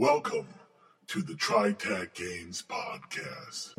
Welcome 0.00 0.48
to 1.08 1.20
the 1.20 1.34
TriTac 1.34 2.14
Games 2.14 2.64
Podcast. 2.66 3.74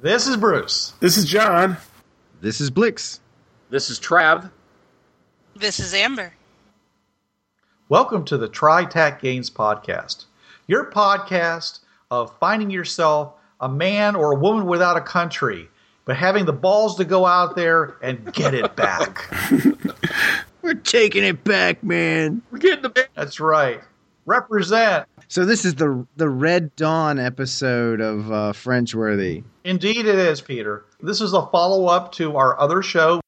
This 0.00 0.28
is 0.28 0.36
Bruce. 0.36 0.92
This 1.00 1.16
is 1.16 1.24
John. 1.24 1.76
This 2.40 2.60
is 2.60 2.70
Blix. 2.70 3.18
This 3.68 3.90
is 3.90 3.98
Trav. 3.98 4.48
This 5.56 5.80
is 5.80 5.92
Amber. 5.92 6.32
Welcome 7.88 8.24
to 8.26 8.38
the 8.38 8.48
TriTac 8.48 9.20
Games 9.20 9.50
Podcast, 9.50 10.26
your 10.68 10.88
podcast 10.92 11.80
of 12.12 12.32
finding 12.38 12.70
yourself 12.70 13.32
a 13.60 13.68
man 13.68 14.14
or 14.14 14.30
a 14.30 14.36
woman 14.36 14.66
without 14.66 14.96
a 14.96 15.00
country, 15.00 15.68
but 16.04 16.14
having 16.16 16.44
the 16.44 16.52
balls 16.52 16.96
to 16.98 17.04
go 17.04 17.26
out 17.26 17.56
there 17.56 17.96
and 18.00 18.32
get 18.32 18.54
it 18.54 18.76
back. 18.76 19.28
We're 20.62 20.74
taking 20.74 21.24
it 21.24 21.42
back, 21.42 21.82
man. 21.82 22.40
We're 22.52 22.58
getting 22.58 22.82
the 22.82 22.90
big. 22.90 23.08
That's 23.16 23.40
right. 23.40 23.80
Represent. 24.26 25.08
So 25.30 25.44
this 25.44 25.66
is 25.66 25.74
the 25.74 26.06
the 26.16 26.30
Red 26.30 26.74
Dawn 26.74 27.18
episode 27.18 28.00
of 28.00 28.32
uh, 28.32 28.52
Fringeworthy. 28.52 29.44
Indeed, 29.64 30.06
it 30.06 30.18
is, 30.18 30.40
Peter. 30.40 30.86
This 31.00 31.20
is 31.20 31.34
a 31.34 31.46
follow 31.46 31.86
up 31.86 32.12
to 32.12 32.36
our 32.38 32.58
other 32.58 32.82
show, 32.82 33.20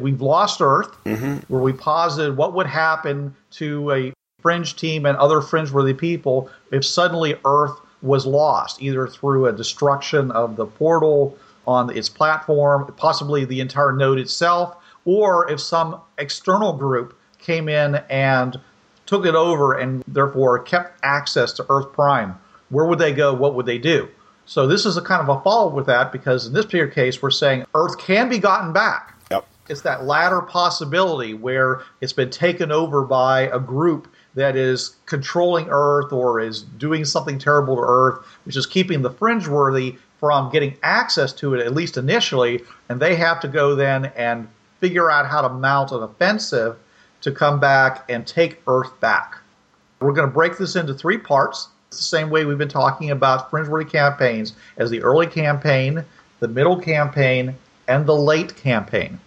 We've 0.00 0.20
Lost 0.20 0.60
Earth, 0.60 0.96
where 1.04 1.62
we 1.62 1.72
posited 1.72 2.36
what 2.36 2.54
would 2.54 2.66
happen 2.66 3.36
to 3.52 3.92
a 3.92 4.12
fringe 4.40 4.74
team 4.74 5.06
and 5.06 5.16
other 5.16 5.40
fringe-worthy 5.40 5.94
people 5.94 6.50
if 6.72 6.84
suddenly 6.84 7.36
Earth 7.44 7.78
was 8.02 8.26
lost, 8.26 8.82
either 8.82 9.06
through 9.06 9.46
a 9.46 9.52
destruction 9.52 10.32
of 10.32 10.56
the 10.56 10.66
portal 10.66 11.38
on 11.66 11.96
its 11.96 12.08
platform, 12.08 12.92
possibly 12.96 13.44
the 13.44 13.60
entire 13.60 13.92
node 13.92 14.18
itself, 14.18 14.76
or 15.04 15.48
if 15.50 15.60
some 15.60 16.00
external 16.18 16.72
group 16.72 17.16
came 17.38 17.68
in 17.68 17.94
and 18.10 18.58
took 19.06 19.26
it 19.26 19.34
over 19.34 19.74
and 19.74 20.02
therefore 20.06 20.58
kept 20.60 20.98
access 21.02 21.52
to 21.54 21.66
Earth 21.68 21.92
Prime. 21.92 22.38
Where 22.70 22.86
would 22.86 22.98
they 22.98 23.12
go? 23.12 23.34
What 23.34 23.54
would 23.54 23.66
they 23.66 23.78
do? 23.78 24.08
So 24.46 24.66
this 24.66 24.84
is 24.84 24.96
a 24.96 25.02
kind 25.02 25.22
of 25.22 25.28
a 25.28 25.40
follow 25.42 25.68
up 25.68 25.74
with 25.74 25.86
that 25.86 26.12
because 26.12 26.46
in 26.46 26.52
this 26.52 26.66
particular 26.66 26.90
case, 26.90 27.22
we're 27.22 27.30
saying 27.30 27.64
Earth 27.74 27.98
can 27.98 28.28
be 28.28 28.38
gotten 28.38 28.72
back. 28.72 29.18
Yep. 29.30 29.46
It's 29.68 29.80
that 29.82 30.04
latter 30.04 30.42
possibility 30.42 31.34
where 31.34 31.82
it's 32.00 32.12
been 32.12 32.30
taken 32.30 32.70
over 32.70 33.02
by 33.02 33.42
a 33.42 33.58
group 33.58 34.08
that 34.34 34.56
is 34.56 34.96
controlling 35.06 35.68
Earth 35.70 36.12
or 36.12 36.40
is 36.40 36.62
doing 36.62 37.04
something 37.04 37.38
terrible 37.38 37.76
to 37.76 37.82
Earth, 37.82 38.26
which 38.44 38.56
is 38.56 38.66
keeping 38.66 39.02
the 39.02 39.10
fringe 39.10 39.46
worthy 39.46 39.96
from 40.18 40.50
getting 40.50 40.76
access 40.82 41.32
to 41.34 41.54
it, 41.54 41.64
at 41.64 41.74
least 41.74 41.96
initially, 41.96 42.62
and 42.88 43.00
they 43.00 43.14
have 43.14 43.40
to 43.40 43.48
go 43.48 43.74
then 43.74 44.06
and 44.16 44.48
figure 44.80 45.10
out 45.10 45.26
how 45.26 45.40
to 45.40 45.48
mount 45.48 45.92
an 45.92 46.02
offensive 46.02 46.76
to 47.24 47.32
come 47.32 47.58
back 47.58 48.04
and 48.10 48.26
take 48.26 48.60
Earth 48.68 49.00
back. 49.00 49.38
We're 50.00 50.12
going 50.12 50.28
to 50.28 50.32
break 50.32 50.58
this 50.58 50.76
into 50.76 50.92
three 50.92 51.16
parts. 51.16 51.68
It's 51.88 51.96
the 51.96 52.04
same 52.04 52.28
way 52.28 52.44
we've 52.44 52.58
been 52.58 52.68
talking 52.68 53.10
about 53.10 53.50
fringe-worthy 53.50 53.90
campaigns 53.90 54.52
as 54.76 54.90
the 54.90 55.02
early 55.02 55.26
campaign, 55.26 56.04
the 56.40 56.48
middle 56.48 56.78
campaign, 56.78 57.54
and 57.88 58.04
the 58.04 58.14
late 58.14 58.54
campaign, 58.56 59.18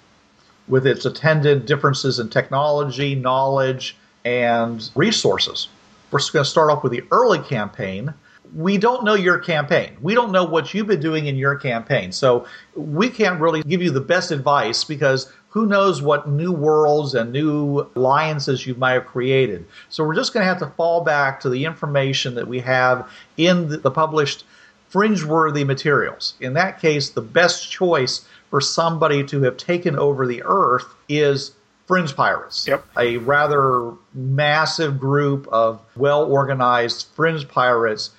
with 0.67 0.85
its 0.85 1.05
attendant 1.05 1.65
differences 1.65 2.19
in 2.19 2.29
technology, 2.29 3.15
knowledge, 3.15 3.97
and 4.25 4.91
resources. 4.93 5.67
We're 6.11 6.19
going 6.31 6.45
to 6.45 6.49
start 6.49 6.69
off 6.69 6.83
with 6.83 6.91
the 6.91 7.03
early 7.09 7.39
campaign. 7.39 8.13
We 8.55 8.77
don't 8.77 9.03
know 9.03 9.13
your 9.13 9.39
campaign. 9.39 9.97
We 10.01 10.13
don't 10.13 10.31
know 10.31 10.43
what 10.43 10.73
you've 10.73 10.87
been 10.87 10.99
doing 10.99 11.27
in 11.27 11.35
your 11.35 11.55
campaign. 11.55 12.11
So 12.11 12.45
we 12.75 13.09
can't 13.09 13.39
really 13.39 13.63
give 13.63 13.81
you 13.81 13.91
the 13.91 14.01
best 14.01 14.31
advice 14.31 14.83
because 14.83 15.31
who 15.49 15.65
knows 15.65 16.01
what 16.01 16.29
new 16.29 16.51
worlds 16.51 17.15
and 17.15 17.31
new 17.31 17.89
alliances 17.95 18.67
you 18.67 18.75
might 18.75 18.93
have 18.93 19.05
created. 19.05 19.65
So 19.89 20.03
we're 20.03 20.15
just 20.15 20.33
going 20.33 20.43
to 20.43 20.47
have 20.47 20.59
to 20.59 20.67
fall 20.75 21.03
back 21.03 21.39
to 21.41 21.49
the 21.49 21.65
information 21.65 22.35
that 22.35 22.47
we 22.47 22.59
have 22.59 23.09
in 23.37 23.81
the 23.81 23.91
published 23.91 24.45
fringe-worthy 24.89 25.63
materials. 25.63 26.35
In 26.39 26.53
that 26.53 26.79
case, 26.79 27.09
the 27.09 27.21
best 27.21 27.71
choice 27.71 28.25
for 28.49 28.61
somebody 28.61 29.23
to 29.25 29.41
have 29.43 29.57
taken 29.57 29.97
over 29.97 30.25
the 30.25 30.43
Earth 30.43 30.85
is 31.09 31.51
fringe 31.87 32.15
pirates. 32.15 32.67
Yep. 32.67 32.85
A 32.97 33.17
rather 33.17 33.93
massive 34.13 34.99
group 34.99 35.47
of 35.47 35.81
well-organized 35.95 37.07
fringe 37.15 37.47
pirates 37.47 38.11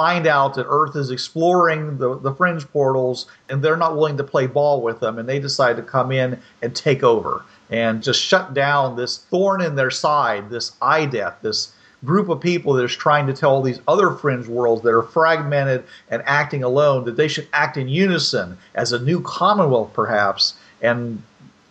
find 0.00 0.26
out 0.26 0.54
that 0.54 0.64
Earth 0.66 0.96
is 0.96 1.10
exploring 1.10 1.98
the, 1.98 2.18
the 2.20 2.34
fringe 2.34 2.66
portals 2.68 3.26
and 3.50 3.62
they're 3.62 3.76
not 3.76 3.96
willing 3.96 4.16
to 4.16 4.24
play 4.24 4.46
ball 4.46 4.80
with 4.80 4.98
them 4.98 5.18
and 5.18 5.28
they 5.28 5.38
decide 5.38 5.76
to 5.76 5.82
come 5.82 6.10
in 6.10 6.40
and 6.62 6.74
take 6.74 7.02
over 7.02 7.44
and 7.68 8.02
just 8.02 8.18
shut 8.18 8.54
down 8.54 8.96
this 8.96 9.18
thorn 9.18 9.60
in 9.60 9.74
their 9.74 9.90
side, 9.90 10.48
this 10.48 10.70
death, 11.10 11.36
this 11.42 11.74
group 12.02 12.30
of 12.30 12.40
people 12.40 12.72
that 12.72 12.82
is 12.82 12.96
trying 12.96 13.26
to 13.26 13.34
tell 13.34 13.60
these 13.60 13.78
other 13.86 14.12
fringe 14.12 14.46
worlds 14.46 14.80
that 14.80 14.94
are 14.94 15.02
fragmented 15.02 15.84
and 16.08 16.22
acting 16.24 16.64
alone 16.64 17.04
that 17.04 17.18
they 17.18 17.28
should 17.28 17.46
act 17.52 17.76
in 17.76 17.86
unison 17.86 18.56
as 18.74 18.92
a 18.92 18.98
new 19.00 19.20
commonwealth 19.20 19.92
perhaps 19.92 20.54
and 20.80 21.22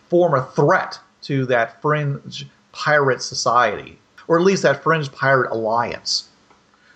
form 0.08 0.34
a 0.34 0.46
threat 0.52 1.00
to 1.22 1.46
that 1.46 1.82
fringe 1.82 2.46
pirate 2.70 3.22
society 3.22 3.98
or 4.28 4.38
at 4.38 4.44
least 4.44 4.62
that 4.62 4.84
fringe 4.84 5.10
pirate 5.10 5.50
alliance 5.50 6.28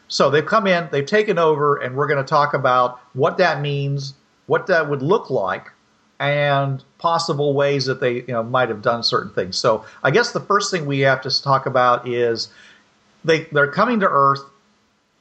so 0.08 0.30
they've 0.30 0.44
come 0.44 0.66
in, 0.66 0.88
they've 0.92 1.06
taken 1.06 1.38
over, 1.38 1.76
and 1.76 1.96
we're 1.96 2.06
going 2.06 2.22
to 2.22 2.28
talk 2.28 2.54
about 2.54 3.00
what 3.14 3.38
that 3.38 3.60
means, 3.60 4.14
what 4.46 4.66
that 4.66 4.88
would 4.88 5.02
look 5.02 5.30
like, 5.30 5.70
and 6.20 6.82
possible 6.98 7.54
ways 7.54 7.86
that 7.86 8.00
they 8.00 8.14
you 8.14 8.28
know, 8.28 8.42
might 8.42 8.68
have 8.68 8.82
done 8.82 9.02
certain 9.02 9.32
things. 9.32 9.56
So 9.56 9.84
I 10.02 10.10
guess 10.10 10.32
the 10.32 10.40
first 10.40 10.70
thing 10.70 10.86
we 10.86 11.00
have 11.00 11.22
to 11.22 11.42
talk 11.42 11.66
about 11.66 12.08
is 12.08 12.48
they 13.24 13.44
they're 13.44 13.70
coming 13.70 14.00
to 14.00 14.08
Earth. 14.08 14.40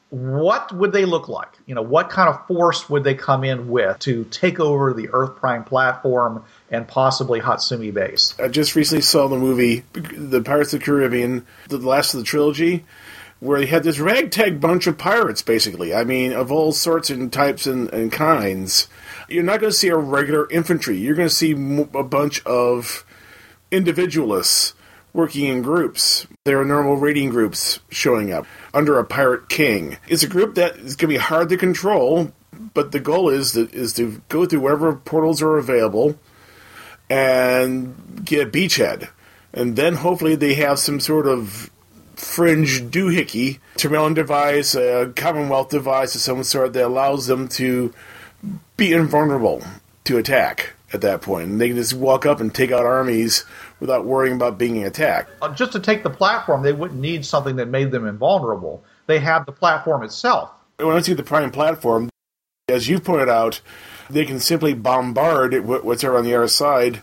What 0.09 0.71
would 0.71 0.91
they 0.91 1.05
look 1.05 1.27
like? 1.27 1.49
You 1.65 1.73
know, 1.73 1.81
what 1.81 2.11
kind 2.11 2.29
of 2.29 2.45
force 2.45 2.87
would 2.87 3.03
they 3.03 3.15
come 3.15 3.43
in 3.43 3.69
with 3.69 3.97
to 3.99 4.25
take 4.25 4.59
over 4.59 4.93
the 4.93 5.09
Earth 5.11 5.37
Prime 5.37 5.63
platform 5.63 6.45
and 6.69 6.87
possibly 6.87 7.39
Hatsumi 7.39 7.91
base? 7.91 8.35
I 8.39 8.47
just 8.47 8.75
recently 8.75 9.01
saw 9.01 9.27
the 9.27 9.39
movie, 9.39 9.83
The 9.93 10.43
Pirates 10.43 10.71
of 10.75 10.81
the 10.81 10.85
Caribbean, 10.85 11.47
the 11.67 11.79
last 11.79 12.13
of 12.13 12.19
the 12.19 12.25
trilogy, 12.27 12.85
where 13.43 13.59
you 13.59 13.67
had 13.67 13.83
this 13.83 13.99
ragtag 13.99 14.61
bunch 14.61 14.87
of 14.87 14.97
pirates, 14.97 15.41
basically. 15.41 15.93
I 15.93 16.05
mean, 16.05 16.31
of 16.31 16.49
all 16.49 16.71
sorts 16.71 17.09
and 17.09 17.31
types 17.31 17.67
and, 17.67 17.89
and 17.93 18.09
kinds. 18.09 18.87
You're 19.27 19.43
not 19.43 19.59
going 19.59 19.71
to 19.71 19.77
see 19.77 19.89
a 19.89 19.97
regular 19.97 20.49
infantry. 20.49 20.97
You're 20.97 21.15
going 21.15 21.27
to 21.27 21.35
see 21.35 21.51
a 21.51 22.03
bunch 22.03 22.43
of 22.45 23.05
individualists 23.69 24.73
working 25.11 25.47
in 25.47 25.61
groups. 25.61 26.25
There 26.45 26.59
are 26.61 26.65
normal 26.65 26.95
raiding 26.95 27.29
groups 27.31 27.81
showing 27.89 28.31
up 28.31 28.45
under 28.73 28.97
a 28.97 29.03
pirate 29.03 29.49
king. 29.49 29.97
It's 30.07 30.23
a 30.23 30.27
group 30.27 30.55
that 30.55 30.77
is 30.77 30.95
going 30.95 31.13
to 31.13 31.15
be 31.15 31.17
hard 31.17 31.49
to 31.49 31.57
control, 31.57 32.31
but 32.73 32.93
the 32.93 33.01
goal 33.01 33.27
is 33.27 33.51
to, 33.51 33.69
is 33.71 33.91
to 33.93 34.21
go 34.29 34.45
through 34.45 34.61
whatever 34.61 34.95
portals 34.95 35.41
are 35.41 35.57
available 35.57 36.17
and 37.09 38.23
get 38.23 38.47
a 38.47 38.49
beachhead. 38.49 39.09
And 39.53 39.75
then 39.75 39.95
hopefully 39.95 40.35
they 40.35 40.53
have 40.55 40.79
some 40.79 40.99
sort 41.01 41.27
of 41.27 41.69
fringe 42.23 42.81
doohickey 42.83 43.59
Terrellian 43.75 44.15
device, 44.15 44.75
a 44.75 45.11
Commonwealth 45.15 45.69
device 45.69 46.15
of 46.15 46.21
some 46.21 46.43
sort 46.43 46.73
that 46.73 46.85
allows 46.85 47.27
them 47.27 47.47
to 47.49 47.93
be 48.77 48.93
invulnerable 48.93 49.63
to 50.05 50.17
attack 50.17 50.73
at 50.91 51.01
that 51.01 51.21
point. 51.21 51.49
And 51.49 51.61
they 51.61 51.69
can 51.69 51.77
just 51.77 51.93
walk 51.93 52.25
up 52.25 52.39
and 52.39 52.53
take 52.53 52.71
out 52.71 52.85
armies 52.85 53.45
without 53.79 54.05
worrying 54.05 54.35
about 54.35 54.57
being 54.57 54.83
attacked. 54.83 55.31
Uh, 55.41 55.53
just 55.53 55.71
to 55.73 55.79
take 55.79 56.03
the 56.03 56.09
platform, 56.09 56.63
they 56.63 56.73
wouldn't 56.73 56.99
need 56.99 57.25
something 57.25 57.55
that 57.57 57.67
made 57.67 57.91
them 57.91 58.07
invulnerable. 58.07 58.83
They 59.07 59.19
have 59.19 59.45
the 59.45 59.51
platform 59.51 60.03
itself. 60.03 60.51
When 60.77 60.95
I 60.95 61.01
see 61.01 61.13
the 61.13 61.23
Prime 61.23 61.51
platform, 61.51 62.09
as 62.69 62.87
you 62.87 62.99
pointed 62.99 63.29
out, 63.29 63.61
they 64.09 64.25
can 64.25 64.39
simply 64.39 64.73
bombard 64.73 65.53
wh- 65.53 65.83
what's 65.85 66.03
on 66.03 66.23
the 66.23 66.35
other 66.35 66.47
side, 66.47 67.01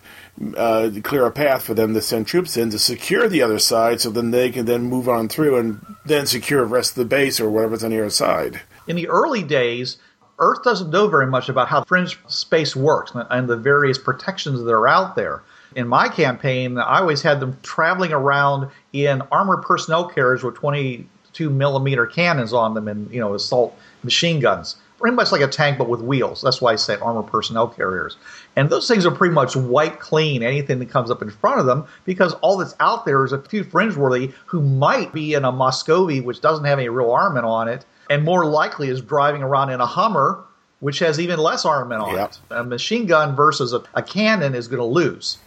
uh, 0.56 0.90
clear 1.02 1.26
a 1.26 1.30
path 1.30 1.62
for 1.62 1.74
them 1.74 1.94
to 1.94 2.00
send 2.00 2.26
troops 2.26 2.56
in 2.56 2.70
to 2.70 2.78
secure 2.78 3.28
the 3.28 3.42
other 3.42 3.58
side, 3.58 4.00
so 4.00 4.10
then 4.10 4.30
they 4.30 4.50
can 4.50 4.66
then 4.66 4.82
move 4.82 5.08
on 5.08 5.28
through 5.28 5.56
and 5.58 5.84
then 6.04 6.26
secure 6.26 6.60
the 6.60 6.66
rest 6.66 6.92
of 6.92 6.96
the 6.96 7.04
base 7.04 7.40
or 7.40 7.50
whatever's 7.50 7.84
on 7.84 7.90
the 7.90 7.98
other 7.98 8.10
side. 8.10 8.60
In 8.86 8.96
the 8.96 9.08
early 9.08 9.42
days, 9.42 9.98
Earth 10.40 10.62
doesn't 10.62 10.90
know 10.90 11.06
very 11.06 11.26
much 11.26 11.50
about 11.50 11.68
how 11.68 11.84
fringe 11.84 12.18
space 12.26 12.74
works 12.74 13.12
and 13.14 13.48
the 13.48 13.56
various 13.56 13.98
protections 13.98 14.62
that 14.62 14.72
are 14.72 14.88
out 14.88 15.14
there. 15.14 15.42
In 15.76 15.86
my 15.86 16.08
campaign, 16.08 16.78
I 16.78 17.00
always 17.00 17.22
had 17.22 17.40
them 17.40 17.58
traveling 17.62 18.12
around 18.12 18.70
in 18.92 19.22
armored 19.30 19.62
personnel 19.62 20.08
carriers 20.08 20.42
with 20.42 20.54
22 20.54 21.50
millimeter 21.50 22.06
cannons 22.06 22.52
on 22.52 22.74
them 22.74 22.88
and 22.88 23.12
you 23.12 23.20
know 23.20 23.34
assault 23.34 23.78
machine 24.02 24.40
guns. 24.40 24.76
Pretty 24.98 25.14
much 25.14 25.30
like 25.30 25.40
a 25.40 25.48
tank, 25.48 25.78
but 25.78 25.88
with 25.88 26.00
wheels. 26.00 26.42
That's 26.42 26.60
why 26.60 26.72
I 26.72 26.76
say 26.76 26.96
armored 26.96 27.28
personnel 27.28 27.68
carriers. 27.68 28.16
And 28.56 28.68
those 28.68 28.88
things 28.88 29.06
are 29.06 29.10
pretty 29.12 29.32
much 29.34 29.54
white 29.54 30.00
clean, 30.00 30.42
anything 30.42 30.80
that 30.80 30.90
comes 30.90 31.10
up 31.10 31.22
in 31.22 31.30
front 31.30 31.60
of 31.60 31.66
them, 31.66 31.86
because 32.04 32.32
all 32.34 32.56
that's 32.56 32.74
out 32.80 33.04
there 33.04 33.24
is 33.24 33.32
a 33.32 33.40
few 33.40 33.64
fringeworthy 33.64 34.32
who 34.46 34.60
might 34.60 35.12
be 35.12 35.34
in 35.34 35.44
a 35.44 35.52
Moscovy, 35.52 36.22
which 36.22 36.40
doesn't 36.40 36.64
have 36.64 36.78
any 36.78 36.88
real 36.88 37.10
armament 37.12 37.46
on 37.46 37.68
it, 37.68 37.84
and 38.10 38.24
more 38.24 38.44
likely 38.44 38.88
is 38.88 39.00
driving 39.00 39.42
around 39.42 39.70
in 39.70 39.80
a 39.80 39.86
Hummer, 39.86 40.44
which 40.80 40.98
has 40.98 41.20
even 41.20 41.38
less 41.38 41.64
armament 41.64 42.02
on 42.02 42.14
Yep. 42.16 42.30
it. 42.30 42.38
A 42.50 42.64
machine 42.64 43.06
gun 43.06 43.36
versus 43.36 43.72
a, 43.72 43.82
a 43.94 44.02
cannon 44.02 44.54
is 44.54 44.66
going 44.66 44.80
to 44.80 44.84
lose. 44.84 45.38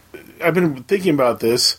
I've 0.42 0.54
been 0.54 0.82
thinking 0.84 1.12
about 1.14 1.40
this. 1.40 1.76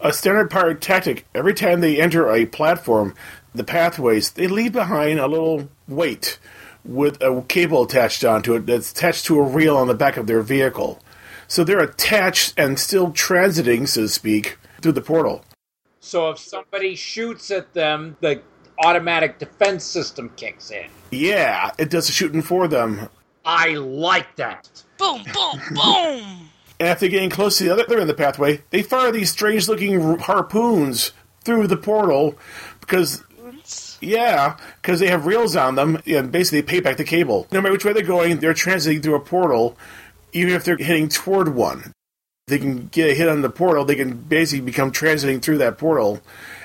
A 0.00 0.12
standard 0.12 0.50
pirate 0.50 0.82
tactic, 0.82 1.24
every 1.34 1.54
time 1.54 1.80
they 1.80 1.98
enter 1.98 2.30
a 2.30 2.44
platform, 2.44 3.14
the 3.54 3.64
pathways, 3.64 4.30
they 4.32 4.46
leave 4.46 4.72
behind 4.72 5.18
a 5.18 5.26
little 5.26 5.70
weight 5.88 6.38
with 6.88 7.22
a 7.22 7.42
cable 7.48 7.84
attached 7.84 8.24
onto 8.24 8.54
it 8.54 8.66
that's 8.66 8.92
attached 8.92 9.26
to 9.26 9.38
a 9.38 9.42
reel 9.42 9.76
on 9.76 9.88
the 9.88 9.94
back 9.94 10.16
of 10.16 10.26
their 10.26 10.42
vehicle. 10.42 11.00
So 11.48 11.64
they're 11.64 11.80
attached 11.80 12.54
and 12.56 12.78
still 12.78 13.12
transiting, 13.12 13.86
so 13.86 14.02
to 14.02 14.08
speak, 14.08 14.58
through 14.80 14.92
the 14.92 15.00
portal. 15.00 15.44
So 16.00 16.30
if 16.30 16.38
somebody 16.38 16.94
shoots 16.94 17.50
at 17.50 17.72
them, 17.74 18.16
the 18.20 18.42
automatic 18.84 19.38
defense 19.38 19.84
system 19.84 20.30
kicks 20.36 20.70
in. 20.70 20.86
Yeah, 21.10 21.70
it 21.78 21.90
does 21.90 22.06
the 22.06 22.12
shooting 22.12 22.42
for 22.42 22.68
them. 22.68 23.08
I 23.44 23.74
like 23.74 24.36
that. 24.36 24.82
Boom, 24.98 25.22
boom, 25.32 25.60
boom. 25.74 26.50
And 26.78 26.90
after 26.90 27.08
getting 27.08 27.30
close 27.30 27.56
to 27.56 27.64
the 27.64 27.72
other 27.72 27.84
end 27.84 28.02
of 28.02 28.06
the 28.06 28.12
pathway, 28.12 28.60
they 28.68 28.82
fire 28.82 29.10
these 29.10 29.30
strange 29.30 29.66
looking 29.66 30.18
harpoons 30.18 31.12
through 31.42 31.68
the 31.68 31.76
portal 31.78 32.36
because 32.80 33.24
Yeah, 34.06 34.56
because 34.80 35.00
they 35.00 35.08
have 35.08 35.26
reels 35.26 35.56
on 35.56 35.74
them, 35.74 36.00
and 36.06 36.30
basically 36.30 36.60
they 36.60 36.66
pay 36.66 36.80
back 36.80 36.96
the 36.96 37.04
cable. 37.04 37.48
No 37.50 37.60
matter 37.60 37.72
which 37.72 37.84
way 37.84 37.92
they're 37.92 38.02
going, 38.02 38.38
they're 38.38 38.54
transiting 38.54 39.02
through 39.02 39.16
a 39.16 39.20
portal, 39.20 39.76
even 40.32 40.54
if 40.54 40.64
they're 40.64 40.76
heading 40.76 41.08
toward 41.08 41.54
one. 41.54 41.92
They 42.46 42.60
can 42.60 42.86
get 42.86 43.10
a 43.10 43.14
hit 43.14 43.28
on 43.28 43.42
the 43.42 43.50
portal, 43.50 43.84
they 43.84 43.96
can 43.96 44.16
basically 44.16 44.64
become 44.64 44.92
transiting 44.92 45.42
through 45.42 45.58
that 45.58 45.78
portal, 45.78 46.20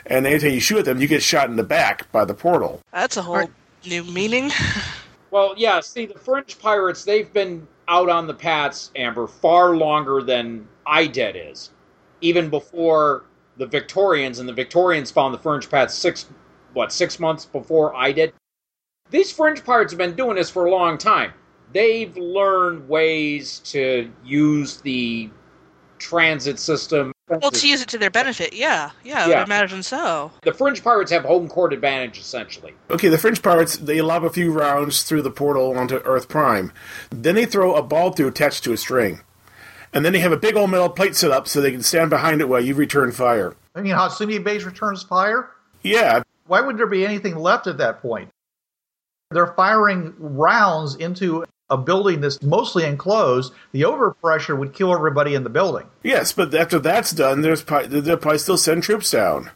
and 0.05 0.27
anytime 0.27 0.51
you 0.51 0.59
shoot 0.59 0.79
at 0.79 0.85
them, 0.85 1.01
you 1.01 1.07
get 1.07 1.23
shot 1.23 1.49
in 1.49 1.55
the 1.55 1.63
back 1.63 2.11
by 2.11 2.23
the 2.23 2.35
portal. 2.35 2.79
That's 2.93 3.17
a 3.17 3.23
whole 3.23 3.49
new 3.85 4.03
meaning. 4.03 4.51
Well, 5.31 5.53
yeah, 5.55 5.79
see, 5.79 6.05
the 6.05 6.19
fringe 6.19 6.59
pirates, 6.59 7.05
they've 7.05 7.31
been 7.31 7.65
out 7.87 8.09
on 8.09 8.27
the 8.27 8.33
paths, 8.33 8.91
Amber, 8.97 9.27
far 9.27 9.77
longer 9.77 10.21
than 10.21 10.67
IDET 10.85 11.37
is. 11.37 11.71
Even 12.19 12.49
before 12.49 13.23
the 13.55 13.65
Victorians, 13.65 14.39
and 14.39 14.49
the 14.49 14.53
Victorians 14.53 15.09
found 15.09 15.33
the 15.33 15.37
Fringe 15.37 15.69
Paths 15.69 15.95
six, 15.95 16.25
what, 16.73 16.91
six 16.91 17.19
months 17.19 17.45
before 17.45 17.95
I 17.95 18.11
did? 18.11 18.33
These 19.09 19.31
fringe 19.31 19.63
pirates 19.63 19.91
have 19.91 19.97
been 19.97 20.15
doing 20.15 20.35
this 20.35 20.49
for 20.49 20.65
a 20.65 20.71
long 20.71 20.97
time. 20.97 21.33
They've 21.73 22.15
learned 22.17 22.87
ways 22.87 23.59
to 23.65 24.11
use 24.23 24.81
the 24.81 25.29
transit 25.99 26.59
system. 26.59 27.11
well, 27.27 27.51
to 27.51 27.67
use 27.67 27.81
it 27.81 27.87
to 27.89 27.97
their 27.97 28.09
benefit, 28.09 28.51
yeah. 28.53 28.89
Yeah, 29.05 29.25
I 29.25 29.29
Yeah. 29.29 29.37
would 29.39 29.47
imagine 29.47 29.83
so. 29.83 30.31
The 30.43 30.53
fringe 30.53 30.83
pirates 30.83 31.11
have 31.11 31.23
home 31.23 31.47
court 31.47 31.71
advantage, 31.71 32.19
essentially. 32.19 32.73
Okay, 32.89 33.07
the 33.07 33.17
fringe 33.17 33.41
pirates, 33.41 33.77
they 33.77 34.01
lob 34.01 34.25
a 34.25 34.29
few 34.29 34.51
rounds 34.51 35.03
through 35.03 35.21
the 35.21 35.31
portal 35.31 35.77
onto 35.77 35.97
Earth 36.03 36.27
Prime. 36.27 36.73
Then 37.09 37.35
they 37.35 37.45
throw 37.45 37.73
a 37.75 37.81
ball 37.83 38.11
through 38.11 38.27
attached 38.27 38.65
to 38.65 38.73
a 38.73 38.77
string. 38.77 39.21
And 39.93 40.03
then 40.03 40.11
they 40.11 40.19
have 40.19 40.31
a 40.33 40.37
big 40.37 40.57
old 40.57 40.71
metal 40.71 40.89
plate 40.89 41.15
set 41.15 41.31
up 41.31 41.47
so 41.47 41.61
they 41.61 41.71
can 41.71 41.83
stand 41.83 42.09
behind 42.09 42.41
it 42.41 42.49
while 42.49 42.59
you 42.63 42.75
return 42.75 43.11
fire. 43.13 43.55
I 43.75 43.81
mean, 43.81 43.93
Hatsumi 43.93 44.43
Base 44.43 44.63
returns 44.63 45.03
fire? 45.03 45.49
Yeah, 45.83 46.23
Why 46.51 46.59
would 46.59 46.77
there 46.77 46.85
be 46.85 47.05
anything 47.05 47.37
left 47.37 47.65
at 47.67 47.77
that 47.77 48.01
point? 48.01 48.27
They're 49.29 49.53
firing 49.53 50.13
rounds 50.19 50.95
into 50.95 51.45
a 51.69 51.77
building 51.77 52.19
that's 52.19 52.43
mostly 52.43 52.83
enclosed. 52.83 53.53
The 53.71 53.83
overpressure 53.83 54.59
would 54.59 54.73
kill 54.73 54.93
everybody 54.93 55.33
in 55.33 55.45
the 55.45 55.49
building. 55.49 55.87
yes, 56.03 56.33
but 56.33 56.53
after 56.53 56.77
that's 56.77 57.13
done, 57.13 57.39
there's 57.39 57.63
probably, 57.63 58.01
they'll 58.01 58.17
probably 58.17 58.39
still 58.39 58.57
send 58.57 58.83
troops 58.83 59.11
down. 59.11 59.49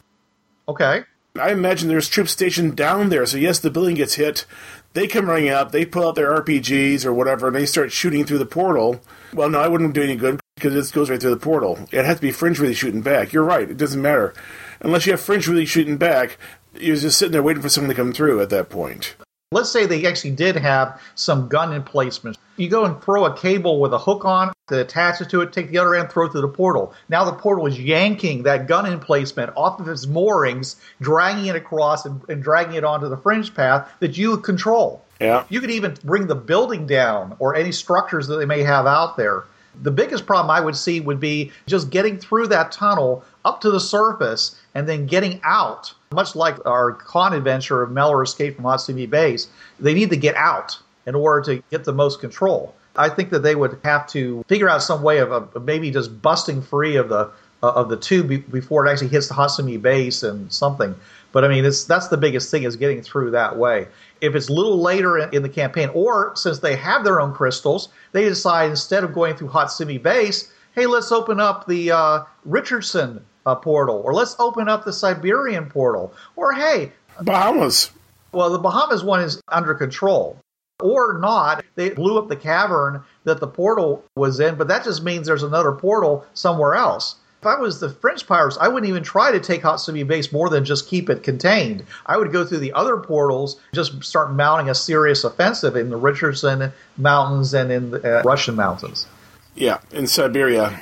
Okay. 0.66 1.02
I 1.38 1.52
imagine 1.52 1.90
there's 1.90 2.08
troops 2.08 2.32
stationed 2.32 2.78
down 2.78 3.10
there, 3.10 3.26
so 3.26 3.36
yes, 3.36 3.58
the 3.58 3.70
building 3.70 3.96
gets 3.96 4.14
hit. 4.14 4.46
They 4.94 5.06
come 5.06 5.28
running 5.28 5.50
up, 5.50 5.72
they 5.72 5.84
pull 5.84 6.08
out 6.08 6.14
their 6.14 6.34
RPGs 6.40 7.04
or 7.04 7.12
whatever, 7.12 7.48
and 7.48 7.56
they 7.56 7.66
start 7.66 7.92
shooting 7.92 8.24
through 8.24 8.38
the 8.38 8.46
portal. 8.46 9.02
Well, 9.34 9.50
no, 9.50 9.60
I 9.60 9.68
wouldn't 9.68 9.92
do 9.92 10.02
any 10.02 10.16
good 10.16 10.40
because 10.54 10.74
it 10.74 10.94
goes 10.94 11.10
right 11.10 11.20
through 11.20 11.34
the 11.34 11.36
portal. 11.36 11.78
It 11.92 12.06
has 12.06 12.16
to 12.16 12.22
be 12.22 12.32
Fringe 12.32 12.58
really 12.58 12.72
shooting 12.72 13.02
back. 13.02 13.34
You're 13.34 13.44
right, 13.44 13.70
it 13.70 13.76
doesn't 13.76 14.00
matter. 14.00 14.32
Unless 14.80 15.04
you 15.04 15.12
have 15.12 15.20
Fringe 15.20 15.46
really 15.46 15.66
shooting 15.66 15.98
back, 15.98 16.38
you're 16.80 16.96
just 16.96 17.18
sitting 17.18 17.32
there 17.32 17.42
waiting 17.42 17.62
for 17.62 17.68
someone 17.68 17.90
to 17.90 17.94
come 17.94 18.12
through 18.12 18.40
at 18.40 18.50
that 18.50 18.68
point. 18.68 19.14
Let's 19.52 19.70
say 19.70 19.86
they 19.86 20.04
actually 20.06 20.32
did 20.32 20.56
have 20.56 21.00
some 21.14 21.48
gun 21.48 21.72
emplacements. 21.72 22.38
You 22.56 22.68
go 22.68 22.84
and 22.84 23.00
throw 23.00 23.26
a 23.26 23.36
cable 23.36 23.80
with 23.80 23.92
a 23.92 23.98
hook 23.98 24.24
on 24.24 24.52
that 24.68 24.80
attaches 24.80 25.28
to 25.28 25.40
it, 25.42 25.52
take 25.52 25.70
the 25.70 25.78
other 25.78 25.94
end, 25.94 26.10
throw 26.10 26.26
it 26.26 26.32
through 26.32 26.40
the 26.40 26.48
portal. 26.48 26.92
Now 27.08 27.24
the 27.24 27.32
portal 27.32 27.66
is 27.66 27.78
yanking 27.78 28.42
that 28.42 28.66
gun 28.66 28.86
emplacement 28.86 29.52
off 29.56 29.78
of 29.78 29.88
its 29.88 30.06
moorings, 30.06 30.76
dragging 31.00 31.46
it 31.46 31.54
across 31.54 32.06
and, 32.06 32.20
and 32.28 32.42
dragging 32.42 32.74
it 32.74 32.82
onto 32.82 33.08
the 33.08 33.16
fringe 33.16 33.54
path 33.54 33.88
that 34.00 34.18
you 34.18 34.36
control. 34.38 35.04
Yeah. 35.20 35.44
You 35.48 35.60
could 35.60 35.70
even 35.70 35.96
bring 36.02 36.26
the 36.26 36.34
building 36.34 36.86
down 36.86 37.36
or 37.38 37.54
any 37.54 37.72
structures 37.72 38.26
that 38.26 38.36
they 38.36 38.46
may 38.46 38.62
have 38.62 38.86
out 38.86 39.16
there. 39.16 39.44
The 39.82 39.90
biggest 39.90 40.26
problem 40.26 40.50
I 40.50 40.60
would 40.60 40.76
see 40.76 41.00
would 41.00 41.20
be 41.20 41.52
just 41.66 41.90
getting 41.90 42.18
through 42.18 42.48
that 42.48 42.72
tunnel 42.72 43.24
up 43.44 43.60
to 43.60 43.70
the 43.70 43.80
surface 43.80 44.56
and 44.74 44.88
then 44.88 45.06
getting 45.06 45.40
out. 45.44 45.92
Much 46.12 46.36
like 46.36 46.64
our 46.66 46.92
con 46.92 47.32
adventure 47.32 47.82
of 47.82 47.90
Mellor 47.90 48.22
Escape 48.22 48.56
from 48.56 48.64
Hatsumi 48.64 49.08
Base, 49.08 49.48
they 49.80 49.94
need 49.94 50.10
to 50.10 50.16
get 50.16 50.34
out 50.36 50.78
in 51.06 51.14
order 51.14 51.40
to 51.54 51.62
get 51.70 51.84
the 51.84 51.92
most 51.92 52.20
control. 52.20 52.74
I 52.96 53.08
think 53.08 53.30
that 53.30 53.40
they 53.40 53.54
would 53.54 53.78
have 53.84 54.06
to 54.08 54.44
figure 54.48 54.68
out 54.68 54.82
some 54.82 55.02
way 55.02 55.18
of, 55.18 55.30
of 55.30 55.64
maybe 55.64 55.90
just 55.90 56.22
busting 56.22 56.62
free 56.62 56.96
of 56.96 57.08
the 57.08 57.30
uh, 57.62 57.72
of 57.72 57.88
the 57.88 57.96
tube 57.96 58.28
be- 58.28 58.36
before 58.36 58.86
it 58.86 58.90
actually 58.90 59.08
hits 59.08 59.28
the 59.28 59.34
Hatsumi 59.34 59.80
base 59.80 60.22
and 60.22 60.52
something. 60.52 60.94
But 61.32 61.44
I 61.44 61.48
mean, 61.48 61.64
that's 61.64 62.08
the 62.08 62.16
biggest 62.16 62.50
thing 62.50 62.62
is 62.62 62.76
getting 62.76 63.02
through 63.02 63.32
that 63.32 63.56
way. 63.56 63.88
If 64.20 64.34
it's 64.34 64.48
a 64.48 64.52
little 64.52 64.80
later 64.80 65.18
in, 65.18 65.42
the 65.42 65.48
campaign, 65.48 65.90
or 65.92 66.32
since 66.36 66.58
they 66.58 66.76
have 66.76 67.04
their 67.04 67.20
own 67.20 67.34
crystals, 67.34 67.90
they 68.12 68.24
decide 68.24 68.70
instead 68.70 69.04
of 69.04 69.12
going 69.12 69.36
through 69.36 69.48
Hot 69.48 69.68
Hatsumi 69.68 70.02
base, 70.02 70.52
hey, 70.74 70.86
let's 70.86 71.12
open 71.12 71.40
up 71.40 71.66
the 71.66 71.90
uh, 71.90 72.24
Richardson 72.44 73.24
uh, 73.44 73.54
portal, 73.54 74.02
or 74.04 74.14
let's 74.14 74.36
open 74.38 74.68
up 74.68 74.84
the 74.84 74.92
Siberian 74.92 75.66
portal, 75.66 76.12
or 76.34 76.52
hey, 76.52 76.92
Bahamas. 77.22 77.90
well, 78.32 78.50
the 78.50 78.58
Bahamas 78.58 79.04
one 79.04 79.20
is 79.20 79.40
under 79.48 79.74
control. 79.74 80.38
Or 80.82 81.18
not, 81.18 81.64
they 81.74 81.90
blew 81.90 82.18
up 82.18 82.28
the 82.28 82.36
cavern 82.36 83.02
that 83.24 83.40
the 83.40 83.46
portal 83.46 84.04
was 84.14 84.40
in, 84.40 84.56
but 84.56 84.68
that 84.68 84.84
just 84.84 85.02
means 85.02 85.26
there's 85.26 85.42
another 85.42 85.72
portal 85.72 86.26
somewhere 86.34 86.74
else. 86.74 87.16
If 87.40 87.46
I 87.46 87.56
was 87.56 87.80
the 87.80 87.90
fringe 87.90 88.26
pirates, 88.26 88.56
I 88.60 88.68
wouldn't 88.68 88.88
even 88.88 89.02
try 89.02 89.30
to 89.30 89.38
take 89.38 89.62
Hatsumi 89.62 90.06
Base 90.06 90.32
more 90.32 90.48
than 90.48 90.64
just 90.64 90.88
keep 90.88 91.10
it 91.10 91.22
contained. 91.22 91.84
I 92.06 92.16
would 92.16 92.32
go 92.32 92.44
through 92.44 92.58
the 92.58 92.72
other 92.72 92.96
portals, 92.96 93.60
just 93.74 94.02
start 94.02 94.32
mounting 94.32 94.70
a 94.70 94.74
serious 94.74 95.22
offensive 95.22 95.76
in 95.76 95.90
the 95.90 95.96
Richardson 95.96 96.72
Mountains 96.96 97.54
and 97.54 97.70
in 97.70 97.90
the 97.90 98.20
uh, 98.20 98.22
Russian 98.22 98.56
mountains. 98.56 99.06
Yeah, 99.54 99.78
in 99.92 100.06
Siberia. 100.06 100.80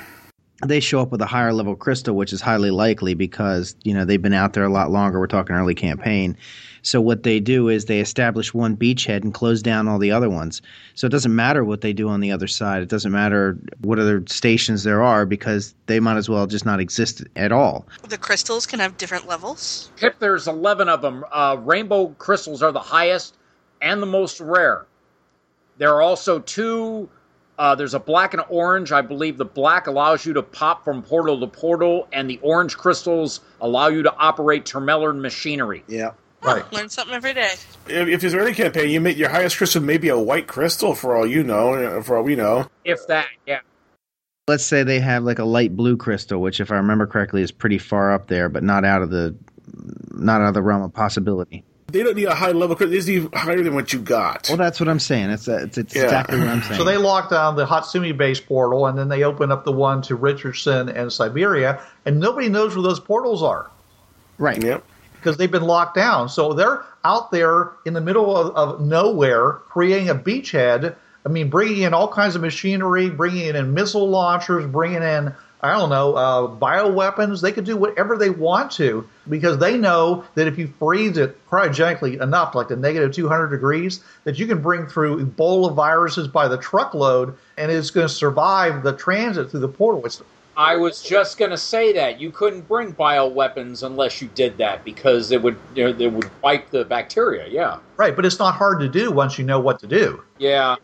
They 0.65 0.79
show 0.79 1.01
up 1.01 1.11
with 1.11 1.21
a 1.21 1.25
higher 1.25 1.51
level 1.51 1.75
crystal, 1.75 2.15
which 2.15 2.31
is 2.31 2.41
highly 2.41 2.71
likely 2.71 3.13
because 3.13 3.75
you 3.83 3.93
know 3.93 4.05
they've 4.05 4.21
been 4.21 4.33
out 4.33 4.53
there 4.53 4.63
a 4.63 4.69
lot 4.69 4.89
longer. 4.89 5.19
We're 5.19 5.27
talking 5.27 5.55
early 5.55 5.75
campaign. 5.75 6.37
So 6.85 7.01
what 7.01 7.23
they 7.23 7.39
do 7.39 7.67
is 7.67 7.85
they 7.85 7.99
establish 7.99 8.53
one 8.53 8.77
beachhead 8.77 9.23
and 9.23 9.33
close 9.33 9.63
down 9.63 9.87
all 9.87 9.97
the 9.97 10.11
other 10.11 10.29
ones. 10.29 10.61
So 10.93 11.07
it 11.07 11.09
doesn't 11.09 11.35
matter 11.35 11.63
what 11.65 11.81
they 11.81 11.93
do 11.93 12.07
on 12.09 12.19
the 12.19 12.31
other 12.31 12.45
side. 12.45 12.83
It 12.83 12.89
doesn't 12.89 13.11
matter 13.11 13.57
what 13.81 13.97
other 13.97 14.23
stations 14.27 14.83
there 14.83 15.01
are 15.01 15.25
because 15.25 15.73
they 15.87 15.99
might 15.99 16.15
as 16.15 16.29
well 16.29 16.45
just 16.45 16.63
not 16.63 16.79
exist 16.79 17.23
at 17.35 17.51
all. 17.51 17.87
The 18.07 18.19
crystals 18.19 18.67
can 18.67 18.79
have 18.79 18.97
different 18.97 19.27
levels. 19.27 19.89
Pip, 19.95 20.19
there's 20.19 20.47
11 20.47 20.87
of 20.87 21.01
them. 21.01 21.25
Uh, 21.31 21.57
rainbow 21.59 22.09
crystals 22.19 22.61
are 22.61 22.71
the 22.71 22.79
highest 22.79 23.35
and 23.81 23.99
the 23.99 24.07
most 24.07 24.39
rare. 24.39 24.85
There 25.79 25.91
are 25.91 26.03
also 26.03 26.37
two. 26.37 27.09
Uh, 27.57 27.73
there's 27.73 27.95
a 27.95 27.99
black 27.99 28.35
and 28.35 28.43
orange. 28.47 28.91
I 28.91 29.01
believe 29.01 29.37
the 29.37 29.45
black 29.45 29.87
allows 29.87 30.23
you 30.23 30.33
to 30.33 30.43
pop 30.43 30.83
from 30.83 31.01
portal 31.01 31.39
to 31.39 31.47
portal, 31.47 32.07
and 32.13 32.29
the 32.29 32.39
orange 32.43 32.77
crystals 32.77 33.39
allow 33.59 33.87
you 33.87 34.03
to 34.03 34.15
operate 34.17 34.65
Termellern 34.65 35.19
machinery. 35.19 35.83
Yeah. 35.87 36.11
Right. 36.45 36.73
Learn 36.73 36.89
something 36.89 37.15
every 37.15 37.33
day. 37.33 37.53
If, 37.87 38.07
if 38.07 38.23
it's 38.23 38.33
early 38.35 38.53
campaign, 38.53 38.89
you 38.89 39.01
make 39.01 39.17
your 39.17 39.29
highest 39.29 39.57
crystal 39.57 39.81
maybe 39.81 40.09
a 40.09 40.17
white 40.19 40.47
crystal 40.47 40.95
for 40.95 41.15
all 41.15 41.25
you 41.27 41.43
know, 41.43 42.01
for 42.03 42.17
all 42.17 42.23
we 42.23 42.35
know. 42.35 42.67
If 42.83 43.07
that, 43.07 43.27
yeah. 43.45 43.59
Let's 44.47 44.63
say 44.63 44.83
they 44.83 44.99
have 44.99 45.23
like 45.23 45.39
a 45.39 45.43
light 45.45 45.75
blue 45.75 45.97
crystal, 45.97 46.39
which 46.41 46.59
if 46.59 46.71
I 46.71 46.75
remember 46.75 47.07
correctly 47.07 47.41
is 47.41 47.51
pretty 47.51 47.79
far 47.79 48.13
up 48.13 48.27
there, 48.27 48.47
but 48.49 48.63
not 48.63 48.85
out 48.85 49.01
of 49.01 49.09
the 49.09 49.35
not 50.11 50.41
out 50.41 50.49
of 50.49 50.53
the 50.53 50.61
realm 50.61 50.83
of 50.83 50.93
possibility. 50.93 51.63
They 51.87 52.03
don't 52.03 52.15
need 52.15 52.25
a 52.25 52.35
high 52.35 52.51
level 52.51 52.75
crystal. 52.75 52.91
They 52.91 52.97
just 52.97 53.07
need 53.07 53.33
higher 53.33 53.61
than 53.63 53.73
what 53.75 53.93
you 53.93 53.99
got. 53.99 54.47
Well, 54.49 54.57
that's 54.57 54.79
what 54.79 54.89
I'm 54.89 54.99
saying. 54.99 55.29
It's, 55.29 55.47
it's, 55.47 55.77
it's 55.77 55.95
Yeah. 55.95 56.03
exactly 56.03 56.39
what 56.39 56.47
I'm 56.47 56.61
saying. 56.63 56.77
So 56.79 56.83
they 56.83 56.97
locked 56.97 57.31
down 57.31 57.55
the 57.55 57.65
Hatsumi 57.65 58.15
base 58.15 58.39
portal, 58.39 58.85
and 58.87 58.97
then 58.97 59.07
they 59.07 59.23
opened 59.23 59.51
up 59.51 59.65
the 59.65 59.71
one 59.71 60.01
to 60.03 60.15
Richardson 60.15 60.89
and 60.89 61.11
Siberia, 61.13 61.81
and 62.05 62.19
nobody 62.19 62.49
knows 62.49 62.75
where 62.75 62.83
those 62.83 62.99
portals 62.99 63.41
are. 63.43 63.69
right. 64.37 64.61
Yep. 64.61 64.83
Because 65.25 65.37
they've 65.37 65.49
been 65.49 65.63
locked 65.63 65.95
down. 65.95 66.29
So 66.29 66.53
they're 66.53 66.83
out 67.03 67.31
there 67.31 67.71
in 67.83 67.93
the 67.93 68.01
middle 68.01 68.37
of, 68.37 68.55
of 68.55 68.81
nowhere 68.85 69.53
creating 69.53 70.09
a 70.09 70.15
beachhead. 70.15 70.95
I 71.25 71.29
mean, 71.29 71.49
bringing 71.49 71.81
in 71.81 71.95
all 71.95 72.07
kinds 72.07 72.35
of 72.35 72.43
machinery, 72.43 73.09
bringing 73.09 73.55
in 73.55 73.73
missile 73.73 74.07
launchers, 74.07 74.67
bringing 74.67 75.01
in 75.01 75.33
I 75.61 75.71
don't 75.71 75.89
know, 75.89 76.13
uh, 76.13 76.47
bioweapons. 76.47 77.41
They 77.41 77.51
could 77.51 77.65
do 77.65 77.75
whatever 77.75 78.17
they 78.17 78.29
want 78.29 78.73
to 78.73 79.09
because 79.27 79.57
they 79.57 79.79
know 79.79 80.25
that 80.35 80.45
if 80.45 80.59
you 80.59 80.67
freeze 80.77 81.17
it 81.17 81.43
cryogenically 81.49 82.21
enough, 82.21 82.53
like 82.53 82.67
to 82.67 82.75
negative 82.75 83.13
200 83.13 83.47
degrees, 83.47 84.03
that 84.25 84.37
you 84.37 84.45
can 84.45 84.61
bring 84.61 84.85
through 84.85 85.25
Ebola 85.25 85.73
viruses 85.73 86.27
by 86.27 86.47
the 86.47 86.57
truckload 86.59 87.35
and 87.57 87.71
it's 87.71 87.89
going 87.89 88.07
to 88.07 88.13
survive 88.13 88.83
the 88.83 88.93
transit 88.93 89.49
through 89.49 89.61
the 89.61 89.67
portal. 89.67 90.05
It's, 90.05 90.21
I 90.57 90.75
was 90.75 91.01
just 91.03 91.37
going 91.37 91.51
to 91.51 91.57
say 91.57 91.93
that 91.93 92.19
you 92.19 92.31
couldn't 92.31 92.67
bring 92.67 92.93
bioweapons 92.93 93.83
unless 93.83 94.21
you 94.21 94.29
did 94.35 94.57
that 94.57 94.83
because 94.85 95.31
it 95.31 95.41
would 95.41 95.57
you 95.75 95.83
know, 95.83 95.99
it 95.99 96.11
would 96.11 96.29
wipe 96.41 96.69
the 96.69 96.85
bacteria. 96.85 97.47
Yeah, 97.47 97.79
right, 97.97 98.15
but 98.15 98.25
it's 98.25 98.39
not 98.39 98.55
hard 98.55 98.79
to 98.79 98.87
do 98.87 99.11
once 99.11 99.37
you 99.37 99.45
know 99.45 99.59
what 99.59 99.79
to 99.79 99.87
do. 99.87 100.23
yeah. 100.37 100.75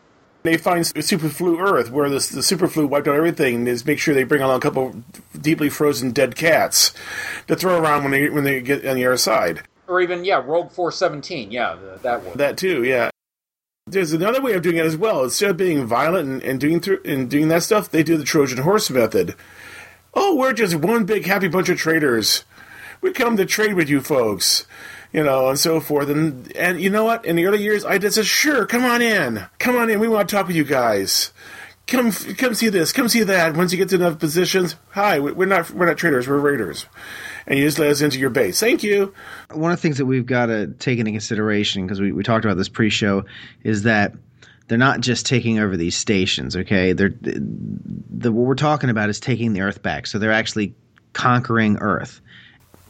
They 0.43 0.57
find 0.57 0.83
superflu 0.83 1.61
Earth, 1.61 1.91
where 1.91 2.09
this, 2.09 2.29
the 2.29 2.41
superflu 2.41 2.89
wiped 2.89 3.07
out 3.07 3.15
everything. 3.15 3.67
Is 3.67 3.85
make 3.85 3.99
sure 3.99 4.15
they 4.15 4.23
bring 4.23 4.41
along 4.41 4.57
a 4.57 4.59
couple 4.59 5.03
deeply 5.39 5.69
frozen 5.69 6.09
dead 6.09 6.35
cats 6.35 6.95
to 7.45 7.55
throw 7.55 7.79
around 7.79 8.01
when 8.01 8.11
they 8.11 8.27
when 8.27 8.43
they 8.43 8.59
get 8.59 8.83
on 8.83 8.95
the 8.95 9.05
other 9.05 9.17
side. 9.17 9.61
Or 9.87 10.01
even 10.01 10.25
yeah, 10.25 10.41
Rogue 10.43 10.71
Four 10.71 10.91
Seventeen. 10.91 11.51
Yeah, 11.51 11.77
that 12.01 12.23
one. 12.23 12.37
That 12.39 12.57
too, 12.57 12.83
yeah. 12.83 13.11
There's 13.88 14.13
another 14.13 14.41
way 14.41 14.53
of 14.53 14.61
doing 14.61 14.77
it 14.77 14.85
as 14.85 14.95
well. 14.95 15.23
Instead 15.23 15.51
of 15.51 15.57
being 15.57 15.85
violent 15.85 16.27
and, 16.27 16.43
and 16.43 16.59
doing 16.59 16.79
through 16.79 17.01
and 17.03 17.29
doing 17.29 17.47
that 17.50 17.63
stuff, 17.63 17.89
they 17.89 18.03
do 18.03 18.17
the 18.17 18.23
Trojan 18.23 18.59
horse 18.59 18.89
method. 18.89 19.35
Oh, 20.13 20.35
we're 20.35 20.53
just 20.53 20.75
one 20.75 21.05
big 21.05 21.25
happy 21.25 21.47
bunch 21.47 21.69
of 21.69 21.77
traders. 21.77 22.43
We 23.01 23.11
come 23.11 23.38
to 23.38 23.45
trade 23.45 23.73
with 23.73 23.89
you 23.89 24.01
folks 24.01 24.65
you 25.13 25.23
know, 25.23 25.50
and 25.50 25.59
so 25.59 25.79
forth. 25.79 26.09
And 26.09 26.55
and 26.55 26.81
you 26.81 26.89
know 26.89 27.03
what? 27.03 27.25
In 27.25 27.35
the 27.35 27.45
early 27.45 27.61
years, 27.61 27.85
I 27.85 27.97
just 27.97 28.15
said, 28.15 28.25
"Sure, 28.25 28.65
come 28.65 28.85
on 28.85 29.01
in, 29.01 29.45
come 29.59 29.75
on 29.75 29.89
in. 29.89 30.00
We 30.00 30.07
want 30.07 30.29
to 30.29 30.35
talk 30.35 30.47
with 30.47 30.55
you 30.55 30.63
guys. 30.63 31.31
Come, 31.88 32.11
come 32.11 32.53
see 32.53 32.69
this, 32.69 32.91
come 32.91 33.09
see 33.09 33.23
that." 33.23 33.55
Once 33.55 33.71
you 33.71 33.77
get 33.77 33.89
to 33.89 33.95
enough 33.95 34.19
positions, 34.19 34.75
hi, 34.91 35.19
we're 35.19 35.45
not 35.45 35.71
we're 35.71 35.88
not 35.88 35.97
traders, 35.97 36.27
we're 36.27 36.38
raiders, 36.38 36.85
and 37.48 37.57
you 37.57 37.65
just 37.65 37.79
let 37.79 37.89
us 37.89 38.01
into 38.01 38.19
your 38.19 38.29
base. 38.29 38.60
Thank 38.60 38.83
you. 38.83 39.13
One 39.51 39.71
of 39.71 39.77
the 39.77 39.81
things 39.81 39.98
that 39.98 40.05
we've 40.05 40.25
got 40.25 40.48
to 40.48 40.67
take 40.67 41.00
into 41.00 41.12
consideration 41.12 41.86
because 41.86 42.00
we, 42.00 42.12
we 42.12 42.24
talked 42.24 42.45
about 42.45 42.57
this 42.57 42.69
pre-show 42.69 43.25
is 43.63 43.83
that 43.83 44.13
they're 44.67 44.77
not 44.77 45.01
just 45.01 45.25
taking 45.25 45.60
over 45.60 45.75
these 45.75 45.95
stations. 45.95 46.55
Okay, 46.55 46.93
they're 46.93 47.13
the 47.21 48.31
what 48.31 48.45
we're 48.45 48.55
talking 48.55 48.89
about 48.89 49.10
is 49.10 49.19
taking 49.19 49.53
the 49.53 49.62
Earth 49.62 49.81
back. 49.81 50.07
So 50.07 50.19
they're 50.19 50.31
actually 50.31 50.75
conquering 51.13 51.77
Earth. 51.77 52.21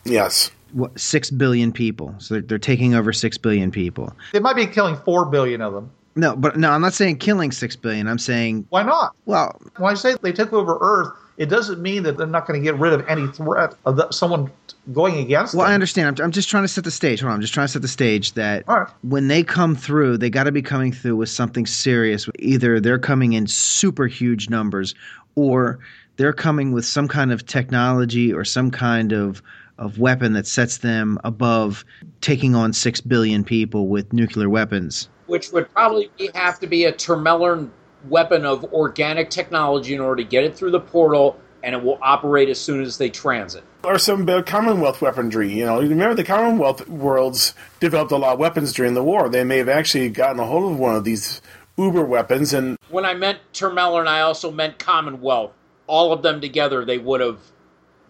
Yes 0.03 0.51
what, 0.74 1.00
six 1.00 1.29
billion 1.29 1.72
people. 1.72 2.15
So 2.20 2.36
they're, 2.36 2.41
they're 2.41 2.60
taking 2.60 2.96
over 2.96 3.13
six 3.13 3.38
billion 3.38 3.72
people. 3.72 4.13
They 4.34 4.39
might 4.39 4.55
be 4.55 4.67
killing 4.67 4.96
four 4.96 5.25
billion 5.25 5.62
of 5.62 5.74
them. 5.74 5.91
No, 6.15 6.36
but 6.36 6.58
no, 6.58 6.72
I'm 6.72 6.82
not 6.82 6.94
saying 6.94 7.18
killing 7.18 7.51
six 7.51 7.75
billion. 7.75 8.08
I'm 8.08 8.20
saying 8.20 8.65
why 8.70 8.84
not? 8.84 9.15
Well, 9.25 9.62
when 9.77 9.91
I 9.91 9.94
say 9.96 10.15
they 10.22 10.34
took 10.34 10.51
over 10.51 10.77
Earth, 10.82 11.13
it 11.38 11.46
doesn't 11.48 11.82
mean 11.82 12.03
that 12.03 12.18
they're 12.18 12.27
not 12.27 12.46
going 12.46 12.60
to 12.60 12.63
get 12.63 12.77
rid 12.77 12.94
of 12.94 13.08
any 13.08 13.27
threat 13.27 13.75
of 13.86 13.96
the, 13.96 14.12
someone 14.12 14.51
going 14.91 15.18
against. 15.18 15.53
Them. 15.53 15.60
Well, 15.60 15.68
them. 15.68 15.72
I 15.72 15.74
understand. 15.74 16.20
I'm, 16.20 16.25
I'm, 16.25 16.32
just 16.32 16.50
trying 16.50 16.63
to 16.63 16.68
set 16.68 16.84
the 16.84 16.91
stage. 16.91 17.22
Hold 17.22 17.30
on, 17.30 17.36
I'm 17.36 17.41
just 17.41 17.53
trying 17.53 17.68
to 17.68 17.72
set 17.72 17.82
the 17.82 17.88
stage 17.88 18.34
that 18.34 18.68
right. 18.68 18.88
when 19.03 19.30
they 19.30 19.41
come 19.41 19.75
through, 19.75 20.18
they 20.18 20.30
got 20.30 20.44
to 20.44 20.51
be 20.51 20.62
coming 20.62 20.91
through 20.91 21.15
with 21.15 21.30
something 21.30 21.65
serious. 21.65 22.27
Either 22.39 22.80
they're 22.80 23.00
coming 23.00 23.34
in 23.34 23.48
super 23.48 24.08
huge 24.08 24.50
numbers, 24.50 24.94
or 25.36 25.80
they're 26.18 26.34
coming 26.34 26.74
with 26.74 26.86
some 26.86 27.08
kind 27.08 27.32
of 27.32 27.46
technology 27.46 28.34
or 28.34 28.44
some 28.44 28.70
kind 28.70 29.13
of 29.13 29.41
of 29.77 29.98
weapon 29.98 30.34
that 30.34 30.46
sets 30.46 30.77
them 30.77 31.18
above 31.24 31.84
taking 32.22 32.53
on 32.53 32.72
six 32.72 33.01
billion 33.01 33.44
people 33.44 33.88
with 33.88 34.13
nuclear 34.13 34.48
weapons. 34.48 35.10
Which 35.31 35.51
would 35.53 35.71
probably 35.71 36.11
be, 36.17 36.29
have 36.35 36.59
to 36.59 36.67
be 36.67 36.83
a 36.83 36.91
Termelern 36.91 37.69
weapon 38.09 38.45
of 38.45 38.65
organic 38.73 39.29
technology 39.29 39.93
in 39.93 40.01
order 40.01 40.21
to 40.21 40.27
get 40.27 40.43
it 40.43 40.57
through 40.57 40.71
the 40.71 40.79
portal, 40.81 41.39
and 41.63 41.73
it 41.73 41.81
will 41.81 41.97
operate 42.01 42.50
as 42.50 42.59
soon 42.59 42.81
as 42.81 42.97
they 42.97 43.09
transit. 43.09 43.63
Or 43.85 43.97
some 43.97 44.25
Commonwealth 44.43 45.01
weaponry. 45.01 45.50
You 45.53 45.65
know, 45.65 45.79
remember 45.79 46.15
the 46.15 46.25
Commonwealth 46.25 46.85
worlds 46.89 47.53
developed 47.79 48.11
a 48.11 48.17
lot 48.17 48.33
of 48.33 48.39
weapons 48.39 48.73
during 48.73 48.93
the 48.93 49.03
war. 49.03 49.29
They 49.29 49.45
may 49.45 49.57
have 49.59 49.69
actually 49.69 50.09
gotten 50.09 50.39
a 50.39 50.45
hold 50.45 50.73
of 50.73 50.77
one 50.77 50.95
of 50.95 51.05
these 51.05 51.41
uber 51.77 52.03
weapons. 52.03 52.53
And 52.53 52.77
when 52.89 53.05
I 53.05 53.13
meant 53.13 53.39
Termelern, 53.53 54.07
I 54.07 54.19
also 54.19 54.51
meant 54.51 54.79
Commonwealth. 54.79 55.53
All 55.88 56.11
of 56.11 56.23
them 56.23 56.41
together, 56.41 56.83
they 56.83 56.97
would 56.97 57.21
have 57.21 57.39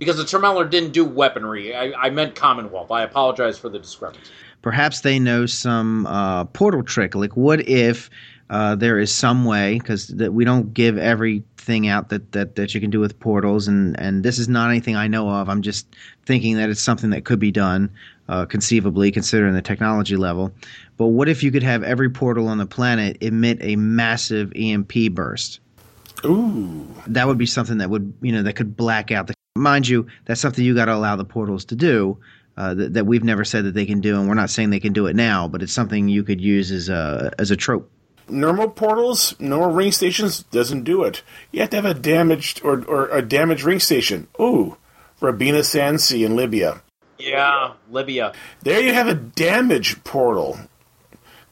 because 0.01 0.17
the 0.17 0.23
Termeller 0.23 0.67
didn't 0.67 0.93
do 0.93 1.05
weaponry. 1.05 1.75
I, 1.75 1.93
I, 1.93 2.09
meant 2.09 2.33
Commonwealth. 2.33 2.89
I 2.89 3.03
apologize 3.03 3.59
for 3.59 3.69
the 3.69 3.77
discrepancy. 3.77 4.31
Perhaps 4.61 5.01
they 5.01 5.19
know 5.19 5.45
some 5.45 6.05
uh, 6.05 6.45
portal 6.45 6.83
trick. 6.83 7.15
Like, 7.15 7.35
what 7.35 7.67
if 7.67 8.09
uh, 8.49 8.75
there 8.75 8.99
is 8.99 9.13
some 9.13 9.45
way? 9.45 9.79
Because 9.79 10.11
we 10.13 10.45
don't 10.45 10.73
give 10.73 10.97
everything 10.97 11.87
out 11.87 12.09
that, 12.09 12.31
that, 12.33 12.55
that 12.55 12.73
you 12.73 12.81
can 12.81 12.89
do 12.89 12.99
with 12.99 13.19
portals, 13.19 13.67
and, 13.67 13.99
and 13.99 14.23
this 14.23 14.37
is 14.37 14.47
not 14.47 14.69
anything 14.69 14.95
I 14.95 15.07
know 15.07 15.29
of. 15.29 15.49
I'm 15.49 15.61
just 15.61 15.87
thinking 16.25 16.57
that 16.57 16.69
it's 16.69 16.81
something 16.81 17.09
that 17.11 17.25
could 17.25 17.39
be 17.39 17.51
done, 17.51 17.89
uh, 18.29 18.45
conceivably, 18.45 19.11
considering 19.11 19.53
the 19.53 19.61
technology 19.61 20.15
level. 20.15 20.51
But 20.97 21.07
what 21.07 21.27
if 21.27 21.41
you 21.41 21.51
could 21.51 21.63
have 21.63 21.83
every 21.83 22.09
portal 22.09 22.47
on 22.47 22.57
the 22.57 22.65
planet 22.67 23.17
emit 23.21 23.57
a 23.61 23.75
massive 23.75 24.51
EMP 24.55 24.93
burst? 25.11 25.59
Ooh, 26.23 26.87
that 27.07 27.25
would 27.25 27.39
be 27.39 27.47
something 27.47 27.79
that 27.79 27.89
would 27.89 28.13
you 28.21 28.31
know 28.31 28.43
that 28.43 28.53
could 28.53 28.77
black 28.77 29.09
out 29.09 29.25
the 29.25 29.33
mind 29.55 29.87
you, 29.87 30.07
that's 30.25 30.41
something 30.41 30.63
you 30.63 30.75
got 30.75 30.85
to 30.85 30.93
allow 30.93 31.15
the 31.15 31.25
portals 31.25 31.65
to 31.65 31.75
do. 31.75 32.17
Uh, 32.57 32.73
that, 32.73 32.93
that, 32.93 33.05
we've 33.05 33.23
never 33.23 33.45
said 33.45 33.65
that 33.65 33.73
they 33.73 33.85
can 33.85 34.01
do, 34.01 34.19
and 34.19 34.27
we're 34.27 34.35
not 34.35 34.49
saying 34.49 34.69
they 34.69 34.79
can 34.79 34.93
do 34.93 35.07
it 35.07 35.15
now, 35.15 35.47
but 35.47 35.63
it's 35.63 35.71
something 35.71 36.09
you 36.09 36.23
could 36.23 36.41
use 36.41 36.69
as 36.71 36.89
a 36.89 37.31
as 37.39 37.49
a 37.49 37.55
trope. 37.55 37.89
Normal 38.27 38.69
portals, 38.69 39.39
normal 39.39 39.71
ring 39.71 39.91
stations 39.91 40.43
doesn't 40.43 40.83
do 40.83 41.03
it. 41.03 41.23
You 41.51 41.61
have 41.61 41.69
to 41.71 41.77
have 41.77 41.85
a 41.85 41.93
damaged 41.93 42.61
or, 42.63 42.83
or 42.85 43.09
a 43.09 43.21
damaged 43.21 43.63
ring 43.63 43.79
station. 43.79 44.27
Ooh, 44.39 44.77
Rabina 45.21 45.61
Sansi 45.61 46.25
in 46.25 46.35
Libya. 46.35 46.81
Yeah, 47.17 47.73
Libya. 47.89 48.33
There 48.61 48.81
you 48.81 48.93
have 48.93 49.07
a 49.07 49.15
damaged 49.15 50.03
portal. 50.03 50.59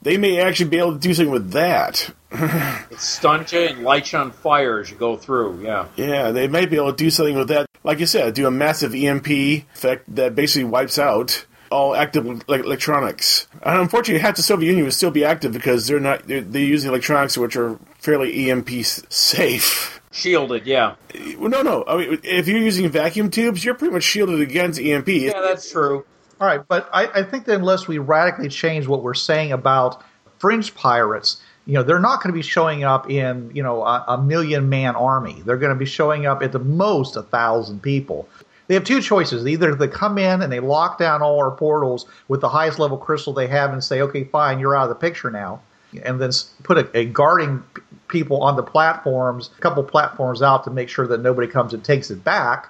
They 0.02 0.18
may 0.18 0.40
actually 0.40 0.70
be 0.70 0.78
able 0.78 0.94
to 0.94 1.00
do 1.00 1.14
something 1.14 1.32
with 1.32 1.52
that. 1.52 2.10
it 2.32 3.00
stuns 3.00 3.52
you 3.52 3.62
and 3.62 3.84
lights 3.84 4.14
you 4.14 4.20
on 4.20 4.32
fire 4.32 4.80
as 4.80 4.90
you 4.90 4.96
go 4.96 5.18
through. 5.18 5.62
Yeah. 5.64 5.88
Yeah, 5.98 6.32
they 6.32 6.48
might 6.48 6.70
be 6.70 6.78
able 6.78 6.92
to 6.92 6.96
do 6.96 7.10
something 7.10 7.36
with 7.36 7.50
that 7.50 7.69
like 7.84 8.00
you 8.00 8.06
said, 8.06 8.34
do 8.34 8.48
a 8.48 8.52
massive 8.52 8.94
EMP 8.94 9.28
effect 9.28 10.14
that 10.16 10.36
basically 10.36 10.66
wipes 10.66 11.00
out 11.00 11.46
all 11.72 11.96
active 11.96 12.26
like, 12.48 12.64
electronics. 12.64 13.48
And 13.64 13.80
unfortunately, 13.80 14.22
half 14.22 14.36
the 14.36 14.42
Soviet 14.42 14.70
Union 14.70 14.86
would 14.86 14.94
still 14.94 15.12
be 15.12 15.24
active 15.24 15.52
because 15.52 15.88
they're 15.88 16.00
not 16.00 16.28
they're, 16.28 16.42
they're 16.42 16.62
using 16.62 16.90
electronics 16.90 17.38
which 17.38 17.56
are 17.56 17.80
fairly 18.00 18.50
EMP 18.50 18.70
safe. 18.84 20.02
Shielded, 20.12 20.66
yeah. 20.66 20.96
Well, 21.38 21.50
no, 21.50 21.62
no. 21.62 21.84
I 21.88 21.98
mean, 21.98 22.20
if 22.24 22.48
you're 22.48 22.58
using 22.58 22.90
vacuum 22.90 23.30
tubes, 23.30 23.64
you're 23.64 23.76
pretty 23.76 23.94
much 23.94 24.04
shielded 24.04 24.42
against 24.42 24.80
EMP. 24.80 25.08
Yeah, 25.08 25.40
that's 25.40 25.72
true. 25.72 26.06
All 26.42 26.48
right, 26.48 26.66
but 26.68 26.90
I, 26.92 27.20
I 27.20 27.24
think 27.24 27.46
that 27.46 27.56
unless 27.56 27.88
we 27.88 27.98
radically 27.98 28.50
change 28.50 28.88
what 28.88 29.04
we're 29.04 29.14
saying 29.14 29.52
about 29.52 30.04
fringe 30.40 30.74
pirates, 30.74 31.42
you 31.70 31.76
know 31.76 31.84
they're 31.84 32.00
not 32.00 32.24
going 32.24 32.34
to 32.34 32.38
be 32.38 32.42
showing 32.42 32.84
up 32.84 33.08
in 33.12 33.52
you 33.54 33.62
know 33.62 33.84
a, 33.84 34.04
a 34.08 34.22
million 34.22 34.70
man 34.70 34.96
army. 34.96 35.40
They're 35.46 35.58
going 35.58 35.72
to 35.72 35.78
be 35.78 35.86
showing 35.86 36.26
up 36.26 36.42
at 36.42 36.52
the 36.52 36.58
most 36.58 37.16
a 37.16 37.22
thousand 37.22 37.84
people. 37.84 38.28
They 38.68 38.74
have 38.74 38.84
two 38.84 39.02
choices. 39.02 39.46
Either 39.46 39.76
they 39.76 39.88
come 39.88 40.18
in 40.18 40.42
and 40.42 40.52
they 40.52 40.60
lock 40.60 40.98
down 40.98 41.22
all 41.22 41.38
our 41.38 41.52
portals 41.52 42.08
with 42.28 42.42
the 42.42 42.50
highest 42.50 42.80
level 42.80 42.98
crystal 42.98 43.34
they 43.34 43.46
have 43.48 43.72
and 43.72 43.84
say, 43.84 44.02
okay, 44.02 44.24
fine, 44.24 44.60
you're 44.60 44.76
out 44.76 44.84
of 44.84 44.90
the 44.90 44.96
picture 44.96 45.30
now, 45.30 45.62
and 46.04 46.20
then 46.20 46.32
put 46.64 46.80
a, 46.80 46.98
a 46.98 47.06
guarding 47.06 47.64
people 48.08 48.42
on 48.42 48.56
the 48.56 48.64
platforms, 48.64 49.52
a 49.56 49.62
couple 49.62 49.84
platforms 49.84 50.42
out 50.42 50.64
to 50.64 50.72
make 50.72 50.90
sure 50.90 51.06
that 51.06 51.22
nobody 51.22 51.48
comes 51.48 51.72
and 51.76 51.84
takes 51.84 52.10
it 52.10 52.24
back 52.24 52.68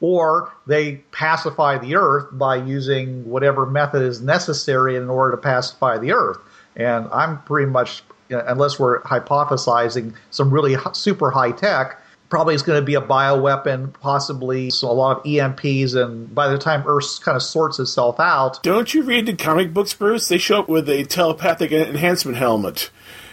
or 0.00 0.52
they 0.66 0.96
pacify 1.12 1.78
the 1.78 1.94
earth 1.94 2.26
by 2.32 2.56
using 2.56 3.28
whatever 3.28 3.64
method 3.64 4.02
is 4.02 4.20
necessary 4.20 4.96
in 4.96 5.08
order 5.08 5.36
to 5.36 5.36
pacify 5.36 5.98
the 5.98 6.10
earth. 6.10 6.38
And 6.74 7.06
I'm 7.12 7.42
pretty 7.42 7.70
much 7.70 8.02
unless 8.30 8.78
we're 8.78 9.02
hypothesizing 9.02 10.14
some 10.30 10.52
really 10.52 10.76
super 10.92 11.30
high 11.30 11.52
tech, 11.52 12.00
probably 12.30 12.54
is 12.54 12.62
going 12.62 12.80
to 12.80 12.84
be 12.84 12.94
a 12.94 13.00
bioweapon, 13.00 13.92
possibly 14.00 14.70
so 14.70 14.90
a 14.90 14.92
lot 14.92 15.18
of 15.18 15.24
EMPs, 15.24 15.94
and 15.94 16.32
by 16.34 16.48
the 16.48 16.56
time 16.56 16.84
Earth 16.86 17.20
kind 17.22 17.36
of 17.36 17.42
sorts 17.42 17.78
itself 17.78 18.18
out. 18.20 18.62
Don't 18.62 18.94
you 18.94 19.02
read 19.02 19.26
the 19.26 19.34
comic 19.34 19.74
books, 19.74 19.92
Bruce? 19.92 20.28
They 20.28 20.38
show 20.38 20.60
up 20.60 20.68
with 20.68 20.88
a 20.88 21.04
telepathic 21.04 21.72
enhancement 21.72 22.38
helmet 22.38 22.90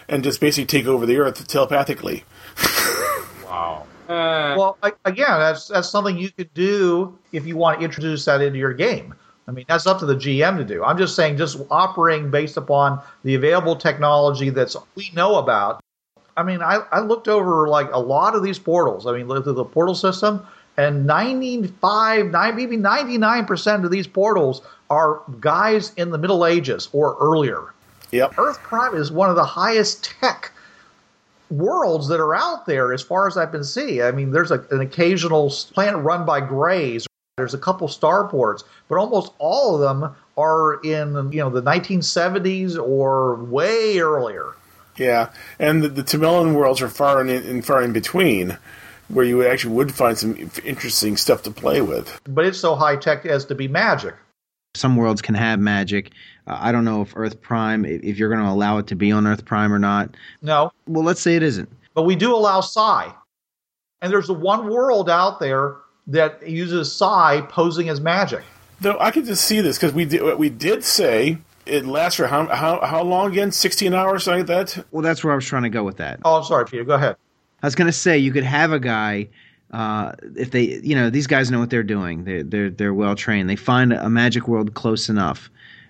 and 0.10 0.24
just 0.24 0.42
basically 0.42 0.66
take 0.66 0.88
over 0.88 1.06
the 1.06 1.18
Earth 1.18 1.48
telepathically. 1.48 2.24
wow. 3.46 3.86
Uh, 4.10 4.56
well, 4.58 4.77
again, 5.06 5.39
that's 5.39 5.68
that's 5.68 5.89
something 5.89 6.18
you 6.18 6.32
could 6.32 6.54
do 6.54 7.18
if 7.32 7.46
you 7.46 7.58
want 7.58 7.80
to 7.80 7.86
introduce 7.86 8.25
that 8.25 8.42
into 8.42 8.58
your 8.58 8.74
game. 8.74 9.13
I 9.48 9.51
mean, 9.51 9.66
that's 9.68 9.88
up 9.88 10.00
to 10.00 10.06
the 10.06 10.16
GM 10.16 10.58
to 10.58 10.66
do. 10.66 10.84
I'm 10.84 10.98
just 10.98 11.16
saying, 11.16 11.38
just 11.38 11.58
operating 11.72 12.30
based 12.30 12.58
upon 12.58 13.01
the 13.24 13.36
available 13.36 13.75
technology 13.75 14.50
that's 14.50 14.75
we 14.96 15.10
know 15.16 15.38
about. 15.38 15.82
I 16.36 16.44
mean, 16.44 16.62
I, 16.62 16.82
I 16.92 17.00
looked 17.00 17.27
over 17.27 17.68
like 17.68 17.89
a 17.92 18.00
lot 18.00 18.36
of 18.36 18.44
these 18.44 18.60
portals. 18.60 19.08
I 19.08 19.13
mean, 19.13 19.27
the, 19.27 19.42
the 19.42 19.66
portal 19.66 19.96
system. 19.96 20.46
And 20.80 21.08
95, 21.08 22.27
nine- 22.27 22.56
maybe 22.56 22.77
99% 22.77 23.84
of 23.84 23.89
these 23.89 24.06
portals 24.06 24.62
are 24.92 25.24
guys 25.39 25.92
in 25.96 26.12
the 26.12 26.20
Middle 26.20 26.46
Ages 26.46 26.89
or 26.94 27.18
earlier. 27.20 27.74
Yep. 28.12 28.38
Earth 28.38 28.60
Prime 28.60 28.96
is 28.96 29.12
one 29.12 29.30
of 29.30 29.36
the 29.36 29.44
highest 29.44 30.04
tech 30.04 30.51
worlds 31.50 32.08
that 32.10 32.20
are 32.20 32.36
out 32.36 32.66
there 32.66 32.94
as 32.94 33.01
far 33.01 33.27
as 33.27 33.38
I've 33.38 33.51
been 33.51 33.63
seeing. 33.63 34.04
I 34.04 34.12
mean, 34.12 34.32
there's 34.32 34.51
a, 34.51 34.66
an 34.70 34.82
occasional 34.82 35.50
planet 35.74 36.01
run 36.04 36.25
by 36.25 36.42
Greys. 36.42 37.08
There's 37.38 37.53
a 37.53 37.60
couple 37.60 37.88
starports, 37.88 38.63
but 38.89 38.98
almost 38.98 39.32
all 39.38 39.75
of 39.75 39.82
them 39.82 40.15
are 40.39 40.82
in 40.84 41.32
you 41.32 41.39
know 41.39 41.51
the 41.51 41.62
1970s 41.62 42.82
or 42.84 43.36
way 43.36 44.00
earlier. 44.00 44.56
Yeah, 44.98 45.29
and 45.60 45.84
the, 45.84 45.89
the 45.89 46.01
Tamilian 46.01 46.56
worlds 46.56 46.82
are 46.82 46.89
far 46.89 47.22
in, 47.22 47.29
in 47.29 47.62
far 47.62 47.84
in 47.84 47.94
between, 47.94 48.58
where 49.10 49.24
you 49.24 49.46
actually 49.46 49.75
would 49.75 49.94
find 49.94 50.17
some 50.17 50.36
interesting 50.65 51.15
stuff 51.15 51.44
to 51.44 51.51
play 51.51 51.79
with. 51.82 52.20
But 52.27 52.46
it's 52.46 52.58
so 52.60 52.74
high 52.74 52.96
tech 52.96 53.24
as 53.27 53.46
to 53.46 53.53
be 53.56 53.67
magic. 53.67 54.15
Some 54.74 54.96
worlds 54.96 55.22
can 55.22 55.36
have 55.36 55.60
magic. 55.60 56.13
Uh, 56.48 56.58
I 56.60 56.72
don't 56.72 56.86
know 56.86 57.03
if 57.03 57.13
Earth 57.15 57.39
Prime, 57.39 57.86
if 57.86 58.01
if 58.03 58.17
you're 58.17 58.29
going 58.29 58.44
to 58.44 58.50
allow 58.50 58.79
it 58.79 58.88
to 58.88 58.96
be 58.96 59.12
on 59.12 59.27
Earth 59.27 59.46
Prime 59.46 59.72
or 59.72 59.77
not. 59.79 60.10
No, 60.41 60.72
Well, 60.88 61.03
let's 61.03 61.22
say 61.22 61.36
it 61.36 61.44
isn't. 61.44 61.70
but 61.94 62.01
we 62.01 62.15
do 62.15 62.36
allow 62.36 62.62
psi. 62.62 63.13
And 64.01 64.12
there's 64.12 64.25
the 64.27 64.34
one 64.34 64.70
world 64.70 65.08
out 65.08 65.39
there 65.39 65.75
that 66.07 66.47
uses 66.47 66.91
psi 66.91 67.41
posing 67.41 67.89
as 67.89 68.01
magic. 68.01 68.43
Though 68.79 68.97
I 68.99 69.11
could 69.11 69.25
just 69.25 69.43
see 69.43 69.61
this 69.61 69.77
because 69.77 69.93
we 69.93 70.05
did 70.05 70.37
we 70.37 70.49
did 70.49 70.83
say 70.83 71.39
it 71.65 71.85
lasts 71.85 72.17
for 72.17 72.27
how 72.27 72.47
how 72.47 72.79
how 72.85 73.03
long 73.03 73.31
again? 73.31 73.51
Sixteen 73.51 73.93
hours, 73.93 74.23
something 74.23 74.47
like 74.47 74.75
that. 74.75 74.85
Well, 74.91 75.01
that's 75.01 75.23
where 75.23 75.33
I 75.33 75.35
was 75.35 75.45
trying 75.45 75.63
to 75.63 75.69
go 75.69 75.83
with 75.83 75.97
that. 75.97 76.19
Oh, 76.23 76.37
I'm 76.37 76.43
sorry, 76.43 76.65
Peter. 76.65 76.83
Go 76.83 76.93
ahead. 76.93 77.15
I 77.61 77.67
was 77.67 77.75
going 77.75 77.87
to 77.87 77.93
say 77.93 78.17
you 78.17 78.31
could 78.31 78.43
have 78.43 78.71
a 78.71 78.79
guy 78.79 79.29
uh, 79.71 80.13
if 80.35 80.51
they, 80.51 80.79
you 80.79 80.95
know, 80.95 81.09
these 81.09 81.27
guys 81.27 81.51
know 81.51 81.59
what 81.59 81.69
they're 81.69 81.83
doing. 81.83 82.23
They're 82.23 82.43
they're 82.43 82.69
they're 82.69 82.93
well 82.93 83.15
trained. 83.15 83.49
They 83.49 83.55
find 83.55 83.93
a 83.93 84.09
magic 84.09 84.47
world 84.47 84.73
close 84.73 85.09
enough, 85.09 85.49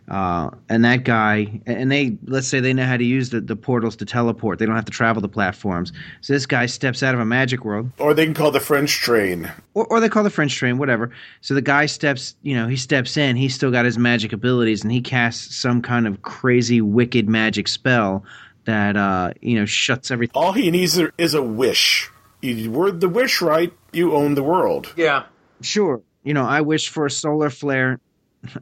uh, 0.09 0.49
and 0.69 0.85
that 0.85 1.03
guy, 1.03 1.61
and 1.65 1.91
they 1.91 2.17
let's 2.25 2.47
say 2.47 2.59
they 2.59 2.73
know 2.73 2.85
how 2.85 2.95
to 2.97 3.03
use 3.03 3.29
the, 3.29 3.41
the 3.41 3.55
portals 3.55 3.95
to 3.97 4.05
teleport. 4.05 4.57
They 4.59 4.65
don't 4.65 4.75
have 4.75 4.85
to 4.85 4.91
travel 4.91 5.21
the 5.21 5.27
platforms. 5.29 5.91
So 6.21 6.33
this 6.33 6.45
guy 6.45 6.65
steps 6.67 7.03
out 7.03 7.13
of 7.13 7.19
a 7.19 7.25
magic 7.25 7.65
world, 7.65 7.91
Or 7.99 8.13
they 8.13 8.23
can 8.25 8.33
call 8.33 8.51
the 8.51 8.59
French 8.59 8.91
train. 9.01 9.51
or, 9.73 9.85
or 9.87 9.99
they 9.99 10.09
call 10.09 10.23
the 10.23 10.29
French 10.29 10.55
train, 10.55 10.77
whatever. 10.77 11.11
So 11.41 11.53
the 11.53 11.61
guy 11.61 11.87
steps, 11.87 12.35
you 12.41 12.55
know, 12.55 12.67
he 12.67 12.77
steps 12.77 13.17
in. 13.17 13.35
He's 13.35 13.53
still 13.53 13.71
got 13.71 13.83
his 13.85 13.97
magic 13.97 14.31
abilities, 14.33 14.83
and 14.83 14.91
he 14.91 15.01
casts 15.01 15.55
some 15.55 15.81
kind 15.81 16.07
of 16.07 16.21
crazy, 16.21 16.79
wicked 16.81 17.27
magic 17.27 17.67
spell 17.67 18.23
that 18.65 18.95
uh, 18.97 19.31
you 19.41 19.57
know 19.59 19.65
shuts 19.65 20.11
everything. 20.11 20.33
All 20.35 20.53
he 20.53 20.71
needs 20.71 20.97
is 21.17 21.33
a 21.33 21.41
wish. 21.41 22.09
You 22.41 22.71
word 22.71 23.01
the 23.01 23.09
wish 23.09 23.41
right, 23.41 23.73
you 23.91 24.13
own 24.13 24.35
the 24.35 24.43
world. 24.43 24.93
Yeah. 24.95 25.23
Sure. 25.61 26.01
You 26.23 26.33
know, 26.33 26.45
I 26.45 26.61
wish 26.61 26.89
for 26.89 27.05
a 27.05 27.11
solar 27.11 27.49
flare. 27.49 27.99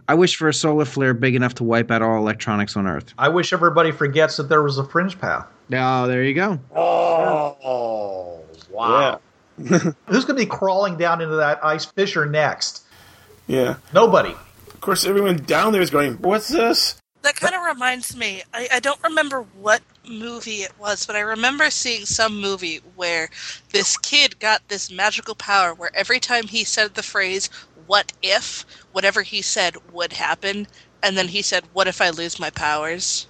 I 0.07 0.15
wish 0.15 0.35
for 0.35 0.47
a 0.47 0.53
solar 0.53 0.85
flare 0.85 1.13
big 1.13 1.35
enough 1.35 1.55
to 1.55 1.63
wipe 1.63 1.91
out 1.91 2.01
all 2.01 2.17
electronics 2.17 2.75
on 2.75 2.87
Earth. 2.87 3.13
I 3.17 3.29
wish 3.29 3.53
everybody 3.53 3.91
forgets 3.91 4.37
that 4.37 4.49
there 4.49 4.63
was 4.63 4.77
a 4.77 4.83
fringe 4.83 5.19
path. 5.19 5.47
Oh, 5.73 6.07
there 6.07 6.23
you 6.23 6.33
go. 6.33 6.59
Oh, 6.75 8.41
wow. 8.71 9.19
Who's 9.57 10.25
going 10.25 10.27
to 10.27 10.33
be 10.35 10.45
crawling 10.45 10.97
down 10.97 11.21
into 11.21 11.37
that 11.37 11.63
ice 11.63 11.85
fissure 11.85 12.25
next? 12.25 12.83
Yeah. 13.47 13.77
Nobody. 13.93 14.35
Of 14.73 14.81
course, 14.81 15.05
everyone 15.05 15.37
down 15.37 15.71
there 15.71 15.81
is 15.81 15.89
going, 15.89 16.13
"What's 16.15 16.49
this?" 16.49 17.01
That 17.21 17.35
kind 17.37 17.55
of 17.55 17.63
reminds 17.63 18.15
me. 18.15 18.43
I, 18.53 18.67
I 18.73 18.79
don't 18.79 19.01
remember 19.03 19.41
what 19.59 19.81
movie 20.07 20.61
it 20.61 20.73
was, 20.79 21.05
but 21.07 21.15
I 21.15 21.21
remember 21.21 21.69
seeing 21.71 22.05
some 22.05 22.39
movie 22.39 22.81
where 22.95 23.29
this 23.71 23.97
kid 23.97 24.39
got 24.39 24.67
this 24.67 24.91
magical 24.91 25.33
power 25.33 25.73
where 25.73 25.89
every 25.95 26.19
time 26.19 26.43
he 26.47 26.63
said 26.63 26.93
the 26.93 27.01
phrase, 27.01 27.49
what 27.87 28.13
if, 28.21 28.65
whatever 28.95 29.21
he 29.23 29.41
said 29.41 29.75
would 29.91 30.13
happen. 30.13 30.67
And 31.03 31.17
then 31.17 31.27
he 31.27 31.41
said, 31.41 31.65
what 31.73 31.87
if 31.87 31.99
I 31.99 32.09
lose 32.11 32.39
my 32.39 32.49
powers? 32.49 33.27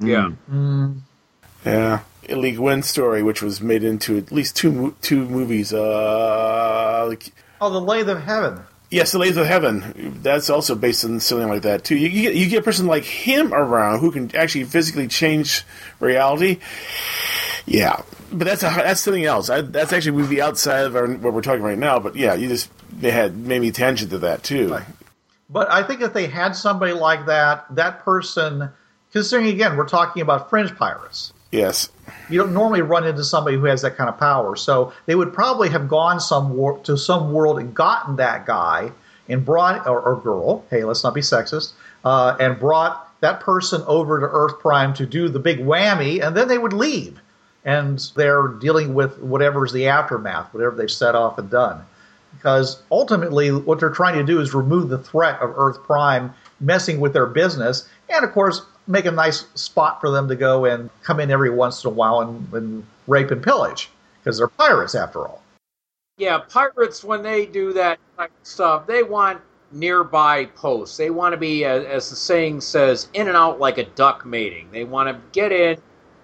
Yeah. 0.00 0.32
Mm, 0.50 1.00
Yeah. 1.66 2.00
Le 2.30 2.50
Guin 2.52 2.82
story, 2.82 3.22
which 3.22 3.42
was 3.42 3.60
made 3.60 3.84
into 3.84 4.16
at 4.16 4.32
least 4.32 4.56
two 4.56 4.94
two 5.02 5.28
movies. 5.28 5.72
Uh, 5.74 7.04
like, 7.08 7.30
oh, 7.60 7.68
the 7.68 7.80
Lathe 7.80 8.08
of 8.08 8.22
Heaven. 8.22 8.60
yes, 8.90 9.12
The 9.12 9.18
Lathe 9.18 9.36
of 9.38 9.46
Heaven. 9.46 10.18
That's 10.22 10.48
also 10.48 10.74
based 10.76 11.04
on 11.04 11.20
something 11.20 11.48
like 11.48 11.62
that 11.62 11.84
too. 11.84 11.96
You, 11.96 12.08
you, 12.08 12.22
get, 12.22 12.34
you 12.36 12.48
get 12.48 12.60
a 12.60 12.62
person 12.62 12.86
like 12.86 13.04
him 13.04 13.52
around 13.52 13.98
who 14.00 14.10
can 14.12 14.34
actually 14.36 14.64
physically 14.64 15.08
change 15.08 15.64
reality. 16.00 16.58
Yeah, 17.66 18.02
but 18.32 18.44
that's 18.44 18.62
a, 18.62 18.66
that's 18.66 19.00
something 19.00 19.24
else. 19.24 19.48
I, 19.48 19.60
that's 19.60 19.92
actually 19.92 20.12
would 20.12 20.30
be 20.30 20.42
outside 20.42 20.84
of 20.84 20.96
our, 20.96 21.06
what 21.06 21.32
we're 21.32 21.42
talking 21.42 21.62
right 21.62 21.78
now. 21.78 21.98
But 21.98 22.16
yeah, 22.16 22.34
you 22.34 22.48
just 22.48 22.70
they 22.90 23.10
had 23.10 23.36
made 23.36 23.60
me 23.60 23.70
tangent 23.70 24.10
to 24.10 24.18
that 24.18 24.42
too. 24.42 24.78
But 25.48 25.70
I 25.70 25.82
think 25.82 26.00
if 26.00 26.12
they 26.12 26.26
had 26.26 26.56
somebody 26.56 26.92
like 26.92 27.26
that, 27.26 27.66
that 27.74 28.00
person, 28.00 28.70
considering 29.12 29.48
again, 29.48 29.76
we're 29.76 29.88
talking 29.88 30.22
about 30.22 30.50
fringe 30.50 30.74
pirates. 30.74 31.32
Yes. 31.52 31.90
You 32.30 32.38
don't 32.38 32.54
normally 32.54 32.80
run 32.80 33.06
into 33.06 33.22
somebody 33.22 33.58
who 33.58 33.66
has 33.66 33.82
that 33.82 33.96
kind 33.96 34.08
of 34.08 34.18
power. 34.18 34.56
So 34.56 34.94
they 35.04 35.14
would 35.14 35.34
probably 35.34 35.68
have 35.68 35.88
gone 35.88 36.18
some 36.18 36.56
wor- 36.56 36.78
to 36.84 36.96
some 36.96 37.32
world 37.32 37.58
and 37.58 37.74
gotten 37.74 38.16
that 38.16 38.46
guy 38.46 38.90
and 39.28 39.44
brought, 39.44 39.86
or, 39.86 40.00
or 40.00 40.16
girl, 40.20 40.64
hey, 40.70 40.84
let's 40.84 41.04
not 41.04 41.14
be 41.14 41.20
sexist, 41.20 41.72
uh, 42.04 42.36
and 42.40 42.58
brought 42.58 43.08
that 43.20 43.40
person 43.40 43.82
over 43.86 44.20
to 44.20 44.26
Earth 44.26 44.58
Prime 44.60 44.94
to 44.94 45.06
do 45.06 45.28
the 45.28 45.38
big 45.38 45.58
whammy, 45.58 46.26
and 46.26 46.36
then 46.36 46.48
they 46.48 46.58
would 46.58 46.72
leave. 46.72 47.20
And 47.64 47.98
they're 48.16 48.48
dealing 48.48 48.94
with 48.94 49.18
whatever's 49.18 49.72
the 49.72 49.86
aftermath, 49.86 50.52
whatever 50.52 50.74
they've 50.74 50.90
set 50.90 51.14
off 51.14 51.38
and 51.38 51.48
done. 51.48 51.84
Because 52.34 52.82
ultimately, 52.90 53.52
what 53.52 53.78
they're 53.78 53.90
trying 53.90 54.16
to 54.16 54.24
do 54.24 54.40
is 54.40 54.54
remove 54.54 54.88
the 54.88 54.98
threat 54.98 55.40
of 55.40 55.54
Earth 55.56 55.82
Prime 55.84 56.34
messing 56.60 56.98
with 56.98 57.12
their 57.12 57.26
business, 57.26 57.88
and 58.08 58.24
of 58.24 58.32
course, 58.32 58.62
make 58.86 59.04
a 59.04 59.10
nice 59.10 59.46
spot 59.54 60.00
for 60.00 60.10
them 60.10 60.28
to 60.28 60.34
go 60.34 60.64
and 60.64 60.90
come 61.02 61.20
in 61.20 61.30
every 61.30 61.50
once 61.50 61.84
in 61.84 61.90
a 61.90 61.92
while 61.92 62.20
and, 62.20 62.52
and 62.52 62.84
rape 63.06 63.30
and 63.30 63.42
pillage, 63.42 63.90
because 64.18 64.38
they're 64.38 64.48
pirates 64.48 64.94
after 64.94 65.20
all. 65.20 65.42
Yeah, 66.18 66.38
pirates, 66.38 67.04
when 67.04 67.22
they 67.22 67.46
do 67.46 67.72
that 67.74 67.98
type 68.16 68.30
of 68.30 68.46
stuff, 68.46 68.86
they 68.86 69.02
want 69.02 69.40
nearby 69.72 70.46
posts. 70.46 70.96
They 70.96 71.10
want 71.10 71.32
to 71.32 71.36
be, 71.36 71.64
as, 71.64 71.84
as 71.84 72.10
the 72.10 72.16
saying 72.16 72.60
says, 72.60 73.08
in 73.14 73.28
and 73.28 73.36
out 73.36 73.60
like 73.60 73.78
a 73.78 73.84
duck 73.84 74.24
mating. 74.24 74.70
They 74.70 74.84
want 74.84 75.08
to 75.08 75.20
get 75.32 75.52
in, 75.52 75.78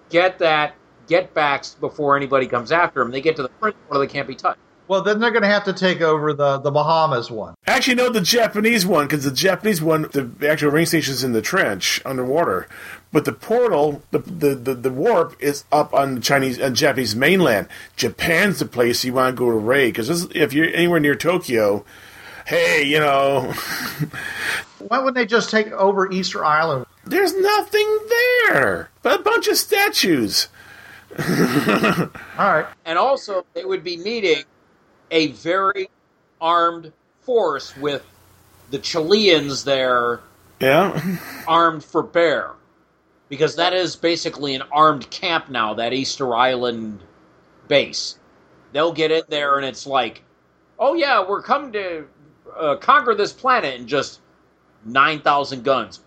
get 0.09 0.39
that, 0.39 0.75
get 1.09 1.33
back 1.33 1.65
before 1.81 2.15
anybody 2.15 2.47
comes 2.47 2.71
after 2.71 3.01
them. 3.01 3.11
They 3.11 3.19
get 3.21 3.35
to 3.35 3.43
the 3.43 3.49
front 3.59 3.75
where 3.87 3.99
they 3.99 4.07
can't 4.07 4.27
be 4.27 4.35
touched. 4.35 4.59
Well, 4.87 5.03
then 5.03 5.19
they're 5.19 5.29
going 5.29 5.43
to 5.43 5.49
have 5.49 5.65
to 5.65 5.73
take 5.73 6.01
over 6.01 6.33
the, 6.33 6.57
the 6.57 6.71
Bahamas 6.71 7.29
one. 7.29 7.53
Actually, 7.67 7.93
no, 7.95 8.09
the 8.09 8.21
Japanese 8.21 8.87
one 8.87 9.05
because 9.05 9.23
the 9.23 9.31
Japanese 9.31 9.83
one, 9.83 10.03
the 10.13 10.31
actual 10.49 10.71
ring 10.71 10.87
station 10.87 11.13
is 11.13 11.23
in 11.23 11.31
the 11.31 11.43
trench 11.43 12.01
underwater, 12.05 12.67
but 13.11 13.25
the 13.25 13.31
portal, 13.31 14.01
the 14.09 14.17
the, 14.17 14.55
the, 14.55 14.73
the 14.73 14.91
warp 14.91 15.35
is 15.39 15.63
up 15.71 15.93
on 15.93 16.15
the 16.15 16.21
Chinese 16.21 16.57
and 16.57 16.75
Japanese 16.75 17.15
mainland. 17.15 17.67
Japan's 17.97 18.57
the 18.57 18.65
place 18.65 19.03
you 19.05 19.13
want 19.13 19.35
to 19.35 19.39
go 19.39 19.51
to 19.51 19.57
raid 19.57 19.93
because 19.93 20.23
if 20.33 20.53
you're 20.53 20.73
anywhere 20.73 20.99
near 20.99 21.15
Tokyo, 21.15 21.85
hey, 22.47 22.81
you 22.83 22.99
know, 22.99 23.53
Why 24.79 24.97
wouldn't 24.97 25.15
they 25.15 25.27
just 25.27 25.51
take 25.51 25.71
over 25.71 26.11
Easter 26.11 26.43
Island? 26.43 26.87
there's 27.05 27.35
nothing 27.35 27.99
there 28.49 28.89
but 29.01 29.19
a 29.19 29.23
bunch 29.23 29.47
of 29.47 29.57
statues. 29.57 30.47
All 32.37 32.53
right. 32.53 32.67
And 32.85 32.97
also, 32.97 33.45
they 33.53 33.65
would 33.65 33.83
be 33.83 33.97
needing 33.97 34.43
a 35.11 35.27
very 35.27 35.89
armed 36.39 36.93
force 37.21 37.75
with 37.77 38.05
the 38.71 38.79
Chileans 38.79 39.63
there 39.63 40.21
Yeah, 40.59 41.17
armed 41.47 41.83
for 41.83 42.03
bear. 42.03 42.51
Because 43.27 43.55
that 43.57 43.73
is 43.73 43.95
basically 43.95 44.55
an 44.55 44.63
armed 44.71 45.09
camp 45.09 45.49
now, 45.49 45.75
that 45.75 45.93
Easter 45.93 46.35
Island 46.35 47.01
base. 47.67 48.17
They'll 48.71 48.93
get 48.93 49.11
in 49.11 49.23
there 49.29 49.57
and 49.57 49.65
it's 49.65 49.85
like, 49.85 50.23
oh 50.79 50.93
yeah, 50.93 51.27
we're 51.27 51.41
coming 51.41 51.71
to 51.73 52.05
uh, 52.57 52.75
conquer 52.77 53.15
this 53.15 53.33
planet 53.33 53.79
and 53.79 53.87
just 53.87 54.21
9,000 54.85 55.63
guns. 55.63 56.01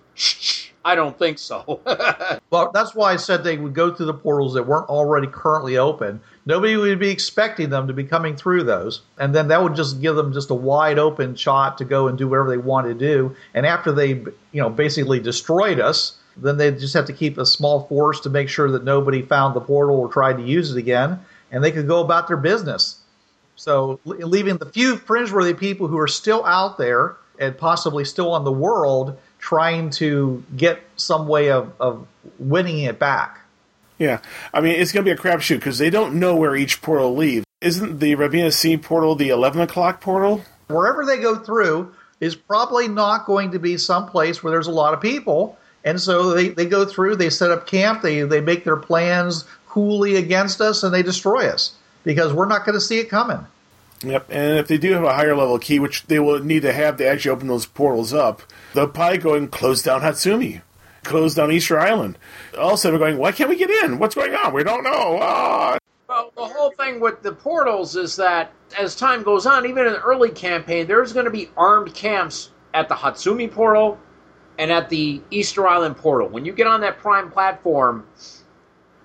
I 0.85 0.95
don't 0.95 1.19
think 1.19 1.39
so. 1.39 1.81
Well, 2.51 2.71
that's 2.75 2.95
why 2.95 3.15
I 3.15 3.17
said 3.17 3.43
they 3.43 3.57
would 3.57 3.73
go 3.73 3.95
through 3.95 4.07
the 4.07 4.15
portals 4.15 4.53
that 4.53 4.67
weren't 4.67 4.91
already 4.91 5.27
currently 5.27 5.79
open. 5.79 6.21
Nobody 6.45 6.77
would 6.77 6.99
be 6.99 7.09
expecting 7.09 7.71
them 7.71 7.87
to 7.87 7.95
be 7.95 8.05
coming 8.05 8.37
through 8.37 8.65
those, 8.65 9.01
and 9.17 9.35
then 9.35 9.49
that 9.49 9.63
would 9.63 9.75
just 9.75 10.03
give 10.03 10.17
them 10.17 10.35
just 10.35 10.51
a 10.51 10.55
wide 10.55 10.99
open 10.99 11.35
shot 11.35 11.79
to 11.79 11.87
go 11.87 12.09
and 12.09 12.19
do 12.19 12.29
whatever 12.29 12.51
they 12.51 12.59
want 12.59 12.89
to 12.89 12.95
do. 12.95 13.35
And 13.55 13.65
after 13.65 13.91
they, 13.91 14.09
you 14.09 14.35
know, 14.61 14.69
basically 14.69 15.19
destroyed 15.19 15.81
us, 15.81 16.19
then 16.37 16.59
they 16.59 16.71
just 16.73 16.93
have 16.93 17.07
to 17.07 17.15
keep 17.15 17.39
a 17.39 17.47
small 17.47 17.87
force 17.87 18.21
to 18.21 18.31
make 18.31 18.51
sure 18.51 18.71
that 18.71 18.85
nobody 18.85 19.23
found 19.23 19.57
the 19.57 19.63
portal 19.63 19.97
or 19.97 20.09
tried 20.09 20.37
to 20.37 20.43
use 20.43 20.71
it 20.71 20.79
again, 20.79 21.19
and 21.51 21.65
they 21.65 21.73
could 21.73 21.89
go 21.89 22.01
about 22.01 22.29
their 22.29 22.37
business. 22.37 22.97
So 23.57 23.99
leaving 24.05 24.59
the 24.59 24.67
few 24.67 24.97
fringeworthy 24.97 25.59
people 25.59 25.87
who 25.87 25.99
are 25.99 26.09
still 26.09 26.45
out 26.45 26.77
there 26.77 27.17
and 27.39 27.57
possibly 27.57 28.05
still 28.05 28.33
on 28.33 28.45
the 28.45 28.53
world 28.53 29.17
trying 29.43 29.91
to 29.91 30.43
get 30.57 30.81
some 30.97 31.27
way 31.27 31.51
of, 31.51 31.73
of 31.81 32.07
winning 32.39 32.79
it 32.79 32.99
back. 32.99 33.41
yeah. 33.99 34.21
I 34.55 34.61
mean, 34.61 34.81
it's 34.81 34.93
gonna 34.93 35.05
be 35.05 35.11
a 35.11 35.17
crapshoot 35.17 35.57
because 35.57 35.79
they 35.79 35.91
don't 35.91 36.15
know 36.15 36.37
where 36.37 36.57
each 36.57 36.81
portal 36.81 37.15
leaves. 37.15 37.45
Isn't 37.61 37.99
the 37.99 38.15
Ravenna 38.15 38.53
Sea 38.53 38.77
portal 38.77 39.17
the 39.17 39.29
11 39.29 39.61
o'clock 39.61 40.01
portal? 40.01 40.43
Wherever 40.69 41.05
they 41.05 41.19
go 41.19 41.37
through 41.37 41.93
is 42.21 42.37
probably 42.37 42.87
not 42.87 43.27
going 43.27 43.51
to 43.51 43.59
be 43.59 43.77
some 43.77 44.07
place 44.07 44.43
where 44.43 44.53
there's 44.53 44.69
a 44.69 44.73
lot 44.73 44.95
of 44.95 45.01
people. 45.01 45.59
And 45.85 46.01
so 46.01 46.31
they, 46.35 46.49
they 46.49 46.67
go 46.67 46.87
through, 46.87 47.17
they 47.17 47.31
set 47.31 47.51
up 47.51 47.67
camp, 47.67 48.03
they, 48.03 48.23
they 48.23 48.41
make 48.41 48.63
their 48.65 48.77
plans 48.77 49.45
coolly 49.69 50.15
against 50.15 50.61
us, 50.61 50.85
and 50.85 50.95
they 50.95 51.03
destroy 51.03 51.49
us 51.49 51.75
because 52.05 52.33
we're 52.33 52.47
not 52.47 52.65
going 52.65 52.75
to 52.75 52.81
see 52.81 53.01
it 53.01 53.09
coming. 53.09 53.45
Yep, 54.05 54.27
and 54.31 54.59
if 54.59 54.69
they 54.69 54.79
do 54.79 54.93
have 54.93 55.05
a 55.05 55.15
higher 55.15 55.37
level 55.37 55.59
key, 55.59 55.79
which 55.79 56.07
they 56.07 56.19
will 56.19 56.43
need 56.43 56.63
to 56.63 56.73
have 56.73 56.97
to 56.97 57.07
actually 57.09 57.31
open 57.31 57.47
those 57.47 57.67
portals 57.67 58.13
up, 58.13 58.43
they'll 58.75 58.89
probably 58.89 59.19
go 59.19 59.35
and 59.35 59.51
close 59.51 59.83
down 59.83 60.01
Hatsumi, 60.01 60.63
close 61.05 61.35
down 61.35 61.53
Easter 61.53 61.79
Island. 61.79 62.19
All 62.59 62.69
of 62.69 62.75
a 62.75 62.77
sudden, 62.79 62.99
we're 62.99 63.07
going, 63.07 63.19
why 63.19 63.33
can't 63.33 63.51
we 63.51 63.57
get 63.57 63.71
in? 63.71 63.99
What's 63.99 64.15
going 64.15 64.35
on? 64.35 64.53
We 64.53 64.65
don't 64.65 64.83
know. 64.83 65.19
Ah. 65.21 65.79
Well, 66.09 66.33
the 66.37 66.45
whole 66.45 66.73
thing 66.73 67.01
with 67.01 67.23
the 67.23 67.33
portals 67.33 67.97
is 67.97 68.17
that 68.17 68.53
as 68.79 68.97
time 68.97 69.23
goes 69.23 69.47
on, 69.47 69.67
even 69.67 69.87
in 69.87 69.93
the 69.93 70.01
early 70.01 70.31
campaign, 70.31 70.87
there's 70.87 71.13
going 71.13 71.25
to 71.25 71.31
be 71.31 71.51
armed 71.57 71.95
camps 71.95 72.51
at 72.75 72.89
the 72.89 72.95
Hatsumi 72.95 73.51
portal 73.51 73.99
and 74.59 74.71
at 74.71 74.89
the 74.89 75.23
Easter 75.31 75.67
Island 75.67 75.97
portal. 75.97 76.29
When 76.29 76.45
you 76.45 76.53
get 76.53 76.67
on 76.67 76.81
that 76.83 76.99
prime 76.99 77.31
platform, 77.31 78.07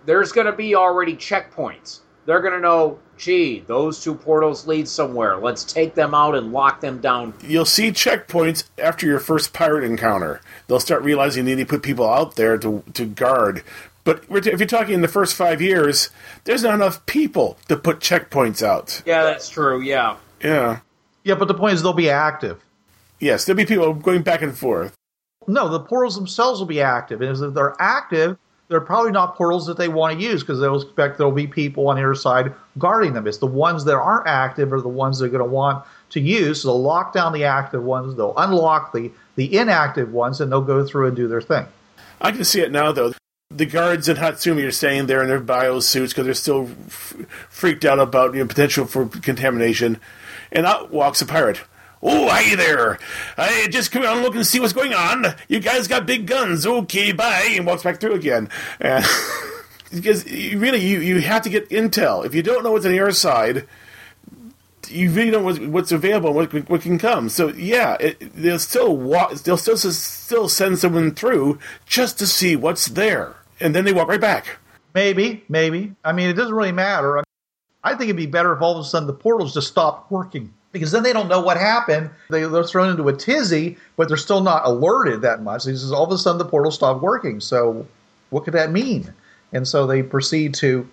there's 0.06 0.32
going 0.32 0.48
to 0.48 0.54
be 0.54 0.76
already 0.76 1.16
checkpoints. 1.16 2.02
They're 2.28 2.42
going 2.42 2.56
to 2.56 2.60
know, 2.60 3.00
gee, 3.18 3.62
those 3.62 4.04
two 4.04 4.14
portals 4.14 4.68
lead 4.68 4.90
somewhere. 4.90 5.38
Let's 5.38 5.64
take 5.64 5.96
them 5.96 6.14
out 6.14 6.36
and 6.36 6.52
lock 6.52 6.82
them 6.82 7.00
down. 7.00 7.34
You'll 7.42 7.64
see 7.64 7.92
checkpoints 7.92 8.66
after 8.78 9.06
your 9.06 9.22
first 9.22 9.54
pirate 9.54 9.86
encounter. 9.86 10.42
They'll 10.68 10.82
start 10.82 11.04
realizing 11.04 11.46
they 11.46 11.56
need 11.56 11.70
to 11.70 11.74
put 11.74 11.84
people 11.84 12.06
out 12.06 12.36
there 12.36 12.58
to, 12.58 12.84
to 12.96 13.06
guard. 13.06 13.64
But 14.04 14.26
if 14.30 14.60
you're 14.60 14.68
talking 14.68 14.94
in 14.94 15.02
the 15.02 15.08
first 15.08 15.36
five 15.36 15.62
years, 15.62 16.10
there's 16.44 16.64
not 16.64 16.74
enough 16.74 17.06
people 17.06 17.58
to 17.70 17.78
put 17.78 18.02
checkpoints 18.02 18.62
out. 18.62 19.02
Yeah, 19.06 19.24
that's 19.24 19.48
true. 19.48 19.82
Yeah. 19.82 20.18
Yeah. 20.44 20.80
Yeah, 21.24 21.36
but 21.36 21.48
the 21.48 21.54
point 21.54 21.76
is 21.76 21.84
they'll 21.84 21.94
be 21.94 22.10
active. 22.10 22.62
Yes, 23.22 23.46
there'll 23.46 23.56
be 23.56 23.66
people 23.66 23.94
going 23.94 24.24
back 24.24 24.42
and 24.42 24.56
forth. 24.56 24.94
No, 25.48 25.70
the 25.70 25.80
portals 25.80 26.16
themselves 26.16 26.60
will 26.60 26.68
be 26.68 26.82
active. 26.82 27.22
And 27.22 27.42
if 27.42 27.54
they're 27.54 27.76
active, 27.80 28.38
they're 28.70 28.82
probably 28.82 29.12
not 29.12 29.36
portals 29.36 29.66
that 29.68 29.78
they 29.78 29.88
want 29.88 30.18
to 30.18 30.24
use 30.24 30.42
because 30.42 30.60
they'll 30.60 30.82
expect 30.82 31.18
there'll 31.18 31.32
be 31.32 31.48
people 31.48 31.88
on 31.88 31.96
the 31.96 32.04
other 32.04 32.16
side 32.16 32.54
guarding 32.78 33.14
them. 33.14 33.28
It's 33.28 33.38
the 33.38 33.48
ones 33.48 33.86
that 33.86 33.96
aren't 33.96 34.28
active 34.28 34.74
are 34.74 34.82
the 34.82 34.90
ones 34.90 35.20
they're 35.20 35.30
going 35.30 35.44
to 35.44 35.50
want 35.50 35.86
to 36.12 36.20
use. 36.20 36.62
So 36.62 36.70
they'll 36.70 36.82
lock 36.82 37.14
down 37.14 37.34
the 37.34 37.46
active 37.46 37.84
ones, 37.84 38.16
they'll 38.16 38.36
unlock 38.36 38.94
the, 38.94 39.12
the 39.36 39.58
inactive 39.58 40.12
ones, 40.12 40.42
and 40.42 40.52
they'll 40.52 40.62
go 40.62 40.86
through 40.86 41.08
and 41.08 41.16
do 41.16 41.28
their 41.28 41.42
thing. 41.42 41.66
I 42.20 42.32
can 42.32 42.44
see 42.44 42.62
it 42.62 42.72
now, 42.72 42.92
though. 42.92 43.14
The 43.50 43.66
guards 43.66 44.10
in 44.10 44.18
Hatsumi 44.18 44.68
are 44.68 44.72
staying 44.72 45.06
there 45.06 45.22
in 45.22 45.30
their 45.30 45.40
bio 45.40 45.80
suits 45.80 46.12
because 46.12 46.26
they're 46.26 46.34
still 46.34 46.70
f- 46.88 47.16
freaked 47.48 47.86
out 47.86 47.98
about 47.98 48.34
you 48.34 48.42
know, 48.42 48.48
potential 48.48 48.86
for 48.86 49.06
contamination. 49.06 50.02
And 50.52 50.66
out 50.66 50.92
walks 50.92 51.22
a 51.22 51.26
pirate. 51.26 51.62
Oh, 52.02 52.28
hi 52.30 52.56
there. 52.56 53.00
I 53.38 53.68
just 53.70 53.92
come 53.92 54.04
on, 54.04 54.18
and 54.18 54.22
look 54.22 54.36
and 54.36 54.46
see 54.46 54.60
what's 54.60 54.74
going 54.74 54.94
on. 54.94 55.26
You 55.48 55.60
guys 55.60 55.88
got 55.88 56.06
big 56.06 56.28
guns. 56.28 56.66
Okay, 56.66 57.12
bye. 57.12 57.54
And 57.56 57.66
walks 57.66 57.84
back 57.84 58.00
through 58.00 58.14
again. 58.14 58.50
And 58.80 59.04
because 59.92 60.26
really, 60.26 60.80
you, 60.80 61.00
you 61.00 61.22
have 61.22 61.42
to 61.44 61.50
get 61.50 61.70
intel. 61.70 62.26
If 62.26 62.36
you 62.36 62.44
don't 62.44 62.64
know 62.64 62.72
what's 62.72 62.86
on 62.86 62.94
other 62.94 63.12
side, 63.12 63.68
you 64.90 65.10
really 65.12 65.32
don't 65.32 65.42
know 65.42 65.46
what's, 65.46 65.60
what's 65.60 65.92
available, 65.92 66.34
what, 66.34 66.54
what 66.70 66.82
can 66.82 67.00
come. 67.00 67.30
So 67.30 67.50
yeah, 67.50 67.98
it, 68.00 68.32
they'll 68.36 68.60
still 68.60 68.96
walk, 68.96 69.34
they'll 69.34 69.58
still 69.58 69.78
still 69.78 70.48
send 70.48 70.78
someone 70.80 71.16
through 71.16 71.60
just 71.88 72.20
to 72.20 72.28
see 72.28 72.56
what's 72.56 72.88
there, 72.88 73.36
and 73.60 73.74
then 73.76 73.86
they 73.86 73.94
walk 73.94 74.08
right 74.08 74.22
back. 74.22 74.58
Maybe, 74.94 75.44
maybe. 75.50 75.94
I 76.04 76.14
mean, 76.14 76.30
it 76.30 76.34
doesn't 76.34 76.56
really 76.56 76.72
matter. 76.72 77.20
I, 77.20 77.24
I 77.84 77.90
think 77.92 78.04
it'd 78.04 78.16
be 78.16 78.26
better 78.28 78.54
if 78.54 78.62
all 78.62 78.78
of 78.78 78.86
a 78.86 78.88
sudden 78.88 79.08
the 79.08 79.14
portals 79.14 79.54
just 79.54 79.68
stopped 79.68 80.12
working 80.12 80.54
because 80.78 80.92
then 80.92 81.04
they 81.04 81.14
don't 81.14 81.28
know 81.28 81.42
what 81.42 81.58
happened. 81.58 82.10
They, 82.30 82.44
they're 82.44 82.64
thrown 82.64 82.90
into 82.90 83.08
a 83.08 83.14
tizzy, 83.14 83.78
but 83.96 84.08
they're 84.08 84.18
still 84.18 84.42
not 84.42 84.66
alerted 84.66 85.22
that 85.22 85.42
much. 85.42 85.66
He 85.66 85.72
says 85.72 85.92
all 85.92 86.06
of 86.06 86.12
a 86.12 86.18
sudden 86.18 86.38
the 86.38 86.46
portal 86.46 86.72
stopped 86.72 87.02
working. 87.02 87.40
So 87.40 87.86
what 88.30 88.44
could 88.44 88.54
that 88.54 88.72
mean? 88.72 89.14
And 89.54 89.68
so 89.68 89.88
they 89.88 90.04
proceed 90.04 90.54
to 90.56 90.88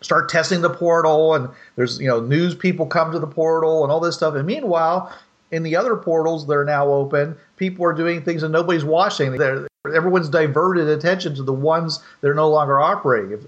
start 0.00 0.28
testing 0.28 0.60
the 0.60 0.70
portal, 0.70 1.34
and 1.34 1.48
there's 1.76 2.00
you 2.00 2.08
know 2.08 2.20
news 2.20 2.54
people 2.54 2.86
come 2.86 3.12
to 3.12 3.18
the 3.18 3.26
portal 3.26 3.82
and 3.82 3.92
all 3.92 4.00
this 4.00 4.16
stuff. 4.16 4.34
And 4.34 4.46
meanwhile, 4.46 5.12
in 5.50 5.62
the 5.62 5.76
other 5.76 5.96
portals 5.96 6.46
that 6.46 6.54
are 6.54 6.64
now 6.64 6.88
open, 6.88 7.36
people 7.56 7.84
are 7.84 7.92
doing 7.92 8.22
things 8.22 8.42
and 8.42 8.52
nobody's 8.52 8.84
watching. 8.84 9.32
They're, 9.32 9.66
everyone's 9.94 10.28
diverted 10.28 10.88
attention 10.88 11.34
to 11.36 11.42
the 11.42 11.52
ones 11.52 12.00
that 12.20 12.28
are 12.28 12.34
no 12.34 12.48
longer 12.48 12.78
operating. 12.78 13.32
If, 13.32 13.46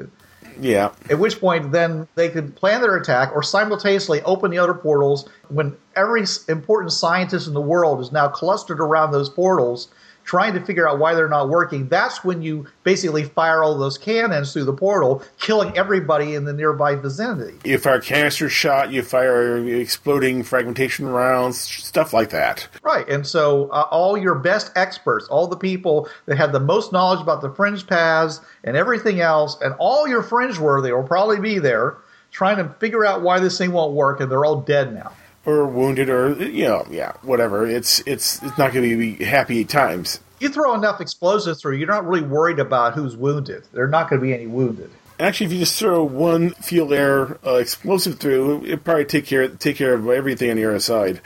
yeah. 0.60 0.92
At 1.08 1.18
which 1.18 1.40
point, 1.40 1.72
then 1.72 2.08
they 2.14 2.28
could 2.28 2.56
plan 2.56 2.80
their 2.80 2.96
attack 2.96 3.32
or 3.34 3.42
simultaneously 3.42 4.22
open 4.22 4.50
the 4.50 4.58
other 4.58 4.74
portals 4.74 5.28
when 5.48 5.76
every 5.96 6.24
important 6.48 6.92
scientist 6.92 7.46
in 7.46 7.54
the 7.54 7.60
world 7.60 8.00
is 8.00 8.12
now 8.12 8.28
clustered 8.28 8.80
around 8.80 9.12
those 9.12 9.28
portals 9.28 9.88
trying 10.30 10.54
to 10.54 10.64
figure 10.64 10.88
out 10.88 11.00
why 11.00 11.12
they're 11.12 11.28
not 11.28 11.48
working. 11.48 11.88
That's 11.88 12.22
when 12.22 12.40
you 12.40 12.64
basically 12.84 13.24
fire 13.24 13.64
all 13.64 13.76
those 13.76 13.98
cannons 13.98 14.52
through 14.52 14.62
the 14.62 14.72
portal, 14.72 15.24
killing 15.40 15.76
everybody 15.76 16.36
in 16.36 16.44
the 16.44 16.52
nearby 16.52 16.94
vicinity. 16.94 17.58
You 17.64 17.78
fire 17.78 18.00
canister 18.00 18.48
shot, 18.48 18.92
you 18.92 19.02
fire 19.02 19.58
exploding 19.58 20.44
fragmentation 20.44 21.08
rounds, 21.08 21.58
stuff 21.58 22.12
like 22.12 22.30
that. 22.30 22.68
Right. 22.84 23.08
And 23.08 23.26
so 23.26 23.70
uh, 23.70 23.88
all 23.90 24.16
your 24.16 24.36
best 24.36 24.70
experts, 24.76 25.26
all 25.26 25.48
the 25.48 25.56
people 25.56 26.08
that 26.26 26.38
have 26.38 26.52
the 26.52 26.60
most 26.60 26.92
knowledge 26.92 27.20
about 27.20 27.40
the 27.40 27.52
fringe 27.52 27.88
paths 27.88 28.40
and 28.62 28.76
everything 28.76 29.20
else, 29.20 29.60
and 29.60 29.74
all 29.80 30.06
your 30.06 30.22
fringe 30.22 30.60
worthy 30.60 30.92
will 30.92 31.02
probably 31.02 31.40
be 31.40 31.58
there 31.58 31.96
trying 32.30 32.58
to 32.58 32.72
figure 32.78 33.04
out 33.04 33.22
why 33.22 33.40
this 33.40 33.58
thing 33.58 33.72
won't 33.72 33.94
work, 33.94 34.20
and 34.20 34.30
they're 34.30 34.44
all 34.44 34.60
dead 34.60 34.94
now 34.94 35.10
or 35.50 35.66
wounded 35.66 36.08
or 36.08 36.32
you 36.42 36.64
know 36.64 36.86
yeah 36.90 37.12
whatever. 37.22 37.66
It's 37.66 38.00
it's 38.06 38.42
it's 38.42 38.58
not 38.58 38.72
going 38.72 38.88
to 38.88 38.96
be 38.96 39.24
happy 39.24 39.64
times. 39.64 40.20
You 40.38 40.48
throw 40.48 40.74
enough 40.74 41.00
explosives 41.00 41.60
through 41.60 41.76
you're 41.76 41.88
not 41.88 42.06
really 42.06 42.26
worried 42.26 42.58
about 42.58 42.94
who's 42.94 43.16
wounded. 43.16 43.66
There 43.72 43.84
are 43.84 43.88
not 43.88 44.08
going 44.08 44.20
to 44.20 44.26
be 44.26 44.32
any 44.32 44.46
wounded. 44.46 44.90
Actually 45.18 45.46
if 45.46 45.52
you 45.52 45.58
just 45.58 45.78
throw 45.78 46.02
one 46.02 46.50
field 46.50 46.92
air 46.92 47.38
uh, 47.46 47.56
explosive 47.56 48.18
through 48.18 48.64
it 48.64 48.84
probably 48.84 49.04
take 49.04 49.26
care 49.26 49.48
take 49.48 49.76
care 49.76 49.94
of 49.94 50.08
everything 50.08 50.50
on 50.50 50.56
the 50.56 50.64
other 50.64 50.80
side. 50.80 51.20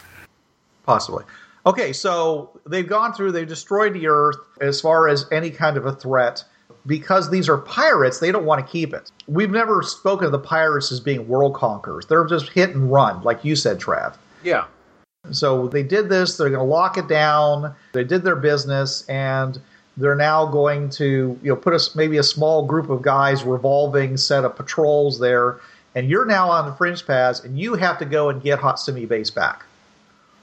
Possibly. 0.84 1.24
Okay 1.66 1.92
so 1.92 2.60
they've 2.66 2.88
gone 2.88 3.12
through 3.12 3.32
they've 3.32 3.48
destroyed 3.48 3.94
the 3.94 4.08
earth 4.08 4.36
as 4.60 4.80
far 4.80 5.08
as 5.08 5.26
any 5.32 5.50
kind 5.50 5.76
of 5.76 5.86
a 5.86 5.92
threat 5.92 6.44
because 6.86 7.30
these 7.30 7.48
are 7.48 7.58
pirates, 7.58 8.20
they 8.20 8.32
don't 8.32 8.44
want 8.44 8.64
to 8.64 8.70
keep 8.70 8.94
it. 8.94 9.12
We've 9.26 9.50
never 9.50 9.82
spoken 9.82 10.26
of 10.26 10.32
the 10.32 10.38
pirates 10.38 10.90
as 10.92 11.00
being 11.00 11.28
world 11.28 11.54
conquerors. 11.54 12.06
They're 12.06 12.24
just 12.24 12.48
hit 12.48 12.70
and 12.70 12.90
run, 12.90 13.22
like 13.22 13.44
you 13.44 13.56
said, 13.56 13.78
Trav. 13.78 14.16
Yeah. 14.42 14.64
So 15.30 15.68
they 15.68 15.82
did 15.82 16.08
this, 16.08 16.36
they're 16.36 16.48
going 16.48 16.60
to 16.60 16.64
lock 16.64 16.96
it 16.96 17.06
down. 17.06 17.74
They 17.92 18.04
did 18.04 18.22
their 18.22 18.36
business, 18.36 19.06
and 19.08 19.60
they're 19.96 20.16
now 20.16 20.46
going 20.46 20.88
to 20.88 21.38
you 21.42 21.50
know 21.50 21.56
put 21.56 21.74
us 21.74 21.94
maybe 21.94 22.16
a 22.16 22.22
small 22.22 22.64
group 22.64 22.88
of 22.90 23.02
guys 23.02 23.44
revolving 23.44 24.16
set 24.16 24.44
of 24.44 24.56
patrols 24.56 25.18
there 25.18 25.60
and 25.94 26.08
you're 26.08 26.24
now 26.24 26.48
on 26.48 26.66
the 26.66 26.72
fringe 26.72 27.06
paths 27.06 27.40
and 27.40 27.58
you 27.58 27.74
have 27.74 27.98
to 27.98 28.04
go 28.04 28.28
and 28.28 28.42
get 28.42 28.58
Hatsumi 28.58 29.06
base 29.06 29.30
back 29.30 29.66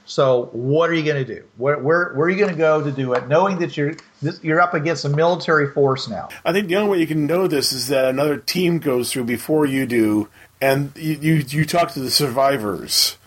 so 0.08 0.46
what 0.52 0.88
are 0.88 0.94
you 0.94 1.04
going 1.04 1.22
to 1.22 1.34
do? 1.34 1.44
Where, 1.58 1.78
where, 1.78 2.14
where, 2.14 2.26
are 2.26 2.30
you 2.30 2.38
going 2.38 2.50
to 2.50 2.56
go 2.56 2.82
to 2.82 2.90
do 2.90 3.12
it, 3.12 3.28
knowing 3.28 3.58
that 3.58 3.76
you're 3.76 3.94
this, 4.22 4.42
you're 4.42 4.60
up 4.60 4.72
against 4.72 5.04
a 5.04 5.10
military 5.10 5.70
force 5.70 6.08
now? 6.08 6.30
I 6.46 6.52
think 6.52 6.68
the 6.68 6.76
only 6.76 6.90
way 6.90 6.98
you 6.98 7.06
can 7.06 7.26
know 7.26 7.46
this 7.46 7.74
is 7.74 7.88
that 7.88 8.06
another 8.06 8.38
team 8.38 8.78
goes 8.78 9.12
through 9.12 9.24
before 9.24 9.66
you 9.66 9.84
do, 9.84 10.30
and 10.62 10.92
you 10.96 11.18
you, 11.20 11.34
you 11.46 11.64
talk 11.66 11.92
to 11.92 12.00
the 12.00 12.10
survivors. 12.10 13.18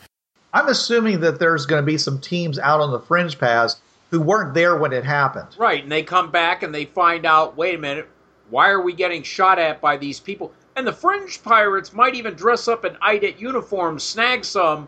I'm 0.53 0.67
assuming 0.67 1.19
that 1.19 1.39
there's 1.39 1.67
going 1.67 1.83
to 1.83 1.85
be 1.85 1.99
some 1.99 2.19
teams 2.19 2.57
out 2.57 2.81
on 2.81 2.91
the 2.91 2.99
fringe 2.99 3.37
paths 3.37 3.79
who 4.09 4.19
weren't 4.19 4.55
there 4.55 4.75
when 4.75 4.91
it 4.91 5.05
happened. 5.05 5.49
Right, 5.59 5.83
and 5.83 5.91
they 5.91 6.01
come 6.01 6.31
back 6.31 6.63
and 6.63 6.73
they 6.73 6.85
find 6.85 7.27
out, 7.27 7.55
wait 7.55 7.75
a 7.75 7.77
minute, 7.77 8.09
why 8.49 8.69
are 8.69 8.81
we 8.81 8.93
getting 8.93 9.21
shot 9.21 9.59
at 9.59 9.81
by 9.81 9.97
these 9.97 10.19
people? 10.19 10.51
And 10.75 10.87
the 10.87 10.93
fringe 10.93 11.43
pirates 11.43 11.93
might 11.93 12.15
even 12.15 12.33
dress 12.33 12.67
up 12.67 12.85
in 12.85 12.97
IDET 13.03 13.39
uniforms, 13.39 14.03
snag 14.03 14.43
some 14.43 14.87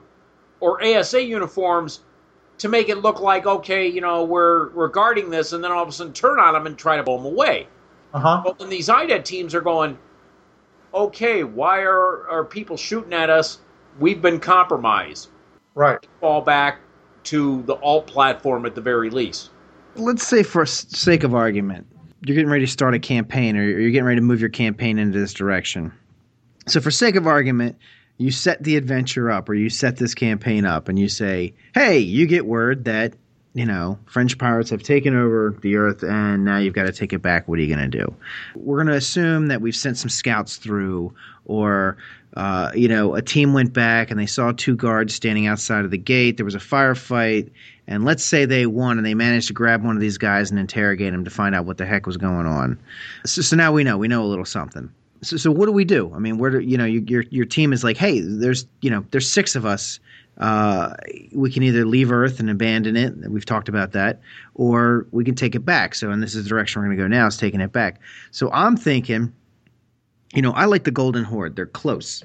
or 0.63 0.81
ASA 0.81 1.21
uniforms 1.21 1.99
to 2.57 2.69
make 2.69 2.87
it 2.87 2.99
look 2.99 3.19
like 3.19 3.45
okay, 3.45 3.85
you 3.85 3.99
know, 3.99 4.23
we're 4.23 4.69
we're 4.69 4.87
guarding 4.87 5.29
this, 5.29 5.51
and 5.51 5.61
then 5.61 5.73
all 5.73 5.83
of 5.83 5.89
a 5.89 5.91
sudden 5.91 6.13
turn 6.13 6.39
on 6.39 6.53
them 6.53 6.65
and 6.65 6.77
try 6.77 6.95
to 6.95 7.03
blow 7.03 7.17
them 7.17 7.25
away. 7.25 7.67
Uh-huh. 8.13 8.41
But 8.45 8.59
when 8.59 8.69
these 8.69 8.89
IDET 8.89 9.25
teams 9.25 9.53
are 9.53 9.61
going, 9.61 9.97
okay, 10.93 11.43
why 11.43 11.81
are 11.81 12.29
are 12.29 12.45
people 12.45 12.77
shooting 12.77 13.11
at 13.11 13.29
us? 13.29 13.59
We've 13.99 14.21
been 14.21 14.39
compromised. 14.39 15.27
Right. 15.75 15.99
Fall 16.21 16.41
back 16.41 16.79
to 17.25 17.61
the 17.63 17.75
alt 17.75 18.07
platform 18.07 18.65
at 18.65 18.73
the 18.73 18.81
very 18.81 19.09
least. 19.09 19.49
Let's 19.95 20.25
say, 20.25 20.43
for 20.43 20.65
sake 20.65 21.25
of 21.25 21.35
argument, 21.35 21.85
you're 22.21 22.35
getting 22.35 22.49
ready 22.49 22.65
to 22.65 22.71
start 22.71 22.93
a 22.93 22.99
campaign, 22.99 23.57
or 23.57 23.63
you're 23.63 23.91
getting 23.91 24.05
ready 24.05 24.21
to 24.21 24.25
move 24.25 24.39
your 24.39 24.49
campaign 24.49 24.97
into 24.97 25.19
this 25.19 25.33
direction. 25.33 25.91
So, 26.67 26.79
for 26.79 26.89
sake 26.89 27.17
of 27.17 27.27
argument, 27.27 27.77
you 28.17 28.31
set 28.31 28.63
the 28.63 28.77
adventure 28.77 29.31
up 29.31 29.49
or 29.49 29.53
you 29.53 29.69
set 29.69 29.97
this 29.97 30.13
campaign 30.13 30.65
up 30.65 30.87
and 30.87 30.97
you 30.97 31.09
say, 31.09 31.53
hey, 31.73 31.99
you 31.99 32.25
get 32.27 32.45
word 32.45 32.85
that 32.85 33.13
you 33.53 33.65
know, 33.65 33.99
fringe 34.05 34.37
pirates 34.37 34.71
have 34.71 34.81
taken 34.81 35.15
over 35.15 35.55
the 35.61 35.75
earth 35.75 36.03
and 36.03 36.43
now 36.43 36.57
you've 36.57 36.73
got 36.73 36.87
to 36.87 36.91
take 36.91 37.13
it 37.13 37.21
back. 37.21 37.47
What 37.47 37.59
are 37.59 37.61
you 37.61 37.73
going 37.73 37.89
to 37.89 37.97
do? 37.97 38.15
We're 38.55 38.77
going 38.77 38.87
to 38.87 38.95
assume 38.95 39.47
that 39.47 39.61
we've 39.61 39.75
sent 39.75 39.97
some 39.97 40.09
scouts 40.09 40.57
through, 40.57 41.13
or, 41.45 41.97
uh, 42.35 42.71
you 42.73 42.87
know, 42.87 43.13
a 43.13 43.21
team 43.21 43.53
went 43.53 43.71
back 43.71 44.09
and 44.09 44.19
they 44.19 44.25
saw 44.25 44.53
two 44.53 44.75
guards 44.75 45.13
standing 45.13 45.45
outside 45.45 45.85
of 45.85 45.91
the 45.91 45.99
gate. 45.99 46.37
There 46.37 46.45
was 46.45 46.55
a 46.55 46.59
firefight. 46.59 47.51
And 47.85 48.05
let's 48.05 48.23
say 48.23 48.45
they 48.45 48.65
won 48.65 48.97
and 48.97 49.05
they 49.05 49.13
managed 49.13 49.47
to 49.47 49.53
grab 49.53 49.83
one 49.83 49.95
of 49.95 50.01
these 50.01 50.17
guys 50.17 50.49
and 50.49 50.59
interrogate 50.59 51.13
him 51.13 51.25
to 51.25 51.29
find 51.29 51.53
out 51.53 51.65
what 51.65 51.77
the 51.77 51.85
heck 51.85 52.07
was 52.07 52.17
going 52.17 52.47
on. 52.47 52.79
So, 53.25 53.41
so 53.41 53.55
now 53.55 53.71
we 53.71 53.83
know. 53.83 53.97
We 53.97 54.07
know 54.07 54.23
a 54.23 54.25
little 54.25 54.45
something. 54.45 54.91
So, 55.23 55.37
so 55.37 55.51
what 55.51 55.65
do 55.65 55.71
we 55.71 55.85
do? 55.85 56.11
I 56.15 56.19
mean, 56.19 56.37
where 56.37 56.51
do 56.51 56.59
you 56.59 56.77
know 56.77 56.85
your 56.85 57.23
your 57.29 57.45
team 57.45 57.73
is 57.73 57.83
like, 57.83 57.97
hey, 57.97 58.19
there's 58.21 58.67
you 58.81 58.89
know 58.89 59.05
there's 59.11 59.29
six 59.29 59.55
of 59.55 59.65
us 59.65 59.99
uh, 60.37 60.95
we 61.33 61.51
can 61.51 61.63
either 61.63 61.85
leave 61.85 62.11
Earth 62.11 62.39
and 62.39 62.49
abandon 62.49 62.95
it. 62.95 63.13
We've 63.29 63.45
talked 63.45 63.69
about 63.69 63.91
that, 63.91 64.19
or 64.55 65.05
we 65.11 65.23
can 65.23 65.35
take 65.35 65.53
it 65.53 65.59
back. 65.59 65.93
So, 65.95 66.09
and 66.09 66.23
this 66.23 66.35
is 66.35 66.43
the 66.43 66.49
direction 66.49 66.81
we're 66.81 66.87
going 66.87 66.97
to 66.97 67.03
go 67.03 67.07
now: 67.07 67.27
is 67.27 67.37
taking 67.37 67.61
it 67.61 67.71
back. 67.71 67.99
So, 68.31 68.51
I'm 68.51 68.75
thinking, 68.75 69.31
you 70.33 70.41
know, 70.41 70.51
I 70.53 70.65
like 70.65 70.85
the 70.85 70.91
Golden 70.91 71.23
Horde. 71.23 71.55
They're 71.55 71.65
close. 71.65 72.23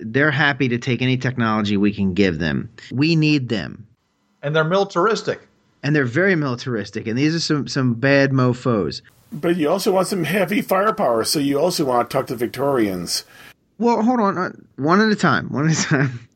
They're 0.00 0.30
happy 0.30 0.68
to 0.68 0.78
take 0.78 1.00
any 1.00 1.16
technology 1.16 1.76
we 1.76 1.92
can 1.92 2.12
give 2.12 2.38
them. 2.38 2.68
We 2.92 3.16
need 3.16 3.48
them, 3.48 3.86
and 4.42 4.54
they're 4.54 4.64
militaristic. 4.64 5.40
And 5.82 5.94
they're 5.94 6.04
very 6.04 6.34
militaristic. 6.34 7.06
And 7.06 7.16
these 7.16 7.34
are 7.34 7.40
some 7.40 7.68
some 7.68 7.94
bad 7.94 8.32
mofo's. 8.32 9.02
But 9.32 9.56
you 9.56 9.68
also 9.68 9.92
want 9.92 10.08
some 10.08 10.24
heavy 10.24 10.62
firepower, 10.62 11.24
so 11.24 11.38
you 11.38 11.58
also 11.58 11.84
want 11.84 12.08
to 12.08 12.16
talk 12.16 12.26
to 12.28 12.36
Victorians. 12.36 13.24
Well, 13.78 14.02
hold 14.02 14.20
on, 14.20 14.38
uh, 14.38 14.52
one 14.76 15.00
at 15.00 15.12
a 15.12 15.16
time. 15.16 15.48
One 15.52 15.68
at 15.68 15.78
a 15.78 15.82
time. 15.82 16.28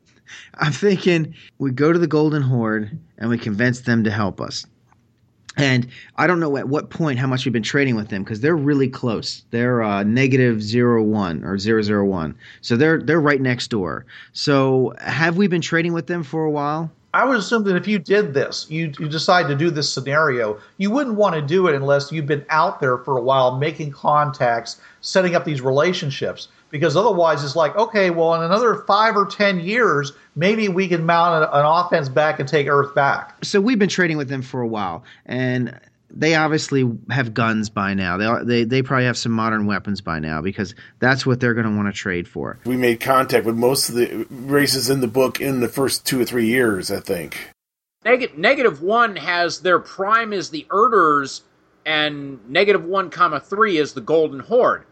I'm 0.55 0.73
thinking 0.73 1.35
we 1.59 1.71
go 1.71 1.93
to 1.93 1.99
the 1.99 2.07
Golden 2.07 2.43
Horde 2.43 2.99
and 3.19 3.31
we 3.31 3.39
convince 3.39 3.81
them 3.81 4.05
to 4.05 4.11
help 4.11 4.41
us. 4.41 4.67
And 5.57 5.89
I 6.17 6.27
don't 6.27 6.39
know 6.39 6.57
at 6.57 6.69
what 6.69 6.91
point 6.91 7.19
how 7.19 7.27
much 7.27 7.45
we've 7.45 7.53
been 7.53 7.63
trading 7.63 7.97
with 7.97 8.09
them 8.09 8.23
because 8.23 8.41
they're 8.41 8.57
really 8.57 8.89
close. 8.89 9.45
They're 9.51 9.83
uh, 9.83 10.05
negative 10.05 10.63
zero 10.63 11.03
one 11.03 11.45
or 11.45 11.59
zero 11.59 11.83
zero 11.83 12.05
one, 12.05 12.37
so 12.61 12.77
they're 12.77 13.03
they're 13.03 13.21
right 13.21 13.41
next 13.41 13.69
door. 13.69 14.07
So 14.33 14.95
have 14.99 15.37
we 15.37 15.49
been 15.49 15.61
trading 15.61 15.93
with 15.93 16.07
them 16.07 16.23
for 16.23 16.45
a 16.45 16.51
while? 16.51 16.93
I 17.13 17.25
would 17.25 17.39
assume 17.39 17.65
that 17.65 17.77
if 17.77 17.89
you 17.89 17.99
did 17.99 18.35
this, 18.35 18.67
you, 18.71 18.93
you 18.99 19.09
decide 19.09 19.49
to 19.49 19.57
do 19.57 19.71
this 19.71 19.93
scenario, 19.93 20.61
you 20.77 20.91
wouldn't 20.91 21.17
want 21.17 21.35
to 21.35 21.43
do 21.43 21.67
it 21.67 21.75
unless 21.75 22.13
you've 22.13 22.27
been 22.27 22.45
out 22.51 22.81
there 22.81 22.99
for 22.99 23.17
a 23.17 23.23
while, 23.23 23.59
making 23.59 23.91
contacts, 23.91 24.81
setting 25.01 25.35
up 25.35 25.45
these 25.45 25.61
relationships 25.61 26.49
because 26.71 26.97
otherwise 26.97 27.45
it's 27.45 27.57
like, 27.57 27.75
okay, 27.77 28.11
well, 28.11 28.35
in 28.35 28.43
another 28.43 28.77
five 28.87 29.17
or 29.17 29.27
ten 29.27 29.61
years, 29.61 30.13
maybe 30.37 30.69
we 30.69 30.89
can 30.89 31.05
mount 31.05 31.43
an, 31.43 31.65
offense 31.65 32.09
back 32.09 32.39
and 32.39 32.49
take 32.49 32.69
Earth 32.69 32.95
back. 32.95 33.45
So 33.45 33.61
we've 33.61 33.79
been 33.79 33.89
trading 33.89 34.17
with 34.17 34.29
them 34.29 34.43
for 34.43 34.61
a 34.61 34.67
while, 34.67 35.05
and 35.27 35.79
they 36.11 36.35
obviously 36.35 36.91
have 37.11 37.35
guns 37.35 37.71
by 37.71 37.95
now. 37.95 38.17
They 38.17 38.45
they 38.45 38.65
they 38.65 38.83
probably 38.83 39.07
have 39.07 39.17
some 39.17 39.33
modern 39.33 39.67
weapons 39.67 40.01
by 40.01 40.19
now 40.19 40.41
because 40.43 40.75
that's 40.99 41.25
what 41.25 41.41
they're 41.41 41.55
going 41.55 41.67
to 41.67 41.77
want 41.77 41.89
to 41.89 41.93
trade 41.93 42.29
for. 42.29 42.59
We 42.65 42.77
made 42.77 43.01
contact 43.01 43.47
with 43.47 43.57
most 43.57 43.89
of 43.89 43.95
the 43.95 44.27
races 44.31 44.91
in 44.91 45.01
the 45.01 45.09
book 45.09 45.41
in 45.41 45.61
the 45.61 45.69
first 45.69 46.07
two 46.07 46.21
or 46.21 46.25
three 46.25 46.47
years, 46.47 46.91
I 46.91 47.01
think. 47.01 47.51
Neg- 48.05 48.37
negative 48.39 48.83
one 48.83 49.17
has 49.17 49.61
their 49.61 49.79
prime 49.79 50.33
is 50.33 50.51
the 50.51 50.67
Erders, 50.71 51.43
and 51.85 52.39
negative 52.49 52.85
one 52.85 53.11
comma 53.11 53.41
three 53.41 53.77
is 53.77 53.93
the 53.95 54.01
Golden 54.01 54.41
Horde. 54.41 54.85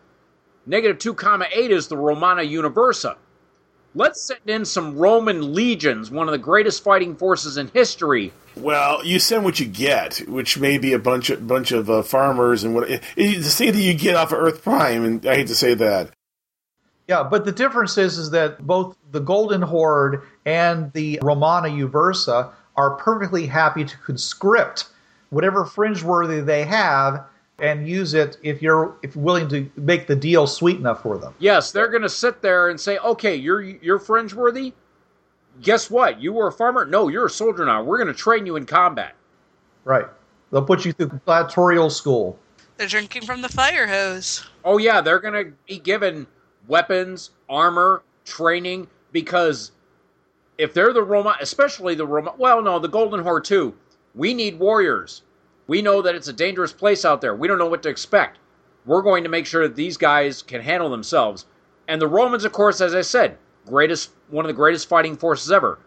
Negative 0.69 0.99
2 0.99 1.15
comma 1.15 1.47
8 1.51 1.71
is 1.71 1.89
the 1.89 1.97
Romana 1.97 2.43
Universa. 2.43 3.17
Let's 3.99 4.23
send 4.23 4.49
in 4.49 4.65
some 4.65 4.97
Roman 4.97 5.53
legions, 5.53 6.09
one 6.09 6.29
of 6.29 6.33
the 6.33 6.39
greatest 6.39 6.85
fighting 6.85 7.17
forces 7.17 7.57
in 7.57 7.67
history. 7.75 8.33
Well, 8.55 9.05
you 9.05 9.19
send 9.19 9.43
what 9.43 9.59
you 9.59 9.67
get, 9.67 10.19
which 10.29 10.57
may 10.57 10.79
be 10.79 10.93
a 10.93 11.01
bunch 11.01 11.31
of 11.31 11.49
bunch 11.49 11.73
of 11.73 11.91
uh, 11.91 12.05
farmers 12.05 12.63
and 12.63 12.77
what 12.77 12.89
the 13.17 13.43
same 13.43 13.73
that 13.73 13.81
you 13.81 13.95
get 13.95 14.15
off 14.15 14.31
of 14.31 14.39
Earth 14.39 14.63
Prime, 14.63 15.05
and 15.05 15.27
I 15.27 15.35
hate 15.35 15.49
to 15.49 15.57
say 15.57 15.75
that. 15.75 16.13
Yeah, 17.09 17.25
but 17.25 17.45
the 17.45 17.51
difference 17.51 17.99
is 17.99 18.19
is 18.19 18.31
that 18.31 18.65
both 18.65 18.97
the 19.11 19.19
Golden 19.19 19.63
Horde 19.63 20.23
and 20.47 20.93
the 20.93 21.19
Romana 21.21 21.67
Uversa 21.67 22.53
are 22.77 22.95
perfectly 22.99 23.47
happy 23.47 23.85
to 23.85 23.97
conscript 23.99 24.87
whatever 25.31 25.65
fringe-worthy 25.65 26.41
they 26.41 26.63
have 26.67 27.27
and 27.59 27.89
use 27.89 28.15
it 28.15 28.37
if 28.43 28.63
you're 28.63 28.97
if 29.03 29.17
willing 29.17 29.49
to 29.49 29.71
make 29.77 30.07
the 30.07 30.17
deal 30.17 30.47
sweet 30.47 30.77
enough 30.77 31.03
for 31.03 31.19
them. 31.19 31.35
Yes, 31.39 31.73
they're 31.73 31.89
going 31.89 32.03
to 32.03 32.09
sit 32.09 32.41
there 32.41 32.69
and 32.69 32.81
say, 32.81 32.99
"Okay, 32.99 33.35
you're 33.35 33.63
you're 33.63 33.99
fringe 33.99 34.35
worthy. 34.35 34.73
Guess 35.63 35.91
what? 35.91 36.21
You 36.21 36.33
were 36.33 36.49
a 36.49 36.53
farmer. 36.53 36.85
No, 36.85 37.09
you're 37.09 37.27
a 37.27 37.31
soldier 37.31 37.65
now. 37.65 37.83
We're 37.83 37.99
going 37.99 38.09
to 38.09 38.15
train 38.15 38.47
you 38.47 38.57
in 38.57 38.67
combat." 38.67 39.15
Right. 39.85 40.07
They'll 40.51 40.65
put 40.65 40.85
you 40.85 40.93
through 40.93 41.21
gladiatorial 41.25 41.91
school. 41.91 42.39
They're 42.77 42.87
drinking 42.87 43.23
from 43.23 43.43
the 43.43 43.49
fire 43.49 43.87
hose. 43.87 44.47
Oh 44.65 44.79
yeah, 44.79 45.01
they're 45.01 45.19
going 45.19 45.47
to 45.47 45.53
be 45.67 45.79
given 45.79 46.27
weapons, 46.69 47.31
armor, 47.49 48.03
training 48.25 48.87
because 49.13 49.73
if 50.59 50.75
they're 50.75 50.93
the 50.93 51.03
Roma, 51.03 51.37
especially 51.41 51.95
the 51.95 52.07
Roma, 52.07 52.35
well, 52.39 52.63
no, 52.63 52.79
the 52.79 52.89
Golden 52.89 53.21
Horde 53.21 53.45
too. 53.45 53.75
We 54.15 54.35
need 54.35 54.59
warriors. 54.59 55.23
We 55.69 55.83
know 55.83 56.03
that 56.03 56.15
it's 56.15 56.29
a 56.29 56.33
dangerous 56.33 56.73
place 56.73 57.05
out 57.05 57.21
there. 57.21 57.37
We 57.37 57.47
don't 57.47 57.59
know 57.59 57.69
what 57.69 57.83
to 57.85 57.91
expect. 57.91 58.39
We're 58.87 59.03
going 59.03 59.23
to 59.23 59.31
make 59.31 59.47
sure 59.47 59.69
that 59.69 59.77
these 59.77 59.99
guys 59.99 60.43
can 60.43 60.63
handle 60.63 60.89
themselves. 60.89 61.45
And 61.87 62.01
the 62.01 62.09
Romans, 62.09 62.45
of 62.45 62.53
course, 62.53 62.81
as 62.81 62.95
I 62.95 63.03
said, 63.03 63.37
greatest 63.67 64.11
one 64.31 64.47
of 64.47 64.49
the 64.49 64.55
greatest 64.55 64.89
fighting 64.89 65.17
forces 65.17 65.53
ever. 65.53 65.79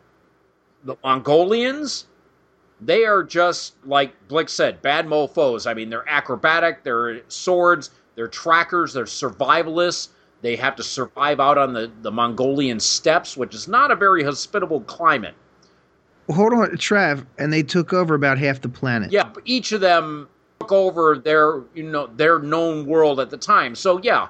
The 0.84 0.96
Mongolians, 1.04 2.06
they 2.80 3.06
are 3.06 3.24
just 3.24 3.74
like 3.84 4.14
Blix 4.28 4.54
said, 4.54 4.82
bad 4.84 5.08
mofos. 5.08 5.70
I 5.70 5.74
mean, 5.74 5.90
they're 5.90 6.08
acrobatic, 6.08 6.84
they're 6.84 7.22
swords, 7.28 7.90
they're 8.16 8.28
trackers, 8.28 8.94
they're 8.94 9.06
survivalists. 9.06 10.10
They 10.42 10.56
have 10.56 10.76
to 10.76 10.84
survive 10.84 11.40
out 11.40 11.58
on 11.58 11.74
the, 11.74 11.92
the 12.02 12.12
Mongolian 12.12 12.80
steppes, 12.80 13.36
which 13.36 13.54
is 13.54 13.68
not 13.68 13.92
a 13.92 13.96
very 13.96 14.24
hospitable 14.24 14.82
climate 14.82 15.36
hold 16.32 16.54
on, 16.54 16.70
Trav, 16.72 17.26
and 17.38 17.52
they 17.52 17.64
took 17.64 17.94
over 17.94 18.16
about 18.16 18.38
half 18.38 18.62
the 18.62 18.70
planet. 18.70 19.12
Yeah, 19.12 19.32
each 19.46 19.72
of 19.72 19.82
them 19.82 20.28
took 20.60 20.72
over 20.72 21.18
their 21.18 21.62
you 21.74 21.84
know 21.84 22.08
their 22.08 22.40
known 22.40 22.86
world 22.86 23.20
at 23.20 23.30
the 23.30 23.38
time. 23.38 23.76
So 23.76 24.00
yeah, 24.02 24.28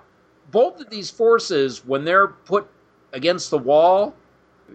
both 0.51 0.79
of 0.79 0.89
these 0.89 1.09
forces, 1.09 1.85
when 1.85 2.05
they're 2.05 2.27
put 2.27 2.67
against 3.13 3.49
the 3.49 3.57
wall, 3.57 4.15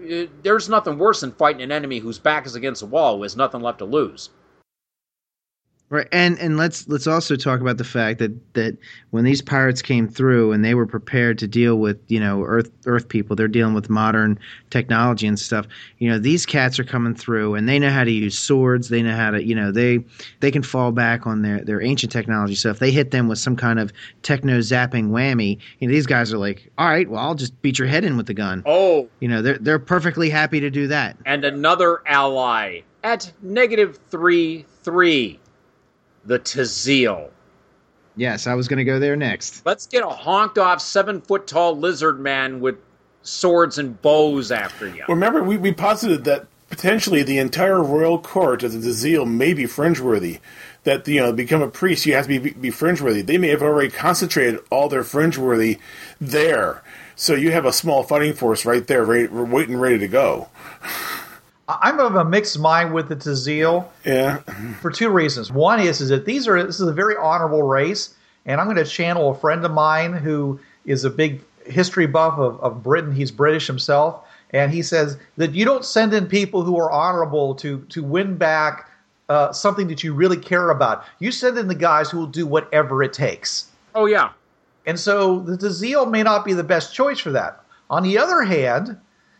it, 0.00 0.42
there's 0.42 0.68
nothing 0.68 0.98
worse 0.98 1.20
than 1.20 1.32
fighting 1.32 1.62
an 1.62 1.72
enemy 1.72 1.98
whose 1.98 2.18
back 2.18 2.46
is 2.46 2.54
against 2.54 2.80
the 2.80 2.86
wall 2.86 3.16
who 3.16 3.22
has 3.22 3.36
nothing 3.36 3.60
left 3.60 3.78
to 3.78 3.84
lose. 3.84 4.30
Right, 5.88 6.08
and 6.10 6.36
and 6.40 6.56
let's 6.56 6.88
let's 6.88 7.06
also 7.06 7.36
talk 7.36 7.60
about 7.60 7.78
the 7.78 7.84
fact 7.84 8.18
that 8.18 8.54
that 8.54 8.76
when 9.10 9.22
these 9.22 9.40
pirates 9.40 9.82
came 9.82 10.08
through 10.08 10.50
and 10.50 10.64
they 10.64 10.74
were 10.74 10.86
prepared 10.86 11.38
to 11.38 11.46
deal 11.46 11.76
with 11.76 12.00
you 12.08 12.18
know 12.18 12.42
Earth 12.42 12.72
Earth 12.86 13.08
people, 13.08 13.36
they're 13.36 13.46
dealing 13.46 13.72
with 13.72 13.88
modern 13.88 14.36
technology 14.70 15.28
and 15.28 15.38
stuff. 15.38 15.68
You 15.98 16.10
know, 16.10 16.18
these 16.18 16.44
cats 16.44 16.80
are 16.80 16.84
coming 16.84 17.14
through 17.14 17.54
and 17.54 17.68
they 17.68 17.78
know 17.78 17.90
how 17.90 18.02
to 18.02 18.10
use 18.10 18.36
swords. 18.36 18.88
They 18.88 19.00
know 19.00 19.14
how 19.14 19.30
to 19.30 19.44
you 19.44 19.54
know 19.54 19.70
they 19.70 20.04
they 20.40 20.50
can 20.50 20.64
fall 20.64 20.90
back 20.90 21.24
on 21.24 21.42
their 21.42 21.60
their 21.62 21.80
ancient 21.80 22.10
technology. 22.10 22.56
So 22.56 22.68
if 22.70 22.80
they 22.80 22.90
hit 22.90 23.12
them 23.12 23.28
with 23.28 23.38
some 23.38 23.54
kind 23.54 23.78
of 23.78 23.92
techno 24.24 24.58
zapping 24.58 25.10
whammy, 25.10 25.58
you 25.78 25.86
know 25.86 25.94
these 25.94 26.06
guys 26.06 26.32
are 26.32 26.38
like, 26.38 26.68
all 26.78 26.88
right, 26.88 27.08
well 27.08 27.20
I'll 27.20 27.36
just 27.36 27.62
beat 27.62 27.78
your 27.78 27.86
head 27.86 28.02
in 28.02 28.16
with 28.16 28.26
the 28.26 28.34
gun. 28.34 28.64
Oh, 28.66 29.08
you 29.20 29.28
know 29.28 29.40
they're 29.40 29.58
they're 29.58 29.78
perfectly 29.78 30.30
happy 30.30 30.58
to 30.58 30.68
do 30.68 30.88
that. 30.88 31.16
And 31.24 31.44
another 31.44 32.02
ally 32.06 32.80
at 33.04 33.32
negative 33.40 34.00
three 34.10 34.64
three 34.82 35.38
the 36.26 36.38
Tazil. 36.38 37.30
Yes, 38.16 38.46
I 38.46 38.54
was 38.54 38.66
going 38.66 38.78
to 38.78 38.84
go 38.84 38.98
there 38.98 39.16
next. 39.16 39.64
Let's 39.66 39.86
get 39.86 40.02
a 40.02 40.08
honked 40.08 40.58
off 40.58 40.80
seven 40.80 41.20
foot 41.20 41.46
tall 41.46 41.76
lizard 41.76 42.18
man 42.18 42.60
with 42.60 42.76
swords 43.22 43.78
and 43.78 44.00
bows 44.00 44.50
after 44.50 44.88
you. 44.88 45.04
Remember, 45.08 45.42
we, 45.42 45.56
we 45.56 45.72
posited 45.72 46.24
that 46.24 46.46
potentially 46.68 47.22
the 47.22 47.38
entire 47.38 47.82
royal 47.82 48.18
court 48.18 48.62
of 48.62 48.72
the 48.72 48.80
Tazil 48.80 49.26
may 49.26 49.52
be 49.54 49.66
fringe 49.66 50.00
worthy. 50.00 50.38
That 50.84 51.06
you 51.08 51.20
know, 51.20 51.32
become 51.32 51.62
a 51.62 51.68
priest, 51.68 52.06
you 52.06 52.14
have 52.14 52.28
to 52.28 52.38
be, 52.38 52.50
be 52.50 52.70
fringeworthy. 52.70 53.26
They 53.26 53.38
may 53.38 53.48
have 53.48 53.62
already 53.62 53.90
concentrated 53.90 54.60
all 54.70 54.88
their 54.88 55.02
fringe 55.02 55.36
worthy 55.36 55.78
there, 56.20 56.80
so 57.16 57.34
you 57.34 57.50
have 57.50 57.64
a 57.64 57.72
small 57.72 58.04
fighting 58.04 58.34
force 58.34 58.64
right 58.64 58.86
there, 58.86 59.04
ready, 59.04 59.26
waiting, 59.26 59.76
ready 59.78 59.98
to 59.98 60.06
go. 60.06 60.48
I'm 61.68 61.98
of 61.98 62.14
a 62.14 62.24
mixed 62.24 62.58
mind 62.58 62.94
with 62.94 63.08
the 63.08 63.16
Tazil. 63.16 63.90
Yeah. 64.04 64.38
For 64.80 64.90
two 64.90 65.10
reasons. 65.10 65.50
One 65.50 65.80
is 65.80 66.00
is 66.00 66.10
that 66.10 66.24
these 66.24 66.46
are 66.46 66.62
this 66.62 66.80
is 66.80 66.86
a 66.86 66.92
very 66.92 67.16
honorable 67.16 67.62
race, 67.62 68.14
and 68.44 68.60
I'm 68.60 68.66
going 68.66 68.76
to 68.76 68.84
channel 68.84 69.30
a 69.30 69.34
friend 69.34 69.64
of 69.64 69.72
mine 69.72 70.12
who 70.12 70.60
is 70.84 71.04
a 71.04 71.10
big 71.10 71.42
history 71.64 72.06
buff 72.06 72.38
of, 72.38 72.60
of 72.60 72.82
Britain. 72.82 73.12
He's 73.12 73.32
British 73.32 73.66
himself, 73.66 74.24
and 74.50 74.72
he 74.72 74.82
says 74.82 75.18
that 75.36 75.54
you 75.54 75.64
don't 75.64 75.84
send 75.84 76.14
in 76.14 76.26
people 76.26 76.62
who 76.62 76.78
are 76.78 76.90
honorable 76.90 77.54
to 77.56 77.80
to 77.88 78.02
win 78.02 78.36
back 78.36 78.90
uh, 79.28 79.52
something 79.52 79.88
that 79.88 80.04
you 80.04 80.14
really 80.14 80.36
care 80.36 80.70
about. 80.70 81.04
You 81.18 81.32
send 81.32 81.58
in 81.58 81.66
the 81.66 81.74
guys 81.74 82.10
who 82.10 82.18
will 82.18 82.26
do 82.26 82.46
whatever 82.46 83.02
it 83.02 83.12
takes. 83.12 83.70
Oh 83.94 84.06
yeah. 84.06 84.30
And 84.86 85.00
so 85.00 85.40
the 85.40 85.56
Tazil 85.56 86.06
may 86.06 86.22
not 86.22 86.44
be 86.44 86.52
the 86.52 86.62
best 86.62 86.94
choice 86.94 87.18
for 87.18 87.32
that. 87.32 87.60
On 87.90 88.04
the 88.04 88.18
other 88.18 88.42
hand, 88.42 88.96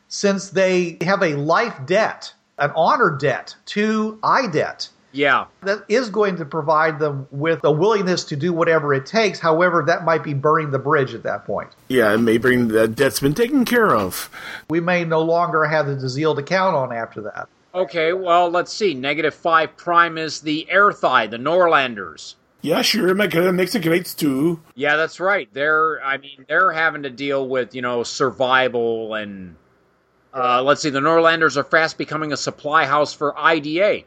since 0.08 0.50
they 0.50 0.98
have 1.00 1.22
a 1.22 1.34
life 1.34 1.78
debt, 1.86 2.32
an 2.58 2.72
honor 2.74 3.10
debt 3.10 3.54
to 3.66 4.18
IDET. 4.22 4.88
Yeah. 5.12 5.46
That 5.62 5.84
is 5.88 6.10
going 6.10 6.36
to 6.36 6.44
provide 6.44 6.98
them 6.98 7.26
with 7.30 7.64
a 7.64 7.70
willingness 7.70 8.24
to 8.24 8.36
do 8.36 8.52
whatever 8.52 8.92
it 8.92 9.06
takes. 9.06 9.38
However, 9.38 9.82
that 9.86 10.04
might 10.04 10.22
be 10.22 10.34
burning 10.34 10.72
the 10.72 10.78
bridge 10.78 11.14
at 11.14 11.22
that 11.22 11.46
point. 11.46 11.70
Yeah, 11.88 12.12
it 12.12 12.18
may 12.18 12.36
bring 12.36 12.68
that 12.68 12.96
debt's 12.96 13.20
been 13.20 13.32
taken 13.32 13.64
care 13.64 13.96
of. 13.96 14.28
We 14.68 14.80
may 14.80 15.04
no 15.04 15.22
longer 15.22 15.64
have 15.64 15.86
the 15.86 15.96
Tazil 15.96 16.34
to 16.34 16.42
count 16.42 16.76
on 16.76 16.92
after 16.92 17.22
that. 17.22 17.48
Okay, 17.74 18.12
well, 18.12 18.50
let's 18.50 18.72
see. 18.72 18.94
Negative 18.94 19.34
5 19.34 19.76
prime 19.76 20.18
is 20.18 20.40
the 20.40 20.66
Airthai, 20.70 21.30
the 21.30 21.38
Norlanders. 21.38 22.34
Yeah, 22.60 22.82
sure, 22.82 23.14
my 23.14 23.26
god, 23.26 23.54
makes 23.54 23.74
a 23.74 23.80
great 23.80 24.06
stew. 24.06 24.60
Yeah, 24.74 24.96
that's 24.96 25.20
right. 25.20 25.48
They're, 25.52 26.02
I 26.04 26.16
mean, 26.18 26.44
they're 26.48 26.72
having 26.72 27.04
to 27.04 27.10
deal 27.10 27.48
with, 27.48 27.74
you 27.74 27.82
know, 27.82 28.02
survival 28.02 29.14
and. 29.14 29.56
Uh, 30.36 30.62
let's 30.62 30.82
see, 30.82 30.90
the 30.90 31.00
Norlanders 31.00 31.56
are 31.56 31.64
fast 31.64 31.96
becoming 31.96 32.30
a 32.30 32.36
supply 32.36 32.84
house 32.84 33.14
for 33.14 33.36
IDA. 33.38 34.02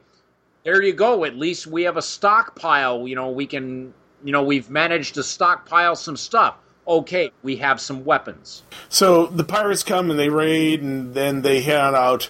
There 0.64 0.84
you 0.84 0.94
go. 0.94 1.26
At 1.26 1.36
least 1.36 1.66
we 1.66 1.84
have 1.84 1.98
a 1.98 2.04
stockpile. 2.04 3.08
You 3.08 3.16
know, 3.16 3.32
we 3.32 3.48
can, 3.48 3.96
you 4.24 4.32
know, 4.32 4.44
we've 4.44 4.70
managed 4.70 5.16
to 5.16 5.24
stockpile 5.24 5.96
some 5.96 6.16
stuff. 6.16 6.56
Okay, 6.88 7.32
we 7.42 7.56
have 7.58 7.82
some 7.82 8.06
weapons. 8.06 8.62
So 8.90 9.26
the 9.26 9.44
pirates 9.44 9.82
come 9.82 10.12
and 10.12 10.20
they 10.20 10.30
raid, 10.30 10.84
and 10.84 11.16
then 11.16 11.42
they 11.42 11.62
head 11.62 11.96
out, 11.96 12.30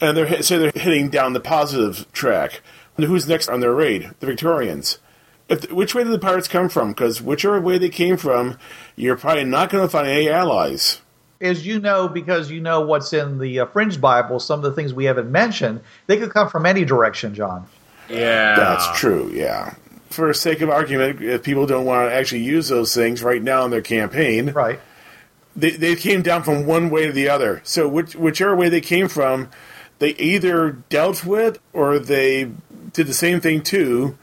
and 0.00 0.16
they're 0.16 0.42
say 0.42 0.58
they're 0.58 0.72
heading 0.74 1.08
down 1.08 1.32
the 1.32 1.40
positive 1.40 2.10
track. 2.12 2.60
And 2.96 3.06
who's 3.06 3.28
next 3.28 3.48
on 3.48 3.60
their 3.60 3.74
raid? 3.74 4.10
The 4.18 4.26
Victorians. 4.26 4.98
If, 5.48 5.70
which 5.72 5.94
way 5.94 6.02
did 6.02 6.12
the 6.12 6.18
pirates 6.18 6.48
come 6.48 6.68
from? 6.68 6.90
Because 6.90 7.22
whichever 7.22 7.60
way 7.60 7.78
they 7.78 7.88
came 7.88 8.16
from, 8.16 8.58
you're 8.96 9.16
probably 9.16 9.44
not 9.44 9.70
going 9.70 9.84
to 9.84 9.88
find 9.88 10.08
any 10.08 10.28
allies. 10.28 11.00
As 11.40 11.64
you 11.66 11.78
know, 11.78 12.08
because 12.08 12.50
you 12.50 12.60
know 12.60 12.80
what's 12.80 13.12
in 13.12 13.38
the 13.38 13.60
uh, 13.60 13.66
Fringe 13.66 14.00
Bible, 14.00 14.40
some 14.40 14.58
of 14.58 14.64
the 14.64 14.72
things 14.72 14.92
we 14.92 15.04
haven't 15.04 15.30
mentioned, 15.30 15.80
they 16.08 16.16
could 16.16 16.30
come 16.30 16.48
from 16.48 16.66
any 16.66 16.84
direction, 16.84 17.34
John. 17.34 17.66
Yeah. 18.08 18.56
That's 18.56 18.98
true, 18.98 19.30
yeah. 19.32 19.74
For 20.10 20.32
sake 20.34 20.60
of 20.62 20.70
argument, 20.70 21.20
if 21.22 21.42
people 21.42 21.66
don't 21.66 21.84
want 21.84 22.10
to 22.10 22.14
actually 22.14 22.42
use 22.42 22.68
those 22.68 22.94
things 22.94 23.22
right 23.22 23.42
now 23.42 23.64
in 23.64 23.70
their 23.70 23.82
campaign, 23.82 24.50
Right. 24.50 24.80
they, 25.54 25.70
they 25.70 25.94
came 25.94 26.22
down 26.22 26.42
from 26.42 26.66
one 26.66 26.90
way 26.90 27.06
to 27.06 27.12
the 27.12 27.28
other. 27.28 27.60
So 27.64 27.86
which, 27.86 28.16
whichever 28.16 28.56
way 28.56 28.68
they 28.68 28.80
came 28.80 29.06
from, 29.08 29.48
they 30.00 30.10
either 30.16 30.72
dealt 30.88 31.24
with 31.24 31.58
or 31.72 31.98
they 31.98 32.50
did 32.94 33.06
the 33.06 33.14
same 33.14 33.40
thing 33.40 33.62
to 33.64 34.16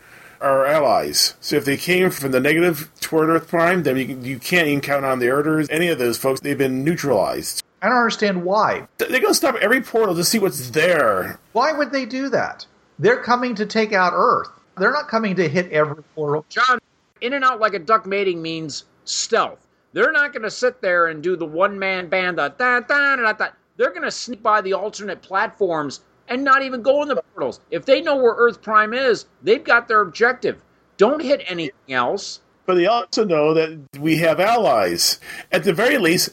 our 0.46 0.66
allies. 0.66 1.34
So 1.42 1.56
if 1.56 1.66
they 1.66 1.76
came 1.76 2.10
from 2.12 2.32
the 2.32 2.40
negative 2.40 2.92
toward 3.02 3.30
Earth 3.30 3.48
Prime, 3.48 3.84
then 3.84 3.98
you, 3.98 4.20
you 4.22 4.40
can't 4.40 4.68
even 4.68 4.82
count 4.82 5.04
on 5.04 5.20
the 5.20 5.30
Earthers. 5.30 5.68
Any 5.70 5.90
of 5.90 5.98
those 5.98 6.18
folks, 6.18 6.40
they've 6.40 6.58
been 6.58 6.84
neutralized. 6.84 7.64
I 7.82 7.90
don't 7.90 7.98
understand 7.98 8.44
why. 8.46 8.88
They're 8.98 9.10
going 9.10 9.26
to 9.28 9.34
stop 9.34 9.56
every 9.56 9.82
portal 9.82 10.16
to 10.16 10.24
see 10.24 10.40
what's 10.40 10.70
there. 10.70 11.40
Why 11.54 11.72
would 11.72 11.92
they 11.92 12.06
do 12.06 12.30
that? 12.30 12.66
They're 13.00 13.22
coming 13.22 13.56
to 13.56 13.66
take 13.66 13.92
out 13.92 14.14
Earth. 14.16 14.50
They're 14.78 14.92
not 14.92 15.08
coming 15.08 15.36
to 15.36 15.50
hit 15.50 15.72
every 15.72 16.04
portal. 16.16 16.46
John, 16.50 16.80
in 17.22 17.34
and 17.34 17.44
out 17.44 17.60
like 17.60 17.74
a 17.74 17.80
duck 17.80 18.06
mating 18.06 18.42
means 18.42 18.86
stealth. 19.06 19.60
They're 19.94 20.12
not 20.12 20.34
going 20.34 20.44
to 20.44 20.52
sit 20.52 20.82
there 20.82 21.08
and 21.08 21.24
do 21.24 21.36
the 21.36 21.46
one 21.46 21.80
man 21.80 22.08
band, 22.08 22.38
the 22.38 22.50
da 22.50 22.82
da 22.82 23.16
da 23.16 23.34
da. 23.34 23.48
They're 23.78 23.92
going 23.92 24.04
to 24.04 24.12
sneak 24.12 24.44
by 24.44 24.62
the 24.62 24.74
alternate 24.74 25.22
platforms 25.22 26.02
and 26.28 26.44
not 26.44 26.64
even 26.64 26.82
go 26.82 27.02
in 27.02 27.08
the 27.08 27.22
portals. 27.34 27.60
If 27.72 27.86
they 27.86 28.02
know 28.02 28.16
where 28.16 28.36
Earth 28.38 28.62
Prime 28.62 28.94
is, 28.94 29.26
they've 29.44 29.64
got 29.64 29.88
their 29.88 30.02
objective. 30.02 30.62
Don't 30.98 31.22
hit 31.22 31.44
anything 31.48 31.94
else. 31.94 32.42
But 32.66 32.76
they 32.76 32.88
also 32.88 33.26
know 33.26 33.54
that 33.54 33.80
we 34.00 34.18
have 34.18 34.40
allies. 34.40 35.20
At 35.52 35.64
the 35.64 35.74
very 35.74 35.98
least, 35.98 36.30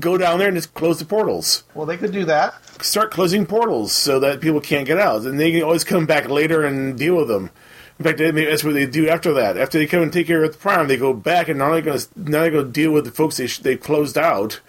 go 0.00 0.16
down 0.16 0.38
there 0.38 0.48
and 0.48 0.56
just 0.56 0.74
close 0.74 0.98
the 0.98 1.04
portals. 1.04 1.64
Well, 1.74 1.86
they 1.86 1.96
could 1.96 2.12
do 2.12 2.24
that. 2.24 2.54
Start 2.82 3.10
closing 3.10 3.46
portals 3.46 3.92
so 3.92 4.18
that 4.20 4.40
people 4.40 4.60
can't 4.60 4.86
get 4.86 4.98
out. 4.98 5.22
And 5.22 5.38
they 5.38 5.52
can 5.52 5.62
always 5.62 5.84
come 5.84 6.06
back 6.06 6.28
later 6.28 6.64
and 6.64 6.98
deal 6.98 7.16
with 7.16 7.28
them. 7.28 7.50
In 7.98 8.04
fact, 8.04 8.18
maybe 8.18 8.44
that's 8.44 8.64
what 8.64 8.74
they 8.74 8.86
do 8.86 9.08
after 9.08 9.32
that. 9.34 9.56
After 9.56 9.78
they 9.78 9.86
come 9.86 10.02
and 10.02 10.12
take 10.12 10.26
care 10.26 10.42
of 10.42 10.52
the 10.52 10.58
prime, 10.58 10.88
they 10.88 10.96
go 10.96 11.12
back 11.12 11.48
and 11.48 11.58
now 11.58 11.70
they're 11.72 11.80
going 11.80 11.98
to 11.98 12.08
now 12.16 12.40
they're 12.40 12.50
going 12.50 12.66
to 12.66 12.72
deal 12.72 12.90
with 12.90 13.04
the 13.04 13.12
folks 13.12 13.36
they 13.36 13.46
they 13.46 13.76
closed 13.76 14.18
out 14.18 14.60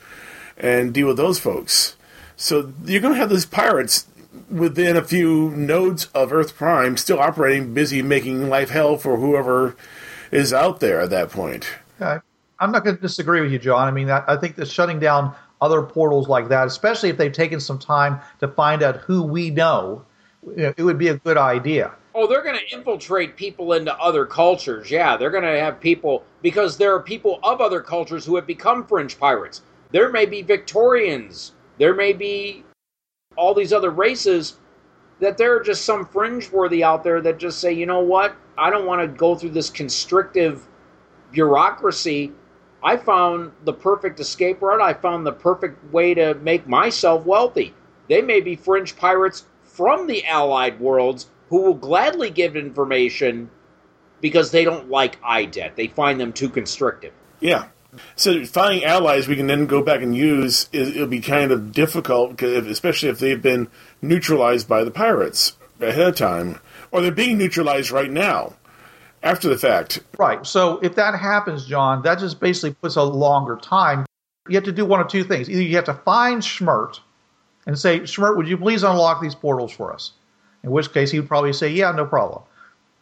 and 0.57 0.93
deal 0.93 1.07
with 1.07 1.17
those 1.17 1.39
folks. 1.39 1.95
So 2.37 2.73
you're 2.83 3.01
going 3.01 3.13
to 3.13 3.19
have 3.19 3.29
these 3.29 3.45
pirates 3.45 4.07
within 4.49 4.95
a 4.95 5.03
few 5.03 5.51
nodes 5.51 6.05
of 6.13 6.31
Earth 6.31 6.55
Prime 6.55 6.97
still 6.97 7.19
operating, 7.19 7.73
busy 7.73 8.01
making 8.01 8.49
life 8.49 8.69
hell 8.69 8.97
for 8.97 9.17
whoever 9.17 9.75
is 10.31 10.53
out 10.53 10.79
there 10.79 11.01
at 11.01 11.09
that 11.09 11.29
point. 11.29 11.67
Okay. 11.99 12.19
I'm 12.59 12.71
not 12.71 12.83
going 12.83 12.95
to 12.95 13.01
disagree 13.01 13.41
with 13.41 13.51
you, 13.51 13.59
John. 13.59 13.87
I 13.87 13.91
mean, 13.91 14.09
I, 14.09 14.23
I 14.27 14.37
think 14.37 14.55
that 14.55 14.67
shutting 14.67 14.99
down 14.99 15.35
other 15.61 15.81
portals 15.81 16.27
like 16.27 16.47
that, 16.49 16.67
especially 16.67 17.09
if 17.09 17.17
they've 17.17 17.31
taken 17.31 17.59
some 17.59 17.79
time 17.79 18.19
to 18.39 18.47
find 18.47 18.81
out 18.81 18.97
who 18.97 19.23
we 19.23 19.49
know, 19.49 20.05
know, 20.45 20.73
it 20.77 20.83
would 20.83 20.97
be 20.97 21.09
a 21.09 21.17
good 21.17 21.37
idea. 21.37 21.91
Oh, 22.13 22.27
they're 22.27 22.43
going 22.43 22.57
to 22.57 22.75
infiltrate 22.75 23.35
people 23.35 23.73
into 23.73 23.93
other 23.97 24.25
cultures. 24.25 24.89
Yeah, 24.89 25.17
they're 25.17 25.31
going 25.31 25.43
to 25.43 25.59
have 25.59 25.79
people 25.79 26.23
because 26.41 26.77
there 26.77 26.93
are 26.93 27.01
people 27.01 27.39
of 27.43 27.59
other 27.59 27.81
cultures 27.81 28.25
who 28.25 28.35
have 28.35 28.47
become 28.47 28.85
fringe 28.85 29.19
pirates. 29.19 29.63
There 29.91 30.09
may 30.09 30.25
be 30.25 30.41
Victorians. 30.41 31.53
There 31.77 31.93
may 31.93 32.13
be 32.13 32.63
all 33.35 33.53
these 33.53 33.73
other 33.73 33.89
races 33.89 34.57
that 35.19 35.37
there 35.37 35.55
are 35.55 35.61
just 35.61 35.85
some 35.85 36.05
fringeworthy 36.05 36.81
out 36.81 37.03
there 37.03 37.21
that 37.21 37.37
just 37.37 37.59
say, 37.59 37.71
you 37.71 37.85
know 37.85 38.01
what? 38.01 38.35
I 38.57 38.69
don't 38.69 38.85
want 38.85 39.01
to 39.01 39.07
go 39.07 39.35
through 39.35 39.51
this 39.51 39.69
constrictive 39.69 40.67
bureaucracy. 41.31 42.31
I 42.83 42.97
found 42.97 43.51
the 43.63 43.73
perfect 43.73 44.19
escape 44.19 44.61
route. 44.61 44.81
I 44.81 44.93
found 44.93 45.25
the 45.25 45.31
perfect 45.31 45.91
way 45.91 46.13
to 46.13 46.35
make 46.35 46.67
myself 46.67 47.25
wealthy. 47.25 47.73
They 48.09 48.21
may 48.21 48.41
be 48.41 48.55
fringe 48.55 48.95
pirates 48.95 49.45
from 49.63 50.07
the 50.07 50.25
allied 50.25 50.79
worlds 50.79 51.29
who 51.49 51.61
will 51.61 51.73
gladly 51.73 52.29
give 52.29 52.55
information 52.55 53.49
because 54.21 54.51
they 54.51 54.63
don't 54.63 54.89
like 54.89 55.17
IDET. 55.23 55.75
They 55.75 55.87
find 55.87 56.19
them 56.19 56.33
too 56.33 56.49
constrictive. 56.49 57.13
Yeah. 57.39 57.65
So 58.15 58.45
finding 58.45 58.83
allies 58.83 59.27
we 59.27 59.35
can 59.35 59.47
then 59.47 59.65
go 59.65 59.81
back 59.81 60.01
and 60.01 60.15
use 60.15 60.69
is, 60.71 60.95
it'll 60.95 61.07
be 61.07 61.21
kind 61.21 61.51
of 61.51 61.71
difficult, 61.71 62.41
if- 62.41 62.67
especially 62.67 63.09
if 63.09 63.19
they've 63.19 63.41
been 63.41 63.67
neutralized 64.01 64.67
by 64.67 64.83
the 64.83 64.91
pirates 64.91 65.57
ahead 65.79 66.07
of 66.07 66.15
time, 66.15 66.59
or 66.91 67.01
they're 67.01 67.11
being 67.11 67.37
neutralized 67.37 67.91
right 67.91 68.09
now, 68.11 68.53
after 69.21 69.49
the 69.49 69.57
fact. 69.57 69.99
Right. 70.17 70.45
So 70.45 70.79
if 70.79 70.95
that 70.95 71.17
happens, 71.19 71.65
John, 71.65 72.03
that 72.03 72.19
just 72.19 72.39
basically 72.39 72.73
puts 72.73 72.95
a 72.95 73.03
longer 73.03 73.57
time. 73.57 74.05
You 74.47 74.55
have 74.55 74.65
to 74.65 74.71
do 74.71 74.85
one 74.85 74.99
of 75.01 75.07
two 75.07 75.23
things. 75.23 75.49
Either 75.49 75.61
you 75.61 75.75
have 75.75 75.85
to 75.85 75.93
find 75.93 76.41
Schmert 76.41 76.99
and 77.65 77.77
say, 77.77 78.01
Schmert, 78.01 78.37
would 78.37 78.47
you 78.47 78.57
please 78.57 78.83
unlock 78.83 79.21
these 79.21 79.35
portals 79.35 79.71
for 79.71 79.91
us? 79.91 80.11
In 80.63 80.71
which 80.71 80.93
case 80.93 81.11
he 81.11 81.19
would 81.19 81.27
probably 81.27 81.53
say, 81.53 81.69
yeah, 81.69 81.91
no 81.91 82.05
problem. 82.05 82.43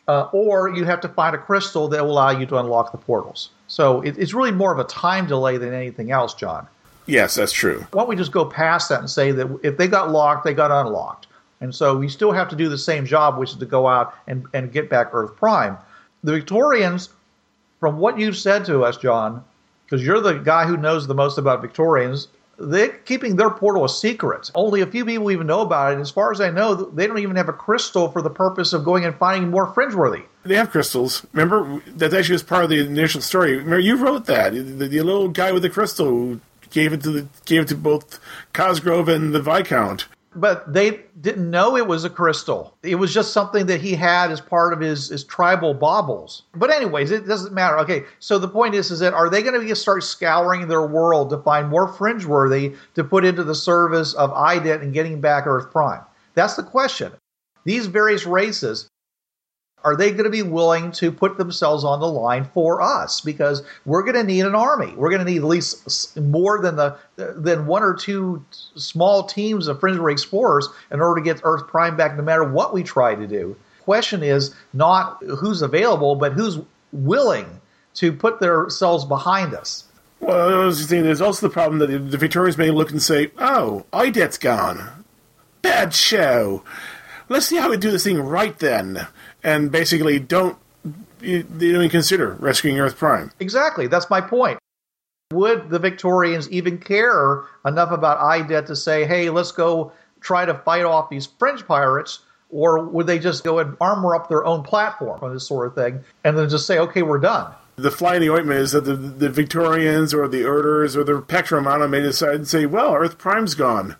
Uh, 0.07 0.29
or 0.33 0.69
you 0.69 0.83
have 0.85 1.01
to 1.01 1.09
find 1.09 1.35
a 1.35 1.37
crystal 1.37 1.87
that 1.89 2.03
will 2.03 2.11
allow 2.11 2.31
you 2.31 2.45
to 2.45 2.57
unlock 2.57 2.91
the 2.91 2.97
portals. 2.97 3.49
So 3.73 4.01
it, 4.01 4.19
it's 4.19 4.35
really 4.35 4.51
more 4.51 4.71
of 4.71 4.77
a 4.77 4.83
time 4.83 5.25
delay 5.25 5.57
than 5.57 5.73
anything 5.73 6.11
else, 6.11 6.35
John. 6.35 6.67
Yes, 7.07 7.33
that's 7.33 7.51
true. 7.51 7.79
Why 7.89 8.03
don't 8.03 8.09
we 8.09 8.15
just 8.15 8.31
go 8.31 8.45
past 8.45 8.89
that 8.89 8.99
and 8.99 9.09
say 9.09 9.31
that 9.31 9.59
if 9.63 9.77
they 9.77 9.87
got 9.87 10.11
locked, 10.11 10.43
they 10.45 10.53
got 10.53 10.69
unlocked. 10.69 11.25
And 11.59 11.73
so 11.73 11.97
we 11.97 12.07
still 12.07 12.31
have 12.31 12.49
to 12.49 12.55
do 12.55 12.69
the 12.69 12.77
same 12.77 13.03
job, 13.03 13.39
which 13.39 13.49
is 13.49 13.55
to 13.55 13.65
go 13.65 13.87
out 13.87 14.13
and, 14.27 14.45
and 14.53 14.71
get 14.71 14.91
back 14.91 15.09
Earth 15.11 15.35
Prime. 15.37 15.75
The 16.23 16.33
Victorians, 16.33 17.09
from 17.79 17.97
what 17.97 18.19
you've 18.19 18.37
said 18.37 18.63
to 18.65 18.83
us, 18.83 18.95
John, 18.95 19.43
because 19.85 20.05
you're 20.05 20.21
the 20.21 20.33
guy 20.33 20.67
who 20.67 20.77
knows 20.77 21.07
the 21.07 21.15
most 21.15 21.39
about 21.39 21.59
Victorians, 21.63 22.27
they're 22.65 22.89
keeping 22.89 23.35
their 23.35 23.49
portal 23.49 23.85
a 23.85 23.89
secret. 23.89 24.51
Only 24.55 24.81
a 24.81 24.87
few 24.87 25.05
people 25.05 25.31
even 25.31 25.47
know 25.47 25.61
about 25.61 25.91
it. 25.91 25.93
And 25.93 26.01
as 26.01 26.11
far 26.11 26.31
as 26.31 26.41
I 26.41 26.49
know, 26.49 26.75
they 26.75 27.07
don't 27.07 27.19
even 27.19 27.35
have 27.35 27.49
a 27.49 27.53
crystal 27.53 28.09
for 28.09 28.21
the 28.21 28.29
purpose 28.29 28.73
of 28.73 28.83
going 28.83 29.05
and 29.05 29.15
finding 29.15 29.51
more 29.51 29.67
fringeworthy. 29.73 30.23
They 30.43 30.55
have 30.55 30.71
crystals. 30.71 31.25
Remember, 31.31 31.81
that 31.87 32.13
actually 32.13 32.33
was 32.33 32.43
part 32.43 32.63
of 32.63 32.69
the 32.69 32.79
initial 32.79 33.21
story. 33.21 33.57
Remember, 33.57 33.79
you 33.79 33.95
wrote 33.95 34.25
that. 34.25 34.53
The, 34.53 34.61
the 34.61 35.01
little 35.01 35.29
guy 35.29 35.51
with 35.51 35.63
the 35.63 35.69
crystal 35.69 36.39
gave 36.69 36.91
it 36.93 37.03
to 37.03 37.11
the, 37.11 37.27
gave 37.45 37.61
it 37.61 37.67
to 37.69 37.75
both 37.75 38.19
Cosgrove 38.51 39.07
and 39.07 39.33
the 39.33 39.41
Viscount. 39.41 40.05
But 40.35 40.71
they 40.71 41.01
didn't 41.21 41.49
know 41.49 41.77
it 41.77 41.87
was 41.87 42.03
a 42.03 42.09
crystal. 42.09 42.75
It 42.83 42.95
was 42.95 43.13
just 43.13 43.33
something 43.33 43.65
that 43.67 43.81
he 43.81 43.93
had 43.93 44.31
as 44.31 44.41
part 44.41 44.73
of 44.73 44.79
his, 44.79 45.09
his 45.09 45.23
tribal 45.23 45.73
baubles. 45.73 46.43
But 46.55 46.69
anyways, 46.69 47.11
it 47.11 47.27
doesn't 47.27 47.53
matter. 47.53 47.77
Okay, 47.79 48.03
so 48.19 48.37
the 48.39 48.47
point 48.47 48.75
is, 48.75 48.91
is 48.91 48.99
that 48.99 49.13
are 49.13 49.29
they 49.29 49.41
going 49.41 49.67
to 49.67 49.75
start 49.75 50.03
scouring 50.03 50.67
their 50.67 50.85
world 50.85 51.29
to 51.31 51.37
find 51.37 51.69
more 51.69 51.87
fringeworthy 51.87 52.75
to 52.95 53.03
put 53.03 53.25
into 53.25 53.43
the 53.43 53.55
service 53.55 54.13
of 54.13 54.31
IDET 54.31 54.81
and 54.81 54.93
getting 54.93 55.21
back 55.21 55.47
Earth 55.47 55.71
Prime? 55.71 56.01
That's 56.35 56.55
the 56.55 56.63
question. 56.63 57.11
These 57.65 57.87
various 57.87 58.25
races, 58.25 58.89
are 59.83 59.95
they 59.95 60.11
going 60.11 60.23
to 60.23 60.29
be 60.29 60.43
willing 60.43 60.91
to 60.93 61.11
put 61.11 61.37
themselves 61.37 61.83
on 61.83 61.99
the 61.99 62.07
line 62.07 62.45
for 62.53 62.81
us? 62.81 63.21
Because 63.21 63.63
we're 63.85 64.03
going 64.03 64.15
to 64.15 64.23
need 64.23 64.45
an 64.45 64.55
army. 64.55 64.93
We're 64.95 65.09
going 65.09 65.25
to 65.25 65.29
need 65.29 65.39
at 65.39 65.43
least 65.43 66.17
more 66.17 66.61
than 66.61 66.75
the 66.75 66.97
than 67.15 67.65
one 67.67 67.83
or 67.83 67.93
two 67.93 68.43
small 68.75 69.23
teams 69.23 69.67
of 69.67 69.79
fringeworthy 69.79 70.13
explorers 70.13 70.69
in 70.91 71.01
order 71.01 71.21
to 71.21 71.25
get 71.25 71.41
Earth 71.43 71.67
Prime 71.67 71.97
back, 71.97 72.15
no 72.15 72.23
matter 72.23 72.43
what 72.43 72.73
we 72.73 72.83
try 72.83 73.15
to 73.15 73.27
do. 73.27 73.55
Question 73.81 74.23
is 74.23 74.55
not 74.71 75.21
who's 75.23 75.61
available, 75.61 76.15
but 76.15 76.33
who's 76.33 76.59
willing 76.93 77.59
to 77.95 78.13
put 78.13 78.39
themselves 78.39 79.05
behind 79.05 79.53
us. 79.53 79.83
Well, 80.19 80.69
just 80.69 80.87
saying, 80.87 81.03
there's 81.03 81.19
also 81.19 81.47
the 81.47 81.53
problem 81.53 81.79
that 81.79 81.87
the 81.87 82.17
Victorians 82.17 82.57
may 82.57 82.71
look 82.71 82.91
and 82.91 83.01
say, 83.01 83.31
"Oh, 83.37 83.85
IDET's 83.91 84.37
gone. 84.37 85.03
Bad 85.61 85.93
show. 85.93 86.63
let's 87.29 87.47
see 87.47 87.57
how 87.57 87.69
we 87.69 87.77
do 87.77 87.91
this 87.91 88.03
thing 88.03 88.19
right 88.19 88.57
then, 88.59 89.07
and 89.43 89.71
basically 89.71 90.19
don't 90.19 90.57
they 91.19 91.41
don't 91.41 91.61
even 91.61 91.89
consider 91.89 92.33
rescuing 92.39 92.79
Earth 92.79 92.97
Prime. 92.97 93.31
Exactly. 93.39 93.87
That's 93.87 94.09
my 94.09 94.21
point. 94.21 94.59
Would 95.31 95.69
the 95.69 95.79
Victorians 95.79 96.49
even 96.49 96.77
care 96.77 97.43
enough 97.65 97.91
about 97.91 98.19
IDET 98.19 98.67
to 98.67 98.75
say, 98.75 99.05
hey, 99.05 99.29
let's 99.29 99.51
go 99.51 99.93
try 100.19 100.45
to 100.45 100.53
fight 100.53 100.83
off 100.83 101.09
these 101.09 101.25
fringe 101.25 101.65
pirates? 101.65 102.19
Or 102.49 102.83
would 102.83 103.07
they 103.07 103.17
just 103.17 103.43
go 103.43 103.59
and 103.59 103.75
armor 103.81 104.15
up 104.15 104.29
their 104.29 104.45
own 104.45 104.63
platform 104.63 105.19
on 105.23 105.33
this 105.33 105.47
sort 105.47 105.67
of 105.67 105.75
thing 105.75 106.03
and 106.23 106.37
then 106.37 106.49
just 106.49 106.67
say, 106.67 106.77
okay, 106.77 107.01
we're 107.01 107.17
done? 107.17 107.51
The 107.77 107.89
fly 107.89 108.15
in 108.15 108.21
the 108.21 108.29
ointment 108.29 108.59
is 108.59 108.73
that 108.73 108.81
the, 108.81 108.95
the 108.95 109.29
Victorians 109.29 110.13
or 110.13 110.27
the 110.27 110.43
Earthers 110.43 110.95
or 110.95 111.03
the 111.03 111.21
Pectramana 111.21 111.89
may 111.89 112.01
decide 112.01 112.35
and 112.35 112.47
say, 112.47 112.67
well, 112.67 112.93
Earth 112.93 113.17
Prime's 113.17 113.55
gone. 113.55 113.95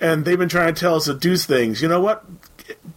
And 0.00 0.24
they've 0.24 0.38
been 0.38 0.48
trying 0.48 0.74
to 0.74 0.80
tell 0.80 0.96
us 0.96 1.04
to 1.04 1.14
do 1.14 1.36
things. 1.36 1.80
You 1.80 1.86
know 1.86 2.00
what? 2.00 2.24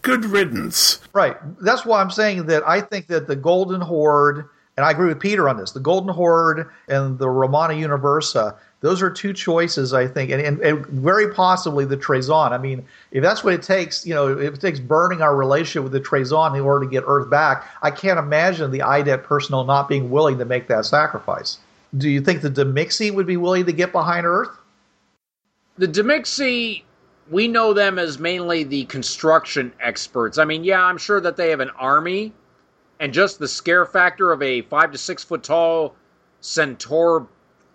Good 0.01 0.25
riddance. 0.25 0.99
Right. 1.13 1.37
That's 1.61 1.85
why 1.85 2.01
I'm 2.01 2.11
saying 2.11 2.47
that 2.47 2.67
I 2.67 2.81
think 2.81 3.07
that 3.07 3.27
the 3.27 3.35
Golden 3.35 3.81
Horde, 3.81 4.45
and 4.77 4.85
I 4.85 4.91
agree 4.91 5.07
with 5.07 5.19
Peter 5.19 5.47
on 5.47 5.57
this, 5.57 5.71
the 5.71 5.79
Golden 5.79 6.13
Horde 6.13 6.69
and 6.87 7.17
the 7.19 7.29
Romana 7.29 7.73
Universa, 7.73 8.55
those 8.83 9.01
are 9.01 9.09
two 9.09 9.31
choices, 9.31 9.93
I 9.93 10.07
think, 10.07 10.29
and, 10.29 10.41
and, 10.41 10.59
and 10.59 10.85
very 10.87 11.33
possibly 11.33 11.85
the 11.85 11.95
Trezon. 11.95 12.51
I 12.51 12.57
mean, 12.57 12.85
if 13.11 13.23
that's 13.23 13.41
what 13.41 13.53
it 13.53 13.63
takes, 13.63 14.05
you 14.05 14.13
know, 14.13 14.37
if 14.37 14.55
it 14.55 14.59
takes 14.59 14.79
burning 14.81 15.21
our 15.21 15.33
relationship 15.37 15.83
with 15.83 15.93
the 15.93 16.01
Trezon 16.01 16.53
in 16.53 16.61
order 16.61 16.85
to 16.85 16.91
get 16.91 17.05
Earth 17.07 17.29
back, 17.29 17.65
I 17.81 17.91
can't 17.91 18.19
imagine 18.19 18.71
the 18.71 18.81
IDET 18.81 19.23
personnel 19.23 19.63
not 19.63 19.87
being 19.87 20.11
willing 20.11 20.37
to 20.39 20.45
make 20.45 20.67
that 20.67 20.85
sacrifice. 20.85 21.59
Do 21.97 22.09
you 22.09 22.19
think 22.19 22.41
the 22.41 22.49
Demixi 22.49 23.13
would 23.13 23.25
be 23.25 23.37
willing 23.37 23.65
to 23.67 23.71
get 23.71 23.93
behind 23.93 24.25
Earth? 24.25 24.49
The 25.77 25.87
Demixi, 25.87 26.83
we 27.33 27.47
know 27.47 27.73
them 27.73 27.97
as 27.97 28.19
mainly 28.19 28.63
the 28.63 28.85
construction 28.85 29.73
experts. 29.81 30.37
I 30.37 30.45
mean, 30.45 30.63
yeah, 30.63 30.83
I'm 30.83 30.99
sure 30.99 31.19
that 31.19 31.35
they 31.35 31.49
have 31.49 31.59
an 31.59 31.71
army, 31.71 32.31
and 32.99 33.11
just 33.11 33.39
the 33.39 33.47
scare 33.47 33.85
factor 33.85 34.31
of 34.31 34.41
a 34.43 34.61
five 34.61 34.91
to 34.91 34.97
six 34.97 35.23
foot 35.23 35.43
tall 35.43 35.95
centaur 36.41 37.27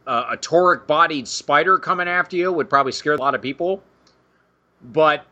uh, 0.06 0.28
a 0.30 0.36
toric 0.36 0.86
bodied 0.86 1.28
spider 1.28 1.78
coming 1.78 2.08
after 2.08 2.36
you 2.36 2.50
would 2.50 2.70
probably 2.70 2.92
scare 2.92 3.12
a 3.14 3.18
lot 3.18 3.34
of 3.34 3.42
people. 3.42 3.82
But 4.82 5.26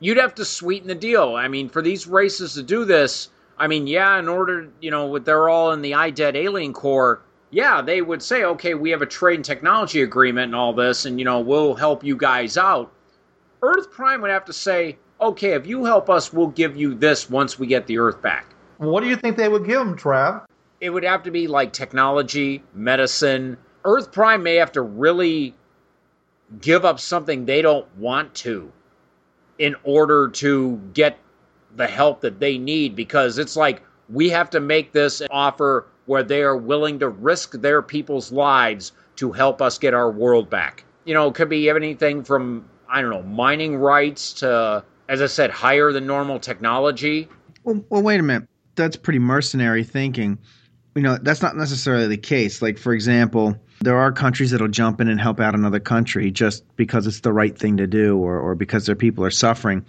you'd 0.00 0.18
have 0.18 0.34
to 0.34 0.44
sweeten 0.44 0.88
the 0.88 0.94
deal. 0.94 1.36
I 1.36 1.48
mean, 1.48 1.68
for 1.68 1.80
these 1.80 2.06
races 2.06 2.54
to 2.54 2.62
do 2.62 2.84
this, 2.84 3.30
I 3.58 3.68
mean, 3.68 3.86
yeah, 3.86 4.18
in 4.18 4.28
order, 4.28 4.68
you 4.80 4.90
know, 4.90 5.18
they're 5.18 5.48
all 5.48 5.72
in 5.72 5.80
the 5.80 5.94
IDET 5.94 6.36
Alien 6.36 6.74
Corps, 6.74 7.22
yeah, 7.50 7.80
they 7.82 8.02
would 8.02 8.22
say, 8.22 8.44
okay, 8.44 8.74
we 8.74 8.90
have 8.90 9.02
a 9.02 9.06
trade 9.06 9.36
and 9.36 9.44
technology 9.44 10.02
agreement 10.02 10.46
and 10.46 10.54
all 10.54 10.72
this, 10.72 11.04
and, 11.04 11.18
you 11.18 11.24
know, 11.24 11.40
we'll 11.40 11.74
help 11.74 12.04
you 12.04 12.16
guys 12.16 12.56
out. 12.56 12.92
Earth 13.62 13.90
Prime 13.90 14.20
would 14.22 14.30
have 14.30 14.44
to 14.46 14.52
say, 14.52 14.98
okay, 15.20 15.52
if 15.52 15.66
you 15.66 15.84
help 15.84 16.10
us, 16.10 16.32
we'll 16.32 16.48
give 16.48 16.76
you 16.76 16.94
this 16.94 17.30
once 17.30 17.58
we 17.58 17.66
get 17.66 17.86
the 17.86 17.98
Earth 17.98 18.20
back. 18.20 18.54
What 18.78 19.02
do 19.02 19.08
you 19.08 19.16
think 19.16 19.36
they 19.36 19.48
would 19.48 19.64
give 19.64 19.78
them, 19.78 19.96
Trav? 19.96 20.46
it 20.80 20.90
would 20.90 21.04
have 21.04 21.22
to 21.22 21.30
be 21.30 21.46
like 21.46 21.72
technology, 21.72 22.62
medicine. 22.74 23.56
Earth 23.84 24.12
Prime 24.12 24.42
may 24.42 24.56
have 24.56 24.72
to 24.72 24.82
really 24.82 25.54
give 26.60 26.84
up 26.84 27.00
something 27.00 27.44
they 27.44 27.62
don't 27.62 27.86
want 27.96 28.34
to 28.34 28.72
in 29.58 29.74
order 29.84 30.28
to 30.28 30.76
get 30.92 31.18
the 31.76 31.86
help 31.86 32.20
that 32.20 32.40
they 32.40 32.58
need 32.58 32.94
because 32.94 33.38
it's 33.38 33.56
like 33.56 33.82
we 34.08 34.28
have 34.28 34.50
to 34.50 34.60
make 34.60 34.92
this 34.92 35.22
offer 35.30 35.86
where 36.06 36.22
they 36.22 36.42
are 36.42 36.56
willing 36.56 36.98
to 37.00 37.08
risk 37.08 37.52
their 37.52 37.82
people's 37.82 38.32
lives 38.32 38.92
to 39.16 39.32
help 39.32 39.60
us 39.60 39.78
get 39.78 39.94
our 39.94 40.10
world 40.10 40.48
back. 40.50 40.84
You 41.04 41.14
know, 41.14 41.28
it 41.28 41.34
could 41.34 41.48
be 41.48 41.68
anything 41.68 42.24
from, 42.24 42.68
I 42.88 43.00
don't 43.00 43.10
know, 43.10 43.22
mining 43.22 43.76
rights 43.76 44.32
to, 44.34 44.84
as 45.08 45.22
I 45.22 45.26
said, 45.26 45.50
higher 45.50 45.92
than 45.92 46.06
normal 46.06 46.38
technology. 46.40 47.28
Well, 47.64 47.84
well 47.88 48.02
wait 48.02 48.20
a 48.20 48.22
minute. 48.22 48.48
That's 48.74 48.96
pretty 48.96 49.18
mercenary 49.18 49.84
thinking 49.84 50.38
you 50.96 51.02
know 51.02 51.18
that's 51.20 51.42
not 51.42 51.56
necessarily 51.56 52.08
the 52.08 52.16
case 52.16 52.62
like 52.62 52.78
for 52.78 52.92
example 52.92 53.54
there 53.82 53.98
are 53.98 54.10
countries 54.10 54.50
that'll 54.50 54.66
jump 54.66 55.00
in 55.00 55.08
and 55.08 55.20
help 55.20 55.38
out 55.38 55.54
another 55.54 55.78
country 55.78 56.30
just 56.30 56.64
because 56.76 57.06
it's 57.06 57.20
the 57.20 57.32
right 57.32 57.56
thing 57.56 57.76
to 57.76 57.86
do 57.86 58.16
or, 58.16 58.40
or 58.40 58.54
because 58.54 58.86
their 58.86 58.96
people 58.96 59.22
are 59.22 59.30
suffering 59.30 59.84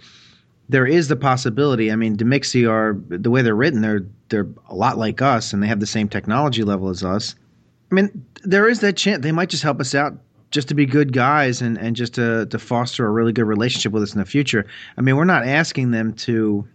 there 0.68 0.86
is 0.86 1.08
the 1.08 1.16
possibility 1.16 1.90
i 1.90 1.96
mean 1.96 2.16
demixi 2.16 2.68
are 2.68 2.96
the 3.08 3.30
way 3.30 3.42
they're 3.42 3.54
written 3.54 3.80
they're 3.80 4.06
they're 4.28 4.48
a 4.68 4.74
lot 4.74 4.98
like 4.98 5.22
us 5.22 5.52
and 5.52 5.62
they 5.62 5.66
have 5.66 5.80
the 5.80 5.86
same 5.86 6.08
technology 6.08 6.62
level 6.62 6.88
as 6.88 7.02
us 7.02 7.34
i 7.90 7.94
mean 7.94 8.24
there 8.44 8.68
is 8.68 8.80
that 8.80 8.96
chance 8.96 9.22
they 9.22 9.32
might 9.32 9.48
just 9.48 9.62
help 9.62 9.80
us 9.80 9.94
out 9.94 10.14
just 10.50 10.68
to 10.68 10.74
be 10.74 10.86
good 10.86 11.12
guys 11.12 11.60
and, 11.60 11.76
and 11.76 11.94
just 11.94 12.14
to, 12.14 12.46
to 12.46 12.58
foster 12.58 13.06
a 13.06 13.10
really 13.10 13.34
good 13.34 13.44
relationship 13.44 13.92
with 13.92 14.02
us 14.02 14.12
in 14.12 14.18
the 14.18 14.26
future 14.26 14.66
i 14.96 15.00
mean 15.00 15.16
we're 15.16 15.24
not 15.24 15.46
asking 15.46 15.90
them 15.90 16.12
to 16.12 16.66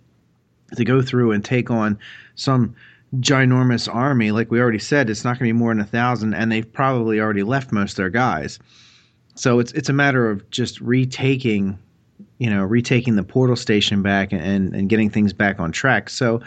to 0.75 0.83
go 0.83 1.01
through 1.01 1.31
and 1.31 1.45
take 1.45 1.69
on 1.69 1.97
some 2.35 2.75
ginormous 3.19 3.93
army. 3.93 4.31
Like 4.31 4.51
we 4.51 4.59
already 4.59 4.79
said, 4.79 5.09
it's 5.09 5.23
not 5.23 5.39
going 5.39 5.49
to 5.49 5.53
be 5.53 5.59
more 5.59 5.71
than 5.71 5.81
a 5.81 5.85
thousand, 5.85 6.33
and 6.33 6.51
they've 6.51 6.71
probably 6.71 7.19
already 7.19 7.43
left 7.43 7.71
most 7.71 7.91
of 7.91 7.97
their 7.97 8.09
guys. 8.09 8.59
So 9.35 9.59
it's 9.59 9.71
it's 9.73 9.89
a 9.89 9.93
matter 9.93 10.29
of 10.29 10.47
just 10.49 10.79
retaking, 10.81 11.77
you 12.43 12.49
know, 12.49 12.61
retaking 12.61 13.15
the 13.15 13.23
portal 13.23 13.55
station 13.55 14.01
back 14.01 14.33
and 14.33 14.75
and 14.75 14.89
getting 14.89 15.09
things 15.09 15.31
back 15.31 15.61
on 15.61 15.71
track. 15.71 16.09
So 16.09 16.41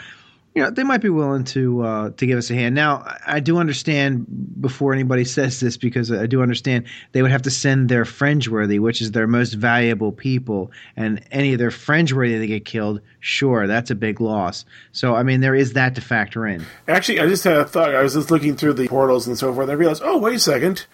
you 0.55 0.63
know, 0.63 0.69
they 0.69 0.85
might 0.85 1.01
be 1.01 1.09
willing 1.09 1.45
to 1.45 1.83
uh, 1.83 2.11
to 2.11 2.27
give 2.27 2.37
us 2.37 2.51
a 2.51 2.55
hand. 2.55 2.75
Now, 2.75 3.17
I 3.27 3.41
do 3.41 3.57
understand 3.57 4.27
before 4.61 4.93
anybody 4.93 5.25
says 5.39 5.59
this 5.59 5.79
because 5.79 6.13
I 6.13 6.27
do 6.27 6.43
understand 6.43 6.85
they 7.13 7.23
would 7.23 7.31
have 7.31 7.43
to 7.43 7.51
send 7.51 7.89
their 7.89 8.05
Fringeworthy, 8.05 8.79
which 8.79 9.01
is 9.01 9.13
their 9.13 9.27
most 9.27 9.55
valuable 9.55 10.13
people, 10.13 10.71
and 10.97 11.25
any 11.31 11.55
of 11.55 11.59
their 11.59 11.71
Fringeworthy 11.71 12.39
that 12.41 12.47
get 12.47 12.67
killed, 12.67 13.01
sure, 13.21 13.67
that's 13.67 13.91
a 13.91 13.95
big 13.95 14.21
loss. 14.21 14.67
So, 14.93 15.15
I 15.15 15.23
mean, 15.23 15.41
there 15.41 15.55
is 15.55 15.73
that 15.73 15.95
to 15.95 16.03
factor 16.03 16.47
in. 16.47 16.63
Actually, 16.89 17.21
I 17.21 17.27
just 17.27 17.45
had 17.45 17.57
a 17.57 17.65
thought. 17.65 17.95
I 17.95 18.03
was 18.03 18.13
just 18.13 18.31
looking 18.31 18.55
through 18.55 18.75
the 18.75 18.87
portals 18.87 19.27
and 19.27 19.39
so 19.39 19.55
forth. 19.55 19.65
And 19.65 19.73
I 19.73 19.75
realized, 19.75 20.03
oh, 20.05 20.19
wait 20.19 20.37
a 20.37 20.39
second, 20.39 20.85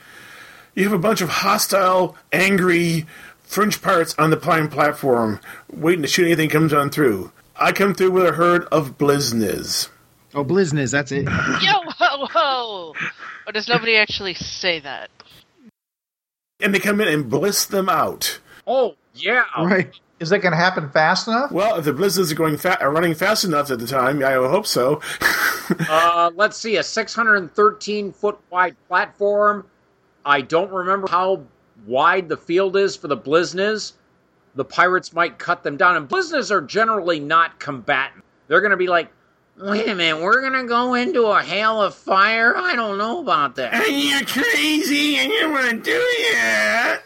you 0.76 0.84
have 0.84 0.92
a 0.92 0.98
bunch 0.98 1.20
of 1.20 1.28
hostile, 1.28 2.16
angry 2.32 3.06
fringe 3.52 3.82
pirates 3.82 4.14
on 4.18 4.30
the 4.30 4.36
Prime 4.36 4.68
platform, 4.68 5.38
waiting 5.70 6.00
to 6.00 6.08
shoot 6.08 6.24
anything 6.24 6.48
comes 6.48 6.72
on 6.72 6.88
through. 6.88 7.32
I 7.54 7.72
come 7.72 7.94
through 7.94 8.12
with 8.12 8.26
a 8.26 8.32
herd 8.32 8.64
of 8.72 8.96
Blizniz. 8.96 9.88
Oh, 10.34 10.42
Blizniz, 10.42 10.90
that's 10.90 11.12
it. 11.12 11.24
Yo, 11.60 11.72
ho, 11.86 12.26
ho! 12.30 12.94
But 13.44 13.54
does 13.54 13.68
nobody 13.68 13.96
actually 13.96 14.32
say 14.34 14.80
that? 14.80 15.10
And 16.60 16.74
they 16.74 16.78
come 16.78 17.00
in 17.02 17.08
and 17.08 17.28
bliss 17.28 17.66
them 17.66 17.90
out. 17.90 18.40
Oh, 18.66 18.94
yeah. 19.14 19.44
Right. 19.58 19.92
Is 20.18 20.30
that 20.30 20.38
going 20.38 20.52
to 20.52 20.58
happen 20.58 20.88
fast 20.88 21.28
enough? 21.28 21.50
Well, 21.52 21.76
if 21.76 21.84
the 21.84 21.92
Blizniz 21.92 22.32
are 22.32 22.36
going 22.36 22.56
fa- 22.56 22.80
are 22.80 22.90
running 22.90 23.14
fast 23.14 23.44
enough 23.44 23.70
at 23.70 23.80
the 23.80 23.86
time, 23.86 24.24
I 24.24 24.32
hope 24.34 24.66
so. 24.66 25.02
uh, 25.90 26.30
let's 26.34 26.56
see, 26.56 26.76
a 26.76 26.82
613 26.82 28.12
foot 28.12 28.38
wide 28.48 28.76
platform. 28.88 29.66
I 30.24 30.40
don't 30.40 30.70
remember 30.70 31.08
how 31.10 31.42
wide 31.86 32.28
the 32.28 32.36
field 32.36 32.76
is 32.76 32.96
for 32.96 33.08
the 33.08 33.16
Blizniz 33.16 33.92
the 34.54 34.64
pirates 34.64 35.12
might 35.12 35.38
cut 35.38 35.62
them 35.62 35.76
down. 35.76 35.96
And 35.96 36.08
Blizniz 36.08 36.50
are 36.50 36.60
generally 36.60 37.20
not 37.20 37.58
combatant. 37.58 38.24
They're 38.48 38.60
going 38.60 38.72
to 38.72 38.76
be 38.76 38.88
like, 38.88 39.10
wait 39.56 39.88
a 39.88 39.94
minute, 39.94 40.22
we're 40.22 40.40
going 40.40 40.60
to 40.60 40.68
go 40.68 40.94
into 40.94 41.26
a 41.26 41.42
hail 41.42 41.80
of 41.80 41.94
fire? 41.94 42.56
I 42.56 42.74
don't 42.74 42.98
know 42.98 43.20
about 43.20 43.56
that. 43.56 43.74
Are 43.74 43.86
you 43.86 44.24
crazy 44.26 45.16
and 45.16 45.32
you 45.32 45.50
want 45.50 45.70
to 45.70 45.90
do 45.90 45.98
it? 45.98 47.00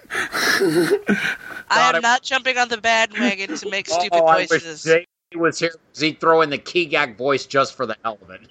I 1.69 1.93
am 1.95 2.03
not 2.03 2.23
jumping 2.23 2.59
on 2.59 2.69
the 2.69 2.81
bandwagon 2.81 3.57
to 3.57 3.71
make 3.71 3.89
oh, 3.91 3.99
stupid 3.99 4.23
oh, 4.23 4.33
voices. 4.33 4.87
I 4.87 4.95
wish 4.95 5.07
Jay 5.33 5.39
was 5.39 5.59
here 5.59 5.73
because 5.73 6.01
he'd 6.01 6.21
throw 6.21 6.43
in 6.43 6.51
the 6.51 6.59
Kigak 6.59 7.17
voice 7.17 7.47
just 7.47 7.75
for 7.75 7.87
the 7.87 7.97
hell 8.05 8.19
of 8.23 8.31
it. 8.31 8.49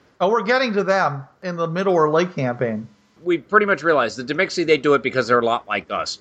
oh, 0.20 0.28
we're 0.28 0.42
getting 0.42 0.72
to 0.74 0.84
them 0.84 1.24
in 1.42 1.56
the 1.56 1.68
Middle 1.68 1.94
or 1.94 2.10
late 2.10 2.34
campaign. 2.34 2.88
We 3.22 3.38
pretty 3.38 3.66
much 3.66 3.82
realized 3.82 4.16
the 4.16 4.24
Demixi, 4.24 4.66
they 4.66 4.78
do 4.78 4.94
it 4.94 5.02
because 5.02 5.26
they're 5.28 5.40
a 5.40 5.44
lot 5.44 5.68
like 5.68 5.90
us 5.90 6.20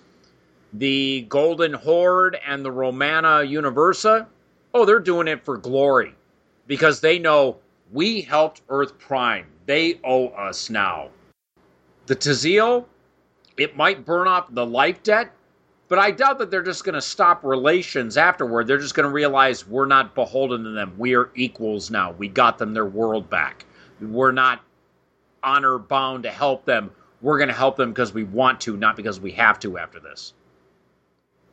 the 0.74 1.26
Golden 1.30 1.74
Horde 1.74 2.38
and 2.46 2.64
the 2.64 2.72
Romana 2.72 3.44
Universa, 3.44 4.28
oh, 4.74 4.86
they're 4.86 5.00
doing 5.00 5.28
it 5.28 5.44
for 5.44 5.58
glory 5.58 6.14
because 6.68 7.00
they 7.02 7.18
know 7.18 7.58
we 7.92 8.22
helped 8.22 8.62
Earth 8.70 8.98
Prime. 9.00 9.48
They 9.66 10.00
owe 10.04 10.28
us 10.30 10.70
now. 10.70 11.10
The 12.06 12.16
Tazil, 12.16 12.88
it 13.58 13.76
might 13.76 14.06
burn 14.06 14.28
off 14.28 14.54
the 14.54 14.66
life 14.66 15.02
debt, 15.04 15.32
but 15.88 16.00
I 16.00 16.12
doubt 16.12 16.38
that 16.40 16.52
they're 16.52 16.64
just 16.64 16.84
going 16.84 16.96
to 16.96 17.02
stop 17.02 17.44
relations 17.44 18.16
afterward. 18.16 18.68
They're 18.68 18.78
just 18.78 18.94
going 18.94 19.08
to 19.08 19.14
realize 19.14 19.68
we're 19.68 19.88
not 19.88 20.14
beholden 20.14 20.64
to 20.64 20.70
them. 20.72 20.94
We 20.98 21.16
are 21.16 21.32
equals 21.36 21.90
now. 21.90 22.12
We 22.12 22.28
got 22.28 22.60
them 22.60 22.74
their 22.74 22.86
world 22.86 23.30
back. 23.30 23.66
We're 24.00 24.32
not 24.32 24.62
honor 25.44 25.78
bound 25.78 26.24
to 26.24 26.32
help 26.32 26.66
them. 26.66 26.92
We're 27.22 27.38
going 27.38 27.50
to 27.50 27.56
help 27.56 27.76
them 27.76 27.90
because 27.90 28.14
we 28.14 28.24
want 28.24 28.62
to, 28.62 28.78
not 28.78 28.96
because 28.96 29.20
we 29.20 29.32
have 29.32 29.60
to 29.60 29.78
after 29.78 30.00
this. 30.00 30.34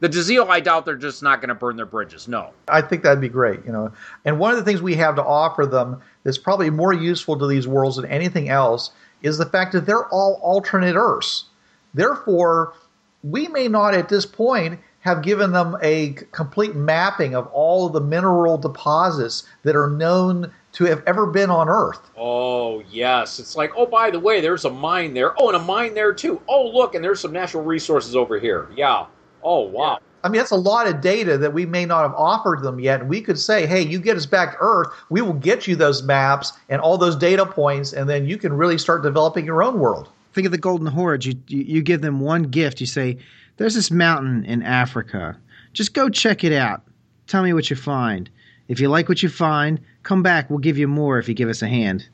The 0.00 0.08
Tazil, 0.08 0.50
I 0.50 0.60
doubt 0.60 0.84
they're 0.84 0.96
just 0.96 1.22
not 1.22 1.40
going 1.40 1.48
to 1.48 1.54
burn 1.54 1.76
their 1.76 1.86
bridges. 1.86 2.28
No. 2.28 2.50
I 2.68 2.82
think 2.82 3.02
that'd 3.02 3.20
be 3.20 3.30
great, 3.30 3.64
you 3.64 3.72
know. 3.72 3.92
And 4.24 4.38
one 4.38 4.52
of 4.52 4.58
the 4.58 4.64
things 4.64 4.82
we 4.82 4.94
have 4.94 5.16
to 5.16 5.24
offer 5.24 5.64
them 5.64 6.02
that's 6.22 6.36
probably 6.36 6.68
more 6.68 6.92
useful 6.92 7.38
to 7.38 7.46
these 7.46 7.66
worlds 7.66 7.96
than 7.96 8.04
anything 8.04 8.48
else 8.48 8.90
is 9.22 9.38
the 9.38 9.46
fact 9.46 9.72
that 9.72 9.86
they're 9.86 10.08
all 10.08 10.38
alternate 10.42 10.96
Earths. 10.96 11.46
Therefore, 11.94 12.74
we 13.22 13.48
may 13.48 13.68
not 13.68 13.94
at 13.94 14.10
this 14.10 14.26
point 14.26 14.80
have 15.00 15.22
given 15.22 15.52
them 15.52 15.76
a 15.82 16.10
complete 16.32 16.74
mapping 16.74 17.34
of 17.34 17.46
all 17.48 17.86
of 17.86 17.92
the 17.92 18.00
mineral 18.00 18.58
deposits 18.58 19.44
that 19.62 19.76
are 19.76 19.88
known 19.88 20.52
to 20.76 20.84
have 20.84 21.02
ever 21.06 21.24
been 21.24 21.48
on 21.48 21.70
Earth. 21.70 22.10
Oh, 22.18 22.82
yes. 22.90 23.38
It's 23.38 23.56
like, 23.56 23.72
oh, 23.74 23.86
by 23.86 24.10
the 24.10 24.20
way, 24.20 24.42
there's 24.42 24.66
a 24.66 24.70
mine 24.70 25.14
there. 25.14 25.32
Oh, 25.40 25.48
and 25.48 25.56
a 25.56 25.58
mine 25.58 25.94
there, 25.94 26.12
too. 26.12 26.38
Oh, 26.48 26.68
look, 26.68 26.94
and 26.94 27.02
there's 27.02 27.18
some 27.18 27.32
natural 27.32 27.64
resources 27.64 28.14
over 28.14 28.38
here. 28.38 28.68
Yeah. 28.76 29.06
Oh, 29.42 29.60
wow. 29.60 30.00
I 30.22 30.28
mean, 30.28 30.38
that's 30.38 30.50
a 30.50 30.56
lot 30.56 30.86
of 30.86 31.00
data 31.00 31.38
that 31.38 31.54
we 31.54 31.64
may 31.64 31.86
not 31.86 32.02
have 32.02 32.12
offered 32.14 32.62
them 32.62 32.78
yet. 32.78 33.00
And 33.00 33.08
we 33.08 33.22
could 33.22 33.38
say, 33.38 33.66
hey, 33.66 33.80
you 33.80 33.98
get 33.98 34.18
us 34.18 34.26
back 34.26 34.52
to 34.52 34.58
Earth, 34.60 34.88
we 35.08 35.22
will 35.22 35.32
get 35.32 35.66
you 35.66 35.76
those 35.76 36.02
maps 36.02 36.52
and 36.68 36.78
all 36.78 36.98
those 36.98 37.16
data 37.16 37.46
points, 37.46 37.94
and 37.94 38.06
then 38.06 38.26
you 38.26 38.36
can 38.36 38.52
really 38.52 38.76
start 38.76 39.02
developing 39.02 39.46
your 39.46 39.62
own 39.62 39.78
world. 39.78 40.10
Think 40.34 40.44
of 40.44 40.52
the 40.52 40.58
Golden 40.58 40.88
Horde. 40.88 41.24
You, 41.24 41.34
you 41.46 41.62
you 41.62 41.82
give 41.82 42.02
them 42.02 42.20
one 42.20 42.42
gift. 42.42 42.82
You 42.82 42.86
say, 42.86 43.16
"There's 43.56 43.74
this 43.74 43.90
mountain 43.90 44.44
in 44.44 44.62
Africa. 44.62 45.38
Just 45.72 45.94
go 45.94 46.10
check 46.10 46.44
it 46.44 46.52
out. 46.52 46.82
Tell 47.28 47.42
me 47.42 47.54
what 47.54 47.70
you 47.70 47.76
find. 47.76 48.28
If 48.68 48.80
you 48.80 48.88
like 48.88 49.08
what 49.08 49.22
you 49.22 49.28
find, 49.28 49.80
come 50.02 50.22
back. 50.22 50.50
We'll 50.50 50.58
give 50.58 50.78
you 50.78 50.88
more 50.88 51.18
if 51.18 51.28
you 51.28 51.34
give 51.34 51.48
us 51.48 51.62
a 51.62 51.68
hand." 51.68 52.08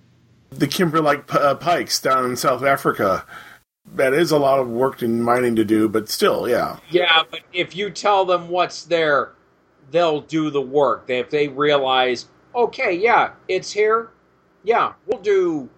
The 0.51 0.69
Kimberlite 0.69 1.27
p- 1.27 1.39
uh, 1.39 1.55
pikes 1.55 2.01
down 2.01 2.27
in 2.27 2.37
South 2.37 2.63
Africa. 2.63 3.25
That 3.95 4.13
is 4.13 4.31
a 4.31 4.39
lot 4.39 4.61
of 4.61 4.69
work 4.69 5.03
in 5.03 5.23
mining 5.23 5.57
to 5.57 5.65
do, 5.65 5.89
but 5.89 6.09
still, 6.09 6.49
yeah. 6.49 6.79
Yeah, 6.91 7.23
but 7.31 7.41
if 7.53 7.75
you 7.75 7.91
tell 7.91 8.25
them 8.25 8.49
what's 8.49 8.85
there, 8.85 9.33
they'll 9.91 10.21
do 10.21 10.51
the 10.51 10.61
work. 10.61 11.05
If 11.09 11.31
they 11.31 11.49
realize, 11.49 12.27
okay, 12.55 12.93
yeah, 12.93 13.33
it's 13.49 13.73
here, 13.73 14.11
yeah, 14.63 14.93
we'll 15.07 15.21
do 15.21 15.69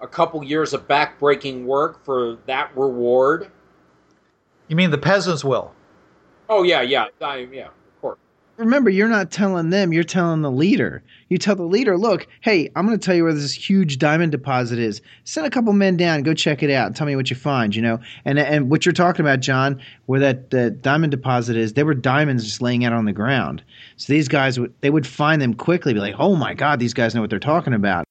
a 0.00 0.06
couple 0.06 0.42
years 0.44 0.72
of 0.72 0.86
backbreaking 0.86 1.64
work 1.64 2.04
for 2.04 2.36
that 2.46 2.76
reward. 2.76 3.50
You 4.68 4.76
mean 4.76 4.90
the 4.90 4.98
peasants 4.98 5.44
will? 5.44 5.72
Oh 6.48 6.62
yeah, 6.62 6.82
yeah, 6.82 7.06
I, 7.20 7.48
yeah, 7.52 7.68
of 7.68 7.72
course. 7.72 7.79
Remember, 8.60 8.90
you're 8.90 9.08
not 9.08 9.30
telling 9.30 9.70
them. 9.70 9.90
You're 9.90 10.04
telling 10.04 10.42
the 10.42 10.50
leader. 10.50 11.02
You 11.30 11.38
tell 11.38 11.56
the 11.56 11.62
leader, 11.62 11.96
"Look, 11.96 12.26
hey, 12.42 12.70
I'm 12.76 12.86
going 12.86 12.98
to 12.98 13.02
tell 13.02 13.14
you 13.14 13.24
where 13.24 13.32
this 13.32 13.54
huge 13.54 13.96
diamond 13.96 14.32
deposit 14.32 14.78
is. 14.78 15.00
Send 15.24 15.46
a 15.46 15.50
couple 15.50 15.72
men 15.72 15.96
down. 15.96 16.22
Go 16.24 16.34
check 16.34 16.62
it 16.62 16.70
out. 16.70 16.88
and 16.88 16.94
Tell 16.94 17.06
me 17.06 17.16
what 17.16 17.30
you 17.30 17.36
find. 17.36 17.74
You 17.74 17.80
know." 17.80 18.00
And 18.26 18.38
and 18.38 18.68
what 18.70 18.84
you're 18.84 18.92
talking 18.92 19.24
about, 19.24 19.40
John, 19.40 19.80
where 20.04 20.20
that 20.20 20.50
that 20.50 20.82
diamond 20.82 21.10
deposit 21.10 21.56
is, 21.56 21.72
there 21.72 21.86
were 21.86 21.94
diamonds 21.94 22.44
just 22.44 22.60
laying 22.60 22.84
out 22.84 22.92
on 22.92 23.06
the 23.06 23.14
ground. 23.14 23.62
So 23.96 24.12
these 24.12 24.28
guys 24.28 24.60
would 24.60 24.74
they 24.82 24.90
would 24.90 25.06
find 25.06 25.40
them 25.40 25.54
quickly. 25.54 25.94
Be 25.94 26.00
like, 26.00 26.16
"Oh 26.18 26.36
my 26.36 26.52
God, 26.52 26.80
these 26.80 26.92
guys 26.92 27.14
know 27.14 27.22
what 27.22 27.30
they're 27.30 27.38
talking 27.38 27.72
about." 27.72 28.04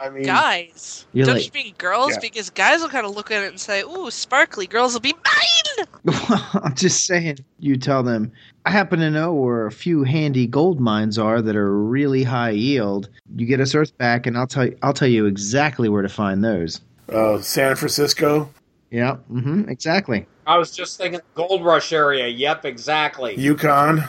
I 0.00 0.10
mean, 0.10 0.24
Guys. 0.24 1.06
Don't 1.14 1.26
like- 1.26 1.36
just 1.38 1.54
mean 1.54 1.74
girls, 1.78 2.12
Yeah. 2.12 2.18
because 2.20 2.50
guys 2.50 2.80
will 2.80 2.88
kind 2.88 3.06
of 3.06 3.14
look 3.16 3.30
at 3.30 3.42
it 3.42 3.48
and 3.48 3.60
say, 3.60 3.82
ooh, 3.82 4.10
sparkly. 4.10 4.66
Girls 4.66 4.92
will 4.94 5.00
be 5.00 5.14
mine! 5.14 5.86
I'm 6.54 6.74
just 6.74 7.06
saying. 7.06 7.38
You 7.58 7.76
tell 7.76 8.02
them. 8.02 8.32
I 8.64 8.70
happen 8.70 8.98
to 9.00 9.10
know 9.10 9.32
where 9.32 9.66
a 9.66 9.72
few 9.72 10.02
handy 10.02 10.46
gold 10.46 10.80
mines 10.80 11.18
are 11.18 11.40
that 11.42 11.56
are 11.56 11.76
really 11.78 12.22
high 12.24 12.50
yield. 12.50 13.08
You 13.36 13.46
get 13.46 13.60
us 13.60 13.74
Earth 13.74 13.96
back, 13.98 14.26
and 14.26 14.36
I'll 14.36 14.46
tell 14.46 14.66
you. 14.66 14.76
I'll 14.82 14.92
tell 14.92 15.08
you 15.08 15.26
exactly 15.26 15.88
where 15.88 16.02
to 16.02 16.08
find 16.08 16.42
those. 16.44 16.80
uh, 17.12 17.40
San 17.40 17.76
Francisco, 17.76 18.50
Yeah. 18.90 19.16
Mm-hmm. 19.32 19.68
Exactly. 19.68 20.26
I 20.46 20.58
was 20.58 20.70
just 20.70 20.96
thinking 20.98 21.20
Gold 21.34 21.64
Rush 21.64 21.92
area. 21.92 22.26
Yep, 22.28 22.64
exactly. 22.64 23.34
Yukon. 23.36 24.02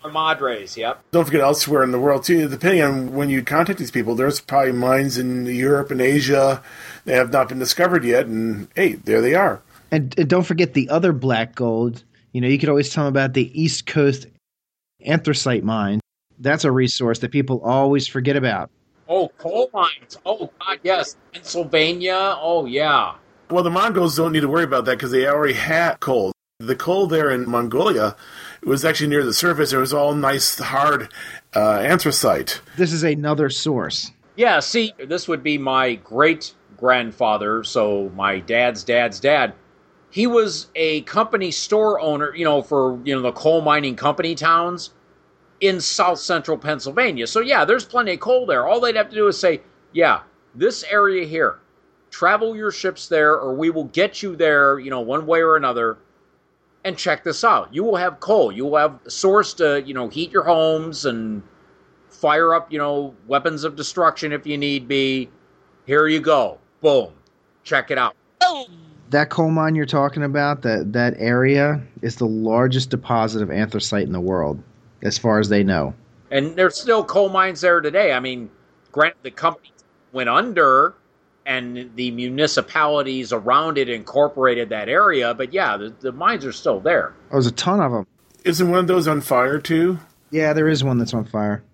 Sierra 0.00 0.12
Madres. 0.12 0.76
Yep. 0.76 1.02
Don't 1.10 1.24
forget 1.24 1.40
elsewhere 1.40 1.82
in 1.82 1.90
the 1.90 1.98
world 1.98 2.24
too. 2.24 2.48
Depending 2.48 2.82
on 2.82 3.14
when 3.14 3.30
you 3.30 3.42
contact 3.42 3.78
these 3.78 3.90
people, 3.90 4.14
there's 4.14 4.40
probably 4.40 4.72
mines 4.72 5.18
in 5.18 5.46
Europe 5.46 5.90
and 5.90 6.00
Asia 6.00 6.62
that 7.04 7.14
have 7.14 7.32
not 7.32 7.48
been 7.48 7.58
discovered 7.58 8.04
yet, 8.04 8.26
and 8.26 8.68
hey, 8.74 8.94
there 8.94 9.20
they 9.20 9.34
are. 9.34 9.62
And, 9.90 10.14
and 10.18 10.28
don't 10.28 10.44
forget 10.44 10.74
the 10.74 10.88
other 10.88 11.12
black 11.12 11.54
gold. 11.54 12.04
You 12.32 12.40
know, 12.40 12.48
you 12.48 12.58
could 12.58 12.68
always 12.68 12.90
tell 12.92 13.04
them 13.04 13.12
about 13.12 13.34
the 13.34 13.60
East 13.60 13.86
Coast 13.86 14.26
anthracite 15.04 15.64
mine. 15.64 16.00
That's 16.38 16.64
a 16.64 16.70
resource 16.70 17.18
that 17.20 17.32
people 17.32 17.60
always 17.62 18.06
forget 18.06 18.36
about. 18.36 18.70
Oh, 19.08 19.28
coal 19.38 19.68
mines. 19.74 20.18
Oh 20.24 20.50
God, 20.60 20.78
yes. 20.82 21.16
Pennsylvania. 21.32 22.36
Oh 22.38 22.66
yeah. 22.66 23.14
Well, 23.50 23.64
the 23.64 23.70
Mongols 23.70 24.16
don't 24.16 24.30
need 24.32 24.40
to 24.40 24.48
worry 24.48 24.62
about 24.62 24.84
that 24.84 24.92
because 24.98 25.10
they 25.10 25.26
already 25.26 25.54
had 25.54 25.98
coal. 25.98 26.32
The 26.60 26.76
coal 26.76 27.08
there 27.08 27.30
in 27.30 27.48
Mongolia 27.50 28.14
was 28.62 28.84
actually 28.84 29.08
near 29.08 29.24
the 29.24 29.34
surface. 29.34 29.72
It 29.72 29.78
was 29.78 29.92
all 29.92 30.14
nice, 30.14 30.58
hard 30.58 31.12
uh, 31.54 31.78
anthracite. 31.78 32.60
This 32.76 32.92
is 32.92 33.02
another 33.02 33.50
source. 33.50 34.12
Yeah, 34.36 34.60
see, 34.60 34.92
this 34.98 35.28
would 35.28 35.42
be 35.42 35.58
my 35.58 35.94
great 35.96 36.54
grandfather, 36.76 37.62
so 37.64 38.10
my 38.14 38.38
dad's 38.38 38.84
dad's 38.84 39.20
dad. 39.20 39.54
He 40.10 40.26
was 40.26 40.68
a 40.74 41.02
company 41.02 41.50
store 41.50 42.00
owner, 42.00 42.34
you 42.34 42.44
know, 42.44 42.62
for, 42.62 42.98
you 43.04 43.14
know, 43.14 43.22
the 43.22 43.32
coal 43.32 43.60
mining 43.60 43.96
company 43.96 44.34
towns 44.34 44.90
in 45.60 45.80
south 45.80 46.18
central 46.18 46.56
Pennsylvania. 46.56 47.26
So, 47.26 47.40
yeah, 47.40 47.64
there's 47.64 47.84
plenty 47.84 48.14
of 48.14 48.20
coal 48.20 48.46
there. 48.46 48.66
All 48.66 48.80
they'd 48.80 48.96
have 48.96 49.10
to 49.10 49.14
do 49.14 49.28
is 49.28 49.38
say, 49.38 49.60
yeah, 49.92 50.22
this 50.54 50.84
area 50.84 51.26
here, 51.26 51.60
travel 52.10 52.56
your 52.56 52.72
ships 52.72 53.08
there, 53.08 53.34
or 53.34 53.54
we 53.54 53.70
will 53.70 53.84
get 53.84 54.22
you 54.22 54.34
there, 54.36 54.78
you 54.78 54.90
know, 54.90 55.00
one 55.00 55.26
way 55.26 55.40
or 55.40 55.56
another. 55.56 55.98
And 56.84 56.96
check 56.96 57.24
this 57.24 57.44
out. 57.44 57.72
You 57.74 57.84
will 57.84 57.96
have 57.96 58.20
coal. 58.20 58.50
You 58.50 58.64
will 58.64 58.78
have 58.78 58.98
a 59.04 59.10
source 59.10 59.52
to, 59.54 59.82
you 59.82 59.92
know, 59.92 60.08
heat 60.08 60.30
your 60.30 60.44
homes 60.44 61.04
and 61.04 61.42
fire 62.08 62.54
up, 62.54 62.72
you 62.72 62.78
know, 62.78 63.14
weapons 63.26 63.64
of 63.64 63.76
destruction 63.76 64.32
if 64.32 64.46
you 64.46 64.56
need 64.56 64.88
be. 64.88 65.28
Here 65.86 66.06
you 66.06 66.20
go. 66.20 66.58
Boom. 66.80 67.12
Check 67.64 67.90
it 67.90 67.98
out. 67.98 68.16
That 69.10 69.28
coal 69.28 69.50
mine 69.50 69.74
you're 69.74 69.86
talking 69.86 70.22
about, 70.22 70.62
that 70.62 70.92
that 70.92 71.14
area 71.18 71.82
is 72.00 72.16
the 72.16 72.26
largest 72.26 72.90
deposit 72.90 73.42
of 73.42 73.50
anthracite 73.50 74.04
in 74.04 74.12
the 74.12 74.20
world, 74.20 74.62
as 75.02 75.18
far 75.18 75.40
as 75.40 75.48
they 75.48 75.64
know. 75.64 75.94
And 76.30 76.54
there's 76.56 76.80
still 76.80 77.04
coal 77.04 77.28
mines 77.28 77.60
there 77.60 77.80
today. 77.80 78.12
I 78.12 78.20
mean, 78.20 78.48
grant 78.92 79.16
the 79.22 79.32
company 79.32 79.72
went 80.12 80.28
under 80.28 80.94
and 81.50 81.90
the 81.96 82.12
municipalities 82.12 83.32
around 83.32 83.76
it 83.76 83.88
incorporated 83.88 84.68
that 84.68 84.88
area, 84.88 85.34
but 85.34 85.52
yeah, 85.52 85.76
the, 85.76 85.92
the 86.00 86.12
mines 86.12 86.46
are 86.46 86.52
still 86.52 86.78
there. 86.78 87.12
Oh, 87.26 87.32
there's 87.32 87.48
a 87.48 87.52
ton 87.52 87.80
of 87.80 87.90
them. 87.90 88.06
Isn't 88.44 88.70
one 88.70 88.78
of 88.78 88.86
those 88.86 89.08
on 89.08 89.20
fire 89.20 89.58
too? 89.58 89.98
Yeah, 90.30 90.52
there 90.52 90.68
is 90.68 90.84
one 90.84 90.98
that's 90.98 91.12
on 91.12 91.24
fire. 91.24 91.64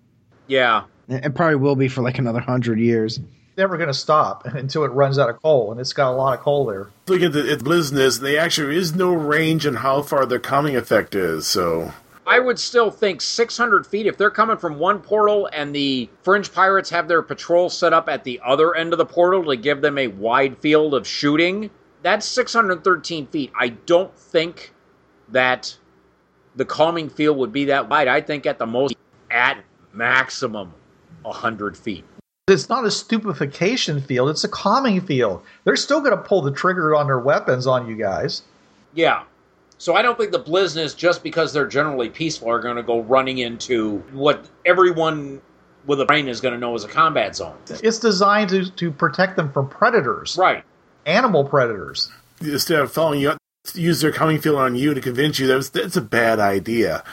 Yeah. 0.47 0.85
And 1.07 1.23
and 1.23 1.35
probably 1.35 1.57
will 1.57 1.75
be 1.75 1.89
for 1.89 2.01
like 2.01 2.17
another 2.17 2.39
hundred 2.39 2.79
years. 2.79 3.19
Never 3.55 3.77
going 3.77 3.87
to 3.87 3.93
stop 3.93 4.45
until 4.45 4.83
it 4.83 4.87
runs 4.89 5.19
out 5.19 5.29
of 5.29 5.39
coal, 5.43 5.71
and 5.71 5.79
it's 5.79 5.93
got 5.93 6.11
a 6.11 6.15
lot 6.15 6.33
of 6.33 6.43
coal 6.43 6.65
there. 6.65 6.87
Look 7.07 7.21
at 7.21 7.33
the 7.33 7.51
at 7.51 7.63
business. 7.63 8.17
They 8.17 8.35
actually 8.35 8.77
is 8.77 8.95
no 8.95 9.13
range 9.13 9.67
on 9.67 9.75
how 9.75 10.01
far 10.01 10.25
their 10.25 10.39
calming 10.39 10.75
effect 10.75 11.13
is. 11.13 11.45
So 11.45 11.93
I 12.27 12.39
would 12.39 12.59
still 12.59 12.91
think 12.91 13.21
600 13.21 13.87
feet. 13.87 14.05
If 14.05 14.17
they're 14.17 14.29
coming 14.29 14.57
from 14.57 14.77
one 14.77 14.99
portal 14.99 15.49
and 15.53 15.73
the 15.73 16.09
fringe 16.23 16.51
pirates 16.51 16.89
have 16.89 17.07
their 17.07 17.21
patrol 17.21 17.69
set 17.69 17.93
up 17.93 18.09
at 18.09 18.25
the 18.25 18.41
other 18.45 18.75
end 18.75 18.91
of 18.91 18.97
the 18.97 19.05
portal 19.05 19.45
to 19.45 19.55
give 19.55 19.79
them 19.79 19.97
a 19.97 20.07
wide 20.07 20.57
field 20.57 20.93
of 20.93 21.07
shooting, 21.07 21.69
that's 22.03 22.25
613 22.25 23.27
feet. 23.27 23.53
I 23.57 23.69
don't 23.69 24.13
think 24.13 24.73
that 25.29 25.77
the 26.57 26.65
calming 26.65 27.09
field 27.09 27.37
would 27.37 27.53
be 27.53 27.63
that 27.65 27.87
wide. 27.87 28.09
I 28.09 28.19
think 28.19 28.45
at 28.45 28.59
the 28.59 28.65
most, 28.65 28.95
at 29.31 29.63
maximum, 29.93 30.73
100 31.21 31.77
feet. 31.77 32.03
It's 32.49 32.67
not 32.67 32.85
a 32.85 32.91
stupefaction 32.91 34.01
field, 34.01 34.29
it's 34.29 34.43
a 34.43 34.49
calming 34.49 34.99
field. 34.99 35.43
They're 35.63 35.75
still 35.77 36.01
going 36.01 36.15
to 36.15 36.23
pull 36.23 36.41
the 36.41 36.51
trigger 36.51 36.93
on 36.93 37.07
their 37.07 37.19
weapons 37.19 37.67
on 37.67 37.87
you 37.87 37.95
guys. 37.95 38.43
Yeah. 38.93 39.23
So 39.79 39.95
I 39.95 40.01
don't 40.01 40.17
think 40.17 40.31
the 40.31 40.39
Blizness, 40.39 40.95
just 40.97 41.21
because 41.23 41.53
they're 41.53 41.67
generally 41.67 42.09
peaceful, 42.09 42.49
are 42.49 42.59
going 42.59 42.77
to 42.77 42.83
go 42.83 43.01
running 43.01 43.37
into 43.37 43.99
what 44.11 44.47
everyone 44.65 45.41
with 45.85 46.01
a 46.01 46.05
brain 46.05 46.27
is 46.27 46.41
going 46.41 46.53
to 46.53 46.59
know 46.59 46.73
as 46.75 46.83
a 46.83 46.87
combat 46.87 47.35
zone. 47.35 47.55
It's 47.69 47.99
designed 47.99 48.49
to, 48.49 48.69
to 48.71 48.91
protect 48.91 49.35
them 49.37 49.51
from 49.53 49.69
predators, 49.69 50.35
Right. 50.37 50.63
animal 51.05 51.45
predators. 51.45 52.11
instead 52.41 52.79
of 52.79 52.91
following 52.91 53.21
you, 53.21 53.29
up, 53.29 53.37
use 53.73 54.01
their 54.01 54.11
calming 54.11 54.39
field 54.41 54.57
on 54.57 54.75
you 54.75 54.93
to 54.93 54.99
convince 55.01 55.39
you 55.39 55.47
that 55.47 55.55
was, 55.55 55.69
that's 55.69 55.95
a 55.95 56.01
bad 56.01 56.39
idea. 56.39 57.03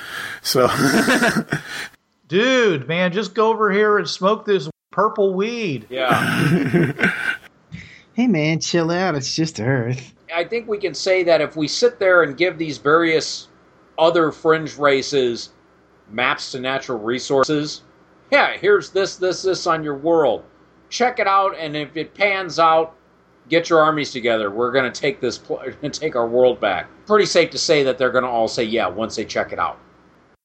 So 0.43 0.69
Dude, 2.29 2.89
man, 2.89 3.12
just 3.12 3.35
go 3.35 3.49
over 3.49 3.71
here 3.71 3.99
and 3.99 4.09
smoke 4.09 4.45
this 4.47 4.69
purple 4.91 5.35
weed. 5.35 5.87
Yeah. 5.91 7.11
Hey 8.17 8.29
man, 8.29 8.61
chill 8.61 8.93
out. 8.93 9.17
It's 9.17 9.35
just 9.35 9.59
Earth. 9.59 10.14
I 10.35 10.45
think 10.45 10.68
we 10.68 10.78
can 10.78 10.95
say 10.95 11.22
that 11.24 11.41
if 11.41 11.57
we 11.57 11.68
sit 11.68 11.99
there 11.99 12.22
and 12.22 12.37
give 12.37 12.59
these 12.59 12.78
various 12.78 13.49
other 13.99 14.32
fringe 14.32 14.76
races 14.76 15.51
maps 16.11 16.53
to 16.53 16.61
natural 16.61 16.99
resources, 16.99 17.82
yeah, 18.30 18.57
here's 18.57 18.91
this, 18.91 19.16
this, 19.16 19.43
this 19.43 19.66
on 19.66 19.85
your 19.85 19.97
world. 19.97 20.45
Check 20.91 21.18
it 21.18 21.26
out, 21.26 21.57
and 21.57 21.76
if 21.76 21.97
it 21.97 22.14
pans 22.14 22.59
out, 22.59 22.95
get 23.49 23.70
your 23.70 23.80
armies 23.80 24.11
together. 24.11 24.51
We're 24.51 24.72
going 24.72 24.91
to 24.91 25.01
take 25.01 25.20
this, 25.20 25.39
pl- 25.39 25.62
take 25.93 26.16
our 26.16 26.26
world 26.26 26.61
back. 26.61 26.89
Pretty 27.07 27.26
safe 27.26 27.51
to 27.51 27.59
say 27.59 27.82
that 27.85 27.99
they're 27.99 28.12
going 28.12 28.24
to 28.24 28.30
all 28.30 28.49
say 28.49 28.64
yeah 28.64 28.89
once 28.89 29.16
they 29.16 29.24
check 29.24 29.53
it 29.53 29.59
out. 29.59 29.78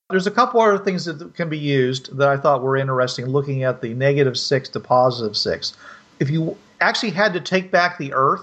There's 0.09 0.27
a 0.27 0.31
couple 0.31 0.59
other 0.59 0.83
things 0.83 1.05
that 1.05 1.35
can 1.35 1.49
be 1.49 1.57
used 1.57 2.17
that 2.17 2.29
I 2.29 2.37
thought 2.37 2.63
were 2.63 2.77
interesting 2.77 3.27
looking 3.27 3.63
at 3.63 3.81
the 3.81 3.93
negative 3.93 4.37
six 4.37 4.67
to 4.69 4.79
positive 4.79 5.37
six. 5.37 5.73
If 6.19 6.29
you 6.31 6.57
actually 6.81 7.11
had 7.11 7.31
to 7.33 7.39
take 7.39 7.71
back 7.71 7.97
the 7.97 8.11
Earth, 8.13 8.41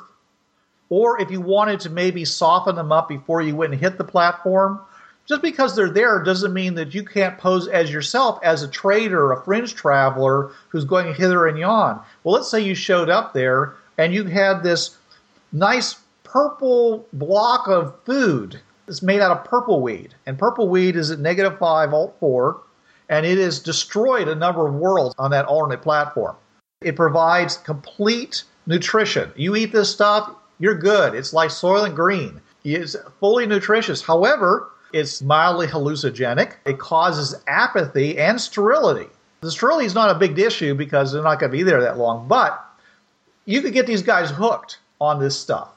or 0.89 1.21
if 1.21 1.31
you 1.31 1.41
wanted 1.41 1.81
to 1.81 1.91
maybe 1.91 2.25
soften 2.25 2.77
them 2.77 2.93
up 2.93 3.09
before 3.09 3.43
you 3.43 3.57
went 3.57 3.73
and 3.73 3.81
hit 3.81 3.99
the 3.99 4.05
platform, 4.05 4.81
just 5.27 5.43
because 5.43 5.75
they're 5.75 5.91
there 5.91 6.23
doesn't 6.23 6.53
mean 6.53 6.75
that 6.75 6.95
you 6.95 7.05
can't 7.05 7.37
pose 7.39 7.67
as 7.69 7.91
yourself 7.91 8.39
as 8.43 8.63
a 8.63 8.69
trader, 8.69 9.33
a 9.33 9.43
fringe 9.43 9.75
traveler 9.75 10.53
who's 10.69 10.85
going 10.85 11.13
hither 11.15 11.47
and 11.47 11.59
yon. 11.59 12.01
Well, 12.23 12.35
let's 12.35 12.49
say 12.49 12.61
you 12.61 12.75
showed 12.75 13.11
up 13.11 13.35
there 13.35 13.75
and 13.99 14.15
you 14.15 14.25
had 14.25 14.63
this 14.63 14.97
nice 15.53 15.97
purple 16.23 17.07
block 17.13 17.67
of 17.67 17.95
food. 18.05 18.61
It's 18.87 19.03
made 19.03 19.21
out 19.21 19.37
of 19.37 19.45
purple 19.45 19.81
weed, 19.81 20.15
and 20.27 20.39
purple 20.39 20.69
weed 20.69 20.95
is 20.95 21.11
at 21.11 21.19
negative 21.19 21.59
five 21.59 21.93
alt 21.93 22.15
four, 22.21 22.61
and 23.09 23.27
it 23.27 23.39
has 23.39 23.59
destroyed 23.59 24.29
a 24.29 24.35
number 24.35 24.69
of 24.69 24.75
worlds 24.75 25.15
on 25.19 25.33
that 25.33 25.47
alternate 25.47 25.83
platform. 25.83 26.37
It 26.83 26.95
provides 26.95 27.57
complete 27.57 28.45
nutrition. 28.67 29.33
You 29.35 29.57
eat 29.57 29.73
this 29.73 29.91
stuff, 29.91 30.31
you're 30.59 30.75
good. 30.75 31.15
It's 31.15 31.33
like 31.33 31.51
Soylent 31.51 31.95
Green. 31.95 32.41
It's 32.65 32.97
fully 33.21 33.47
nutritious. 33.47 34.03
However, 34.03 34.71
it's 34.93 35.23
mildly 35.23 35.67
hallucinogenic. 35.67 36.55
It 36.65 36.79
causes 36.79 37.35
apathy 37.47 38.19
and 38.19 38.41
sterility. 38.41 39.09
The 39.41 39.51
sterility 39.51 39.87
is 39.87 39.95
not 39.95 40.15
a 40.15 40.19
big 40.19 40.39
issue 40.39 40.75
because 40.75 41.13
they're 41.13 41.23
not 41.23 41.39
going 41.39 41.53
to 41.53 41.57
be 41.57 41.63
there 41.63 41.81
that 41.83 41.99
long, 41.99 42.27
but 42.27 42.65
you 43.45 43.61
could 43.61 43.73
get 43.73 43.87
these 43.87 44.03
guys 44.03 44.31
hooked 44.31 44.79
on 45.01 45.21
this 45.21 45.39
stuff. 45.39 45.69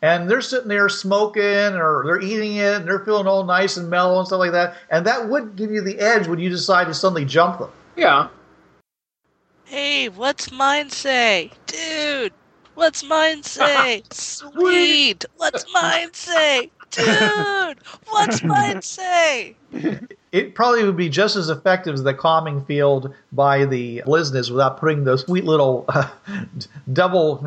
And 0.00 0.28
they're 0.28 0.40
sitting 0.40 0.68
there 0.68 0.88
smoking 0.88 1.42
or 1.42 2.02
they're 2.04 2.20
eating 2.20 2.56
it 2.56 2.74
and 2.74 2.86
they're 2.88 3.04
feeling 3.04 3.28
all 3.28 3.44
nice 3.44 3.76
and 3.76 3.88
mellow 3.88 4.18
and 4.18 4.26
stuff 4.26 4.40
like 4.40 4.50
that. 4.50 4.76
And 4.90 5.06
that 5.06 5.28
would 5.28 5.54
give 5.54 5.70
you 5.70 5.80
the 5.80 6.00
edge 6.00 6.26
when 6.26 6.40
you 6.40 6.48
decide 6.48 6.88
to 6.88 6.94
suddenly 6.94 7.24
jump 7.24 7.60
them. 7.60 7.70
Yeah. 7.96 8.28
Hey, 9.64 10.08
what's 10.08 10.50
mine 10.50 10.90
say? 10.90 11.52
Dude, 11.66 12.32
what's 12.74 13.04
mine 13.04 13.42
say? 13.42 14.02
Sweet, 14.10 15.24
what's 15.36 15.64
mine 15.72 16.12
say? 16.12 16.70
Dude, 16.90 17.78
what's 18.08 18.42
mine 18.44 18.82
say? 18.82 19.56
It 20.32 20.54
probably 20.54 20.84
would 20.84 20.96
be 20.96 21.08
just 21.08 21.36
as 21.36 21.48
effective 21.48 21.94
as 21.94 22.02
the 22.02 22.14
calming 22.14 22.64
field 22.64 23.14
by 23.32 23.64
the 23.64 24.02
Blizzness 24.06 24.50
without 24.50 24.78
putting 24.78 25.04
those 25.04 25.22
sweet 25.22 25.44
little 25.44 25.84
uh, 25.88 26.08
double 26.92 27.46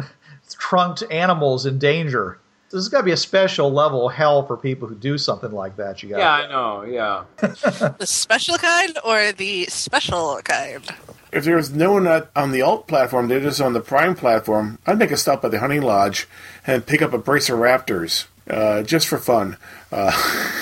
trunked 0.59 1.03
animals 1.11 1.65
in 1.65 1.79
danger. 1.79 2.39
This 2.71 2.83
has 2.83 2.89
got 2.89 2.99
to 2.99 3.03
be 3.03 3.11
a 3.11 3.17
special 3.17 3.71
level 3.71 4.07
of 4.07 4.15
hell 4.15 4.45
for 4.45 4.57
people 4.57 4.87
who 4.87 4.95
do 4.95 5.17
something 5.17 5.51
like 5.51 5.77
that. 5.77 6.01
You 6.01 6.09
got 6.09 6.19
Yeah, 6.19 6.31
I 6.31 6.47
know. 6.47 6.83
Yeah. 6.83 7.23
The 7.97 8.05
special 8.05 8.57
kind 8.57 8.97
or 9.03 9.31
the 9.31 9.65
special 9.65 10.41
kind? 10.43 10.83
If 11.31 11.43
there 11.45 11.55
was 11.55 11.71
no 11.71 11.93
one 11.93 12.07
at, 12.07 12.29
on 12.35 12.51
the 12.51 12.61
alt 12.61 12.87
platform, 12.87 13.27
they're 13.27 13.39
just 13.39 13.61
on 13.61 13.73
the 13.73 13.81
prime 13.81 14.15
platform, 14.15 14.79
I'd 14.85 14.97
make 14.97 15.11
a 15.11 15.17
stop 15.17 15.43
at 15.45 15.51
the 15.51 15.59
hunting 15.59 15.81
lodge 15.81 16.27
and 16.65 16.85
pick 16.85 17.01
up 17.01 17.13
a 17.13 17.17
brace 17.17 17.49
of 17.49 17.59
raptors 17.59 18.25
uh, 18.49 18.83
just 18.83 19.07
for 19.07 19.17
fun. 19.17 19.57
Uh, 19.91 20.11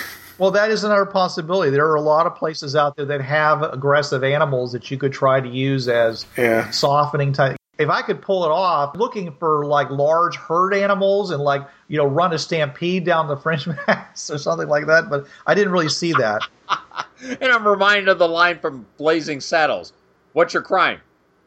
Well, 0.39 0.51
that 0.51 0.71
is 0.71 0.83
another 0.83 1.05
possibility. 1.05 1.71
There 1.71 1.87
are 1.87 1.95
a 1.95 2.01
lot 2.01 2.25
of 2.25 2.35
places 2.35 2.75
out 2.75 2.95
there 2.95 3.05
that 3.05 3.21
have 3.21 3.61
aggressive 3.61 4.23
animals 4.23 4.71
that 4.71 4.89
you 4.89 4.97
could 4.97 5.13
try 5.13 5.39
to 5.39 5.47
use 5.47 5.87
as 5.87 6.25
yeah. 6.37 6.69
softening 6.71 7.33
type. 7.33 7.55
If 7.79 7.89
I 7.89 8.03
could 8.03 8.21
pull 8.21 8.45
it 8.45 8.51
off, 8.51 8.95
looking 8.95 9.31
for 9.39 9.65
like 9.65 9.89
large 9.89 10.35
herd 10.35 10.73
animals 10.73 11.31
and 11.31 11.41
like 11.41 11.67
you 11.87 11.97
know 11.97 12.05
run 12.05 12.33
a 12.33 12.39
stampede 12.39 13.03
down 13.03 13.27
the 13.27 13.37
French 13.37 13.67
Mass 13.87 14.29
or 14.29 14.37
something 14.37 14.67
like 14.67 14.85
that, 14.87 15.09
but 15.09 15.27
I 15.47 15.55
didn't 15.55 15.73
really 15.73 15.89
see 15.89 16.13
that. 16.13 16.41
And 17.23 17.45
I'm 17.45 17.65
reminded 17.65 18.09
of 18.09 18.19
the 18.19 18.27
line 18.27 18.59
from 18.59 18.85
Blazing 18.97 19.39
Saddles. 19.39 19.93
What's 20.33 20.53
your 20.53 20.61
crime? 20.61 20.99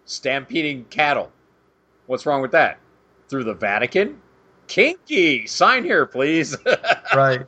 Stampeding 0.07 0.87
cattle. 0.87 1.31
What's 2.07 2.25
wrong 2.25 2.41
with 2.41 2.53
that? 2.53 2.79
Through 3.29 3.45
the 3.45 3.53
Vatican? 3.53 4.19
Kinky. 4.69 5.47
Sign 5.47 5.85
here, 5.85 6.07
please. 6.07 6.57
Right. 7.15 7.47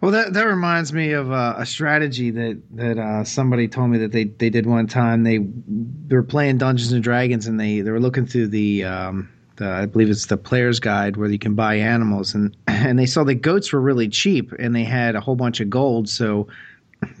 Well, 0.00 0.10
that 0.12 0.32
that 0.32 0.44
reminds 0.44 0.92
me 0.92 1.12
of 1.12 1.30
uh, 1.30 1.54
a 1.56 1.66
strategy 1.66 2.30
that 2.30 2.60
that 2.72 2.98
uh, 2.98 3.24
somebody 3.24 3.68
told 3.68 3.90
me 3.90 3.98
that 3.98 4.12
they, 4.12 4.24
they 4.24 4.50
did 4.50 4.66
one 4.66 4.86
time. 4.86 5.22
They, 5.24 5.38
they 5.38 6.16
were 6.16 6.22
playing 6.22 6.58
Dungeons 6.58 6.92
and 6.92 7.02
Dragons, 7.02 7.46
and 7.46 7.58
they, 7.58 7.80
they 7.80 7.90
were 7.90 8.00
looking 8.00 8.26
through 8.26 8.48
the, 8.48 8.84
um, 8.84 9.28
the 9.56 9.68
I 9.68 9.86
believe 9.86 10.10
it's 10.10 10.26
the 10.26 10.36
player's 10.36 10.80
guide 10.80 11.16
where 11.16 11.28
you 11.28 11.38
can 11.38 11.54
buy 11.54 11.76
animals, 11.76 12.34
and 12.34 12.56
and 12.66 12.98
they 12.98 13.06
saw 13.06 13.24
the 13.24 13.34
goats 13.34 13.72
were 13.72 13.80
really 13.80 14.08
cheap, 14.08 14.52
and 14.58 14.74
they 14.74 14.84
had 14.84 15.14
a 15.16 15.20
whole 15.20 15.36
bunch 15.36 15.60
of 15.60 15.70
gold, 15.70 16.08
so 16.08 16.48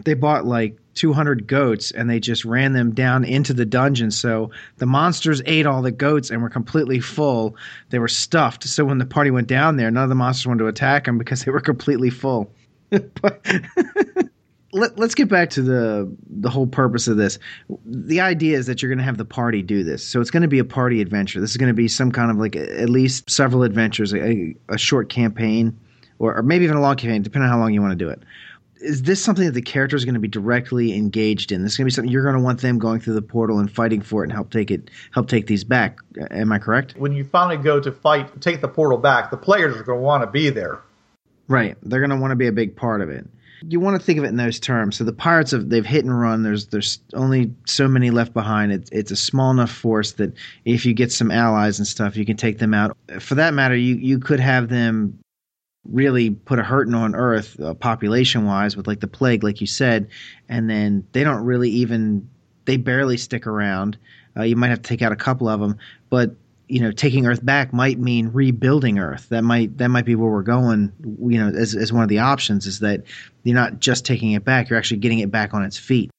they 0.04 0.14
bought 0.14 0.46
like 0.46 0.76
200 0.94 1.46
goats 1.46 1.90
and 1.90 2.08
they 2.08 2.20
just 2.20 2.44
ran 2.44 2.72
them 2.72 2.94
down 2.94 3.24
into 3.24 3.52
the 3.52 3.66
dungeon. 3.66 4.10
So 4.10 4.50
the 4.78 4.86
monsters 4.86 5.42
ate 5.46 5.66
all 5.66 5.82
the 5.82 5.92
goats 5.92 6.30
and 6.30 6.42
were 6.42 6.50
completely 6.50 7.00
full. 7.00 7.56
They 7.90 7.98
were 7.98 8.08
stuffed. 8.08 8.64
So 8.64 8.84
when 8.84 8.98
the 8.98 9.06
party 9.06 9.30
went 9.30 9.48
down 9.48 9.76
there, 9.76 9.90
none 9.90 10.04
of 10.04 10.08
the 10.08 10.14
monsters 10.14 10.46
wanted 10.46 10.60
to 10.60 10.68
attack 10.68 11.04
them 11.04 11.18
because 11.18 11.44
they 11.44 11.50
were 11.50 11.60
completely 11.60 12.10
full. 12.10 12.50
but 12.90 13.44
let, 14.74 14.98
us 15.00 15.14
get 15.14 15.28
back 15.28 15.50
to 15.50 15.62
the 15.62 16.14
the 16.28 16.50
whole 16.50 16.66
purpose 16.66 17.08
of 17.08 17.16
this. 17.16 17.38
The 17.86 18.20
idea 18.20 18.58
is 18.58 18.66
that 18.66 18.82
you're 18.82 18.90
going 18.90 18.98
to 18.98 19.04
have 19.04 19.18
the 19.18 19.24
party 19.24 19.62
do 19.62 19.84
this, 19.84 20.04
so 20.04 20.20
it's 20.20 20.30
going 20.30 20.42
to 20.42 20.48
be 20.48 20.58
a 20.58 20.64
party 20.64 21.00
adventure. 21.00 21.40
This 21.40 21.50
is 21.50 21.56
going 21.56 21.68
to 21.68 21.74
be 21.74 21.88
some 21.88 22.10
kind 22.12 22.30
of 22.30 22.36
like 22.36 22.56
at 22.56 22.90
least 22.90 23.30
several 23.30 23.62
adventures, 23.62 24.12
a, 24.12 24.54
a 24.68 24.76
short 24.76 25.08
campaign, 25.08 25.78
or, 26.18 26.36
or 26.36 26.42
maybe 26.42 26.64
even 26.64 26.76
a 26.76 26.80
long 26.80 26.96
campaign, 26.96 27.22
depending 27.22 27.48
on 27.48 27.52
how 27.52 27.58
long 27.58 27.72
you 27.72 27.80
want 27.80 27.92
to 27.92 28.04
do 28.04 28.10
it. 28.10 28.22
Is 28.80 29.02
this 29.02 29.22
something 29.22 29.44
that 29.44 29.52
the 29.52 29.62
character 29.62 29.96
is 29.96 30.04
going 30.04 30.14
to 30.14 30.20
be 30.20 30.28
directly 30.28 30.94
engaged 30.96 31.52
in? 31.52 31.62
This 31.62 31.72
is 31.72 31.78
going 31.78 31.84
to 31.84 31.92
be 31.92 31.94
something 31.94 32.12
you're 32.12 32.22
going 32.22 32.34
to 32.34 32.40
want 32.40 32.60
them 32.60 32.78
going 32.78 33.00
through 33.00 33.14
the 33.14 33.22
portal 33.22 33.58
and 33.58 33.70
fighting 33.70 34.02
for 34.02 34.22
it 34.22 34.26
and 34.26 34.32
help 34.32 34.50
take 34.50 34.70
it, 34.70 34.90
help 35.12 35.28
take 35.28 35.46
these 35.46 35.64
back. 35.64 35.98
Am 36.30 36.52
I 36.52 36.58
correct? 36.58 36.94
When 36.96 37.12
you 37.12 37.24
finally 37.24 37.56
go 37.56 37.80
to 37.80 37.92
fight, 37.92 38.40
take 38.40 38.60
the 38.60 38.68
portal 38.68 38.98
back, 38.98 39.30
the 39.30 39.36
players 39.36 39.76
are 39.76 39.82
going 39.82 39.98
to 39.98 40.04
want 40.04 40.22
to 40.22 40.30
be 40.30 40.50
there. 40.50 40.80
Right. 41.48 41.76
They're 41.82 42.00
going 42.00 42.10
to 42.10 42.16
want 42.16 42.32
to 42.32 42.36
be 42.36 42.46
a 42.46 42.52
big 42.52 42.74
part 42.74 43.00
of 43.00 43.10
it. 43.10 43.26
You 43.66 43.80
want 43.80 43.98
to 43.98 44.04
think 44.04 44.18
of 44.18 44.24
it 44.24 44.28
in 44.28 44.36
those 44.36 44.60
terms. 44.60 44.96
So 44.96 45.04
the 45.04 45.12
pirates 45.12 45.52
have 45.52 45.70
they've 45.70 45.86
hit 45.86 46.04
and 46.04 46.20
run. 46.20 46.42
There's 46.42 46.66
there's 46.66 46.98
only 47.14 47.54
so 47.66 47.88
many 47.88 48.10
left 48.10 48.34
behind. 48.34 48.72
It's 48.72 48.90
it's 48.90 49.10
a 49.10 49.16
small 49.16 49.50
enough 49.50 49.70
force 49.70 50.12
that 50.12 50.34
if 50.66 50.84
you 50.84 50.92
get 50.92 51.12
some 51.12 51.30
allies 51.30 51.78
and 51.78 51.86
stuff, 51.86 52.16
you 52.16 52.26
can 52.26 52.36
take 52.36 52.58
them 52.58 52.74
out. 52.74 52.94
For 53.20 53.36
that 53.36 53.54
matter, 53.54 53.74
you 53.74 53.94
you 53.94 54.18
could 54.18 54.40
have 54.40 54.68
them 54.68 55.18
really 55.84 56.30
put 56.30 56.58
a 56.58 56.62
hurting 56.62 56.94
on 56.94 57.14
Earth, 57.14 57.58
uh, 57.60 57.74
population 57.74 58.44
wise, 58.44 58.76
with 58.76 58.86
like 58.86 59.00
the 59.00 59.08
plague, 59.08 59.42
like 59.42 59.60
you 59.60 59.66
said, 59.66 60.08
and 60.48 60.68
then 60.68 61.06
they 61.12 61.24
don't 61.24 61.44
really 61.44 61.70
even 61.70 62.28
they 62.64 62.76
barely 62.76 63.16
stick 63.16 63.46
around. 63.46 63.98
Uh, 64.36 64.42
you 64.42 64.56
might 64.56 64.68
have 64.68 64.82
to 64.82 64.88
take 64.88 65.02
out 65.02 65.12
a 65.12 65.16
couple 65.16 65.48
of 65.48 65.60
them, 65.60 65.78
but 66.10 66.34
you 66.66 66.80
know, 66.80 66.90
taking 66.90 67.26
Earth 67.26 67.44
back 67.44 67.72
might 67.72 67.98
mean 67.98 68.30
rebuilding 68.32 68.98
Earth. 68.98 69.28
That 69.28 69.44
might 69.44 69.76
that 69.78 69.88
might 69.88 70.06
be 70.06 70.14
where 70.14 70.30
we're 70.30 70.42
going. 70.42 70.92
You 71.02 71.38
know, 71.38 71.48
as 71.48 71.74
as 71.74 71.92
one 71.92 72.02
of 72.02 72.08
the 72.08 72.20
options 72.20 72.66
is 72.66 72.80
that 72.80 73.02
you're 73.42 73.54
not 73.54 73.80
just 73.80 74.06
taking 74.06 74.32
it 74.32 74.44
back; 74.44 74.70
you're 74.70 74.78
actually 74.78 74.98
getting 74.98 75.18
it 75.18 75.30
back 75.30 75.52
on 75.54 75.62
its 75.62 75.76
feet. 75.76 76.10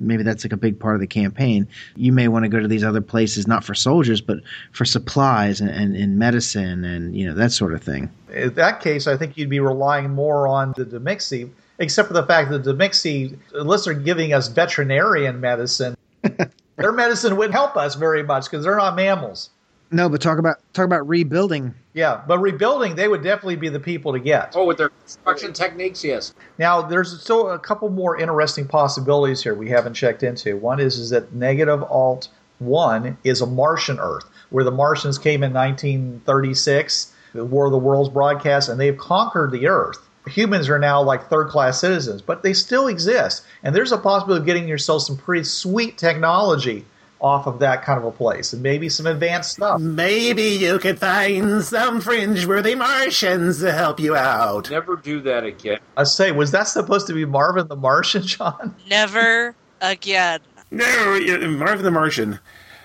Maybe 0.00 0.22
that's 0.22 0.44
like 0.44 0.52
a 0.52 0.56
big 0.56 0.80
part 0.80 0.94
of 0.94 1.00
the 1.00 1.06
campaign. 1.06 1.68
You 1.94 2.12
may 2.12 2.28
want 2.28 2.44
to 2.44 2.48
go 2.48 2.58
to 2.58 2.66
these 2.66 2.82
other 2.82 3.00
places, 3.00 3.46
not 3.46 3.64
for 3.64 3.74
soldiers, 3.74 4.20
but 4.20 4.38
for 4.72 4.84
supplies 4.84 5.60
and, 5.60 5.70
and, 5.70 5.94
and 5.94 6.18
medicine 6.18 6.84
and 6.84 7.14
you 7.14 7.26
know 7.26 7.34
that 7.34 7.52
sort 7.52 7.74
of 7.74 7.82
thing. 7.82 8.10
In 8.32 8.54
that 8.54 8.80
case, 8.80 9.06
I 9.06 9.16
think 9.16 9.36
you'd 9.36 9.50
be 9.50 9.60
relying 9.60 10.10
more 10.10 10.48
on 10.48 10.72
the 10.76 10.84
Demixi, 10.84 11.50
except 11.78 12.08
for 12.08 12.14
the 12.14 12.24
fact 12.24 12.50
that 12.50 12.64
the 12.64 12.74
Demixi, 12.74 13.36
unless 13.54 13.84
they're 13.84 13.94
giving 13.94 14.32
us 14.32 14.48
veterinarian 14.48 15.40
medicine, 15.40 15.96
their 16.76 16.92
medicine 16.92 17.36
wouldn't 17.36 17.54
help 17.54 17.76
us 17.76 17.94
very 17.94 18.22
much 18.22 18.44
because 18.44 18.64
they're 18.64 18.76
not 18.76 18.96
mammals. 18.96 19.50
No, 19.92 20.08
but 20.08 20.20
talk 20.20 20.38
about 20.38 20.58
talk 20.72 20.84
about 20.84 21.08
rebuilding. 21.08 21.74
Yeah, 21.94 22.22
but 22.26 22.38
rebuilding, 22.38 22.94
they 22.94 23.08
would 23.08 23.24
definitely 23.24 23.56
be 23.56 23.68
the 23.68 23.80
people 23.80 24.12
to 24.12 24.20
get. 24.20 24.52
oh, 24.54 24.64
with 24.64 24.78
their 24.78 24.90
construction 24.90 25.52
techniques, 25.52 26.04
yes. 26.04 26.32
Now, 26.58 26.80
there's 26.80 27.20
still 27.20 27.50
a 27.50 27.58
couple 27.58 27.88
more 27.90 28.16
interesting 28.16 28.68
possibilities 28.68 29.42
here 29.42 29.54
we 29.54 29.68
haven't 29.68 29.94
checked 29.94 30.22
into. 30.22 30.56
One 30.56 30.78
is 30.78 30.98
is 30.98 31.10
that 31.10 31.32
negative 31.32 31.82
alt 31.82 32.28
one 32.60 33.16
is 33.24 33.40
a 33.40 33.46
Martian 33.46 33.98
Earth, 33.98 34.24
where 34.50 34.64
the 34.64 34.70
Martians 34.70 35.18
came 35.18 35.42
in 35.42 35.52
1936, 35.52 37.12
the 37.32 37.44
War 37.44 37.66
of 37.66 37.72
the 37.72 37.78
Worlds 37.78 38.10
broadcast, 38.10 38.68
and 38.68 38.78
they've 38.78 38.96
conquered 38.96 39.50
the 39.50 39.66
Earth. 39.66 39.98
Humans 40.28 40.68
are 40.68 40.78
now 40.78 41.02
like 41.02 41.28
third 41.28 41.48
class 41.48 41.80
citizens, 41.80 42.20
but 42.20 42.42
they 42.42 42.52
still 42.52 42.86
exist. 42.86 43.44
And 43.62 43.74
there's 43.74 43.92
a 43.92 43.98
possibility 43.98 44.40
of 44.40 44.46
getting 44.46 44.68
yourself 44.68 45.02
some 45.02 45.16
pretty 45.16 45.44
sweet 45.44 45.96
technology 45.96 46.84
off 47.20 47.46
of 47.46 47.58
that 47.58 47.84
kind 47.84 47.98
of 47.98 48.04
a 48.04 48.10
place 48.10 48.52
and 48.52 48.62
maybe 48.62 48.88
some 48.88 49.06
advanced 49.06 49.52
stuff. 49.52 49.80
Maybe 49.80 50.42
you 50.42 50.78
could 50.78 50.98
find 50.98 51.62
some 51.62 52.00
fringe-worthy 52.00 52.74
Martians 52.74 53.60
to 53.60 53.72
help 53.72 54.00
you 54.00 54.16
out. 54.16 54.70
Never 54.70 54.96
do 54.96 55.20
that 55.20 55.44
again. 55.44 55.80
I 55.96 56.04
say, 56.04 56.32
was 56.32 56.50
that 56.52 56.64
supposed 56.64 57.06
to 57.08 57.12
be 57.12 57.24
Marvin 57.24 57.68
the 57.68 57.76
Martian, 57.76 58.22
John? 58.22 58.74
Never 58.88 59.54
again. 59.80 60.40
No, 60.70 61.20
Marvin 61.58 61.84
the 61.84 61.90
Martian. 61.90 62.40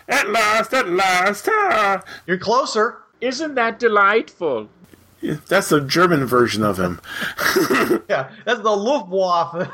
At 0.07 0.29
last, 0.29 0.73
at 0.73 0.89
last, 0.89 1.47
ah! 1.49 2.03
You're 2.27 2.37
closer. 2.37 2.97
Isn't 3.21 3.55
that 3.55 3.79
delightful? 3.79 4.69
Yeah, 5.21 5.35
That's 5.47 5.69
the 5.69 5.81
German 5.81 6.25
version 6.25 6.63
of 6.63 6.77
him. 6.77 6.99
Yeah, 8.07 8.29
that's 8.45 8.61
the 8.61 8.75
Luftwaffe 8.75 9.67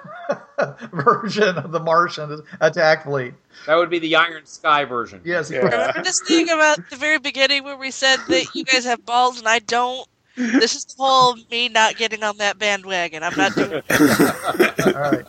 version 0.93 1.57
of 1.57 1.71
the 1.71 1.79
Martian 1.81 2.41
attack 2.61 3.03
fleet. 3.03 3.33
That 3.67 3.75
would 3.75 3.89
be 3.89 3.99
the 3.99 4.15
Iron 4.15 4.45
Sky 4.45 4.85
version. 4.85 5.19
Yes, 5.25 5.51
Yeah. 5.51 5.59
Remember 5.59 6.01
this 6.03 6.21
thing 6.21 6.49
about 6.49 6.77
the 6.89 6.95
very 6.95 7.19
beginning 7.19 7.65
where 7.65 7.75
we 7.75 7.91
said 7.91 8.17
that 8.29 8.55
you 8.55 8.63
guys 8.63 8.85
have 8.85 9.05
balls 9.05 9.37
and 9.39 9.47
I 9.49 9.59
don't? 9.59 10.07
This 10.37 10.75
is 10.75 10.85
the 10.85 11.03
whole 11.03 11.35
me 11.51 11.67
not 11.67 11.97
getting 11.97 12.23
on 12.23 12.37
that 12.37 12.57
bandwagon. 12.57 13.21
I'm 13.21 13.35
not 13.35 13.53
doing 13.53 13.83
it. 13.89 14.85
All 14.95 15.01
right. 15.01 15.25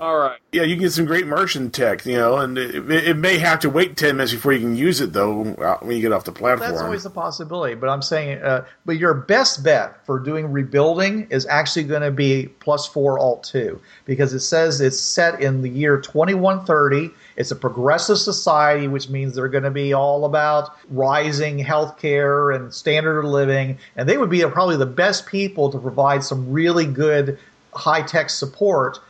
All 0.00 0.16
right. 0.16 0.38
Yeah, 0.52 0.62
you 0.62 0.76
can 0.76 0.84
get 0.84 0.92
some 0.92 1.06
great 1.06 1.26
Martian 1.26 1.70
tech, 1.70 2.06
you 2.06 2.16
know, 2.16 2.36
and 2.36 2.56
it, 2.56 2.90
it 2.90 3.16
may 3.16 3.38
have 3.38 3.58
to 3.60 3.70
wait 3.70 3.96
10 3.96 4.16
minutes 4.16 4.32
before 4.32 4.52
you 4.52 4.60
can 4.60 4.76
use 4.76 5.00
it, 5.00 5.12
though, 5.12 5.42
uh, 5.54 5.78
when 5.80 5.96
you 5.96 6.02
get 6.02 6.12
off 6.12 6.24
the 6.24 6.30
platform. 6.30 6.70
That's 6.70 6.82
always 6.82 7.04
a 7.04 7.10
possibility, 7.10 7.74
but 7.74 7.88
I'm 7.88 8.02
saying, 8.02 8.38
uh, 8.42 8.64
but 8.86 8.96
your 8.96 9.12
best 9.12 9.64
bet 9.64 10.04
for 10.06 10.20
doing 10.20 10.52
rebuilding 10.52 11.26
is 11.30 11.46
actually 11.46 11.84
going 11.84 12.02
to 12.02 12.12
be 12.12 12.46
plus 12.60 12.86
four 12.86 13.18
alt 13.18 13.42
two 13.42 13.80
because 14.04 14.32
it 14.34 14.40
says 14.40 14.80
it's 14.80 15.00
set 15.00 15.42
in 15.42 15.62
the 15.62 15.68
year 15.68 16.00
2130. 16.00 17.10
It's 17.36 17.50
a 17.50 17.56
progressive 17.56 18.18
society, 18.18 18.86
which 18.86 19.08
means 19.08 19.34
they're 19.34 19.48
going 19.48 19.64
to 19.64 19.70
be 19.70 19.92
all 19.94 20.24
about 20.24 20.76
rising 20.90 21.58
healthcare 21.58 22.54
and 22.54 22.72
standard 22.72 23.18
of 23.18 23.24
living, 23.24 23.78
and 23.96 24.08
they 24.08 24.16
would 24.16 24.30
be 24.30 24.42
probably 24.42 24.76
the 24.76 24.86
best 24.86 25.26
people 25.26 25.70
to 25.70 25.78
provide 25.78 26.22
some 26.22 26.52
really 26.52 26.86
good 26.86 27.38
high 27.74 28.02
tech 28.02 28.30
support 28.30 29.00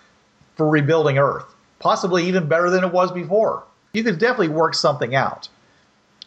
for 0.59 0.69
rebuilding 0.69 1.17
Earth, 1.17 1.47
possibly 1.79 2.27
even 2.27 2.47
better 2.47 2.69
than 2.69 2.85
it 2.85 2.93
was 2.93 3.11
before. 3.11 3.65
You 3.95 4.05
could 4.05 4.19
definitely 4.19 4.49
work 4.49 4.75
something 4.75 5.15
out. 5.15 5.49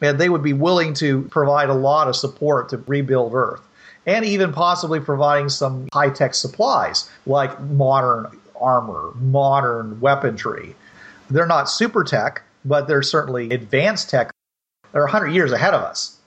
And 0.01 0.17
they 0.17 0.29
would 0.29 0.41
be 0.41 0.53
willing 0.53 0.95
to 0.95 1.21
provide 1.23 1.69
a 1.69 1.75
lot 1.75 2.07
of 2.07 2.15
support 2.15 2.69
to 2.69 2.77
rebuild 2.88 3.36
Earth. 3.36 3.61
And 4.07 4.25
even 4.25 4.51
possibly 4.51 4.99
providing 4.99 5.49
some 5.49 5.88
high 5.93 6.09
tech 6.09 6.34
supplies 6.34 7.07
like 7.27 7.59
modern 7.61 8.25
armor, 8.59 9.11
modern 9.19 9.99
weaponry. 9.99 10.75
They're 11.29 11.45
not 11.45 11.69
super 11.69 12.03
tech, 12.03 12.41
but 12.65 12.88
they're 12.88 13.03
certainly 13.03 13.51
advanced 13.51 14.09
tech. 14.09 14.32
They're 14.91 15.03
100 15.03 15.27
years 15.27 15.51
ahead 15.51 15.75
of 15.75 15.82
us. 15.82 16.17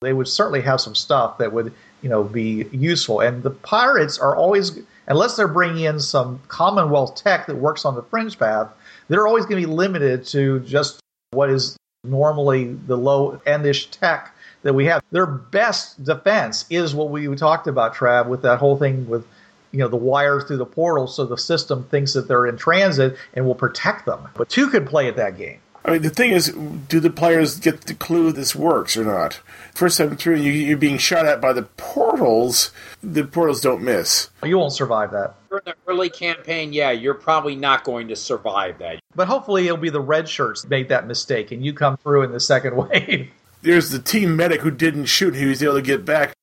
They 0.00 0.12
would 0.12 0.28
certainly 0.28 0.62
have 0.62 0.80
some 0.80 0.94
stuff 0.94 1.38
that 1.38 1.52
would, 1.52 1.72
you 2.02 2.08
know, 2.08 2.24
be 2.24 2.66
useful. 2.72 3.20
And 3.20 3.42
the 3.42 3.50
pirates 3.50 4.18
are 4.18 4.34
always 4.34 4.78
unless 5.06 5.36
they're 5.36 5.48
bringing 5.48 5.84
in 5.84 6.00
some 6.00 6.40
Commonwealth 6.48 7.14
tech 7.16 7.46
that 7.46 7.56
works 7.56 7.84
on 7.84 7.94
the 7.94 8.02
fringe 8.02 8.38
path, 8.38 8.68
they're 9.08 9.26
always 9.26 9.44
going 9.46 9.60
to 9.60 9.68
be 9.68 9.72
limited 9.72 10.24
to 10.26 10.60
just 10.60 11.00
what 11.32 11.50
is 11.50 11.76
normally 12.04 12.72
the 12.72 12.96
low 12.96 13.40
endish 13.46 13.90
tech 13.90 14.34
that 14.62 14.74
we 14.74 14.86
have. 14.86 15.02
Their 15.10 15.26
best 15.26 16.02
defense 16.02 16.64
is 16.70 16.94
what 16.94 17.10
we 17.10 17.34
talked 17.36 17.66
about, 17.66 17.94
Trav, 17.94 18.26
with 18.26 18.42
that 18.42 18.58
whole 18.58 18.76
thing 18.76 19.08
with 19.08 19.26
you 19.72 19.78
know 19.78 19.88
the 19.88 19.96
wires 19.96 20.44
through 20.44 20.58
the 20.58 20.66
portal, 20.66 21.06
so 21.06 21.24
the 21.24 21.38
system 21.38 21.84
thinks 21.84 22.12
that 22.12 22.28
they're 22.28 22.46
in 22.46 22.56
transit 22.56 23.16
and 23.34 23.46
will 23.46 23.54
protect 23.54 24.04
them. 24.04 24.28
But 24.34 24.50
two 24.50 24.68
could 24.68 24.86
play 24.86 25.08
at 25.08 25.16
that 25.16 25.38
game. 25.38 25.60
I 25.84 25.92
mean, 25.92 26.02
the 26.02 26.10
thing 26.10 26.30
is, 26.30 26.48
do 26.88 27.00
the 27.00 27.10
players 27.10 27.58
get 27.58 27.82
the 27.82 27.94
clue 27.94 28.30
this 28.30 28.54
works 28.54 28.96
or 28.96 29.04
not? 29.04 29.40
First 29.74 29.98
time 29.98 30.16
through, 30.16 30.36
you, 30.36 30.52
you're 30.52 30.76
being 30.76 30.98
shot 30.98 31.26
at 31.26 31.40
by 31.40 31.52
the 31.52 31.62
portals. 31.62 32.70
The 33.02 33.24
portals 33.24 33.60
don't 33.60 33.82
miss. 33.82 34.30
You 34.44 34.58
won't 34.58 34.72
survive 34.72 35.10
that. 35.10 35.34
In 35.50 35.58
the 35.64 35.74
early 35.88 36.08
campaign, 36.08 36.72
yeah, 36.72 36.92
you're 36.92 37.14
probably 37.14 37.56
not 37.56 37.82
going 37.82 38.08
to 38.08 38.16
survive 38.16 38.78
that. 38.78 39.00
But 39.14 39.26
hopefully, 39.26 39.66
it'll 39.66 39.76
be 39.76 39.90
the 39.90 40.00
red 40.00 40.28
shirts 40.28 40.62
that 40.62 40.70
make 40.70 40.88
that 40.88 41.06
mistake, 41.06 41.50
and 41.50 41.64
you 41.64 41.72
come 41.72 41.96
through 41.96 42.22
in 42.22 42.32
the 42.32 42.40
second 42.40 42.76
wave. 42.88 43.30
There's 43.62 43.90
the 43.90 43.98
team 43.98 44.36
medic 44.36 44.60
who 44.60 44.70
didn't 44.70 45.06
shoot. 45.06 45.34
He 45.34 45.46
was 45.46 45.62
able 45.62 45.74
to 45.74 45.82
get 45.82 46.04
back. 46.04 46.34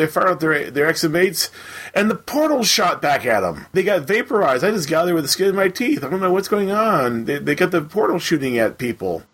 They 0.00 0.06
fired 0.06 0.28
out 0.28 0.40
their 0.40 0.70
their 0.70 0.86
exmates, 0.86 1.50
and 1.94 2.10
the 2.10 2.14
portal 2.14 2.64
shot 2.64 3.02
back 3.02 3.26
at 3.26 3.40
them. 3.40 3.66
They 3.72 3.82
got 3.82 4.02
vaporized. 4.02 4.64
I 4.64 4.70
just 4.70 4.88
got 4.88 5.04
there 5.04 5.14
with 5.14 5.24
the 5.24 5.28
skin 5.28 5.48
of 5.48 5.54
my 5.54 5.68
teeth. 5.68 6.02
I 6.02 6.08
don't 6.08 6.20
know 6.20 6.32
what's 6.32 6.48
going 6.48 6.70
on. 6.70 7.26
They, 7.26 7.38
they 7.38 7.54
got 7.54 7.70
the 7.70 7.82
portal 7.82 8.18
shooting 8.18 8.56
at 8.58 8.78
people. 8.78 9.24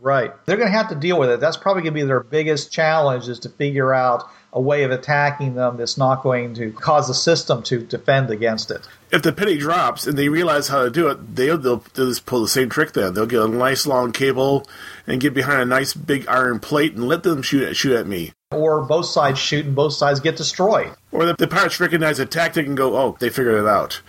Right. 0.00 0.32
They're 0.46 0.56
going 0.56 0.70
to 0.70 0.76
have 0.76 0.88
to 0.90 0.94
deal 0.94 1.18
with 1.18 1.30
it. 1.30 1.40
That's 1.40 1.56
probably 1.56 1.82
going 1.82 1.94
to 1.94 2.00
be 2.00 2.06
their 2.06 2.22
biggest 2.22 2.72
challenge 2.72 3.28
is 3.28 3.40
to 3.40 3.48
figure 3.48 3.92
out 3.92 4.30
a 4.52 4.60
way 4.60 4.82
of 4.82 4.90
attacking 4.90 5.54
them 5.54 5.78
that's 5.78 5.96
not 5.96 6.22
going 6.22 6.54
to 6.54 6.70
cause 6.72 7.08
the 7.08 7.14
system 7.14 7.62
to 7.62 7.82
defend 7.82 8.30
against 8.30 8.70
it. 8.70 8.86
If 9.10 9.22
the 9.22 9.32
penny 9.32 9.56
drops 9.56 10.06
and 10.06 10.18
they 10.18 10.28
realize 10.28 10.68
how 10.68 10.84
to 10.84 10.90
do 10.90 11.08
it, 11.08 11.34
they'll, 11.34 11.56
they'll, 11.56 11.82
they'll 11.94 12.08
just 12.08 12.26
pull 12.26 12.42
the 12.42 12.48
same 12.48 12.68
trick 12.68 12.92
then. 12.92 13.14
They'll 13.14 13.26
get 13.26 13.40
a 13.40 13.48
nice 13.48 13.86
long 13.86 14.12
cable 14.12 14.66
and 15.06 15.20
get 15.20 15.32
behind 15.32 15.62
a 15.62 15.64
nice 15.64 15.94
big 15.94 16.28
iron 16.28 16.60
plate 16.60 16.94
and 16.94 17.08
let 17.08 17.22
them 17.22 17.40
shoot, 17.40 17.74
shoot 17.74 17.96
at 17.96 18.06
me. 18.06 18.32
Or 18.50 18.82
both 18.82 19.06
sides 19.06 19.38
shoot 19.38 19.64
and 19.64 19.74
both 19.74 19.94
sides 19.94 20.20
get 20.20 20.36
destroyed. 20.36 20.92
Or 21.10 21.24
the, 21.24 21.34
the 21.34 21.48
pirates 21.48 21.80
recognize 21.80 22.18
a 22.18 22.26
tactic 22.26 22.66
and 22.66 22.76
go, 22.76 22.94
oh, 22.96 23.16
they 23.20 23.30
figured 23.30 23.54
it 23.54 23.66
out. 23.66 24.02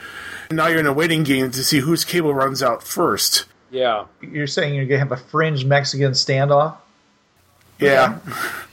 Now 0.52 0.68
you're 0.68 0.82
in 0.82 0.88
a 0.88 0.94
waiting 0.94 1.24
game 1.24 1.52
to 1.52 1.64
see 1.64 1.80
whose 1.80 2.04
cable 2.04 2.34
runs 2.34 2.62
out 2.62 2.84
first. 2.84 3.46
Yeah. 3.72 4.06
You're 4.22 4.48
saying 4.48 4.76
you're 4.76 4.86
going 4.86 5.00
to 5.00 5.06
have 5.06 5.12
a 5.14 5.18
fringe 5.30 5.64
Mexican 5.64 6.12
standoff? 6.12 6.76
Yeah. 7.80 8.20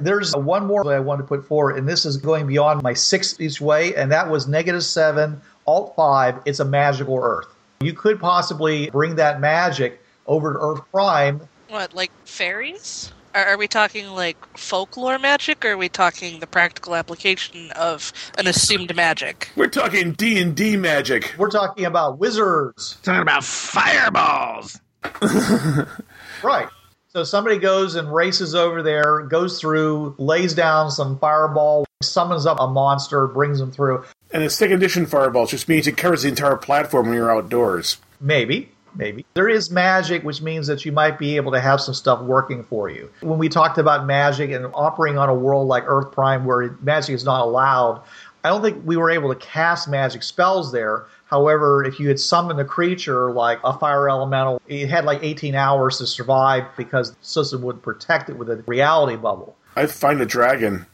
There's 0.00 0.34
one 0.34 0.66
more 0.66 0.84
that 0.84 0.94
I 0.94 1.00
want 1.00 1.20
to 1.20 1.26
put 1.26 1.46
forward, 1.46 1.76
and 1.76 1.88
this 1.88 2.04
is 2.04 2.16
going 2.16 2.46
beyond 2.46 2.82
my 2.82 2.94
six 2.94 3.38
each 3.40 3.60
way, 3.60 3.94
and 3.94 4.10
that 4.12 4.30
was 4.30 4.48
negative 4.48 4.84
seven, 4.84 5.40
alt 5.66 5.94
five. 5.96 6.40
It's 6.44 6.60
a 6.60 6.64
magical 6.64 7.18
Earth. 7.22 7.46
You 7.80 7.92
could 7.92 8.20
possibly 8.20 8.90
bring 8.90 9.16
that 9.16 9.40
magic 9.40 10.02
over 10.26 10.52
to 10.52 10.58
Earth 10.58 10.80
Prime. 10.92 11.40
What, 11.68 11.94
like 11.94 12.10
fairies? 12.24 13.12
Are, 13.34 13.44
are 13.44 13.56
we 13.56 13.68
talking 13.68 14.08
like 14.08 14.36
folklore 14.58 15.18
magic, 15.18 15.64
or 15.64 15.72
are 15.72 15.76
we 15.76 15.88
talking 15.88 16.40
the 16.40 16.46
practical 16.46 16.94
application 16.94 17.70
of 17.72 18.12
an 18.38 18.46
assumed 18.46 18.94
magic? 18.96 19.50
We're 19.56 19.68
talking 19.68 20.12
D 20.12 20.40
and 20.40 20.56
D 20.56 20.76
magic. 20.76 21.34
We're 21.38 21.50
talking 21.50 21.84
about 21.84 22.18
wizards. 22.18 22.98
Talking 23.02 23.22
about 23.22 23.44
fireballs. 23.44 24.80
Right. 26.42 26.68
So 27.12 27.24
somebody 27.24 27.58
goes 27.58 27.96
and 27.96 28.14
races 28.14 28.54
over 28.54 28.84
there, 28.84 29.22
goes 29.22 29.60
through, 29.60 30.14
lays 30.16 30.54
down 30.54 30.92
some 30.92 31.18
fireball, 31.18 31.84
summons 32.00 32.46
up 32.46 32.60
a 32.60 32.68
monster, 32.68 33.26
brings 33.26 33.58
them 33.58 33.72
through. 33.72 34.04
And 34.30 34.44
the 34.44 34.50
second 34.50 34.76
edition 34.76 35.06
fireballs 35.06 35.50
just 35.50 35.68
means 35.68 35.88
it 35.88 35.96
covers 35.96 36.22
the 36.22 36.28
entire 36.28 36.54
platform 36.54 37.06
when 37.06 37.16
you're 37.16 37.32
outdoors. 37.32 37.96
Maybe, 38.20 38.70
maybe. 38.94 39.26
There 39.34 39.48
is 39.48 39.72
magic, 39.72 40.22
which 40.22 40.40
means 40.40 40.68
that 40.68 40.84
you 40.84 40.92
might 40.92 41.18
be 41.18 41.34
able 41.34 41.50
to 41.50 41.60
have 41.60 41.80
some 41.80 41.94
stuff 41.94 42.22
working 42.22 42.62
for 42.62 42.88
you. 42.88 43.10
When 43.22 43.40
we 43.40 43.48
talked 43.48 43.78
about 43.78 44.06
magic 44.06 44.52
and 44.52 44.66
operating 44.72 45.18
on 45.18 45.28
a 45.28 45.34
world 45.34 45.66
like 45.66 45.82
Earth 45.88 46.12
Prime 46.12 46.44
where 46.44 46.76
magic 46.80 47.16
is 47.16 47.24
not 47.24 47.40
allowed, 47.40 48.04
I 48.44 48.50
don't 48.50 48.62
think 48.62 48.86
we 48.86 48.96
were 48.96 49.10
able 49.10 49.34
to 49.34 49.40
cast 49.40 49.88
magic 49.88 50.22
spells 50.22 50.70
there. 50.70 51.06
However, 51.30 51.84
if 51.84 52.00
you 52.00 52.08
had 52.08 52.18
summoned 52.18 52.58
a 52.58 52.64
creature 52.64 53.30
like 53.30 53.60
a 53.62 53.72
fire 53.78 54.10
elemental, 54.10 54.60
it 54.66 54.88
had 54.88 55.04
like 55.04 55.22
18 55.22 55.54
hours 55.54 55.98
to 55.98 56.06
survive 56.06 56.64
because 56.76 57.12
the 57.12 57.24
system 57.24 57.62
would 57.62 57.80
protect 57.82 58.28
it 58.28 58.36
with 58.36 58.50
a 58.50 58.56
reality 58.66 59.16
bubble. 59.16 59.56
I'd 59.76 59.90
find 59.90 60.20
a 60.20 60.26
dragon, 60.26 60.86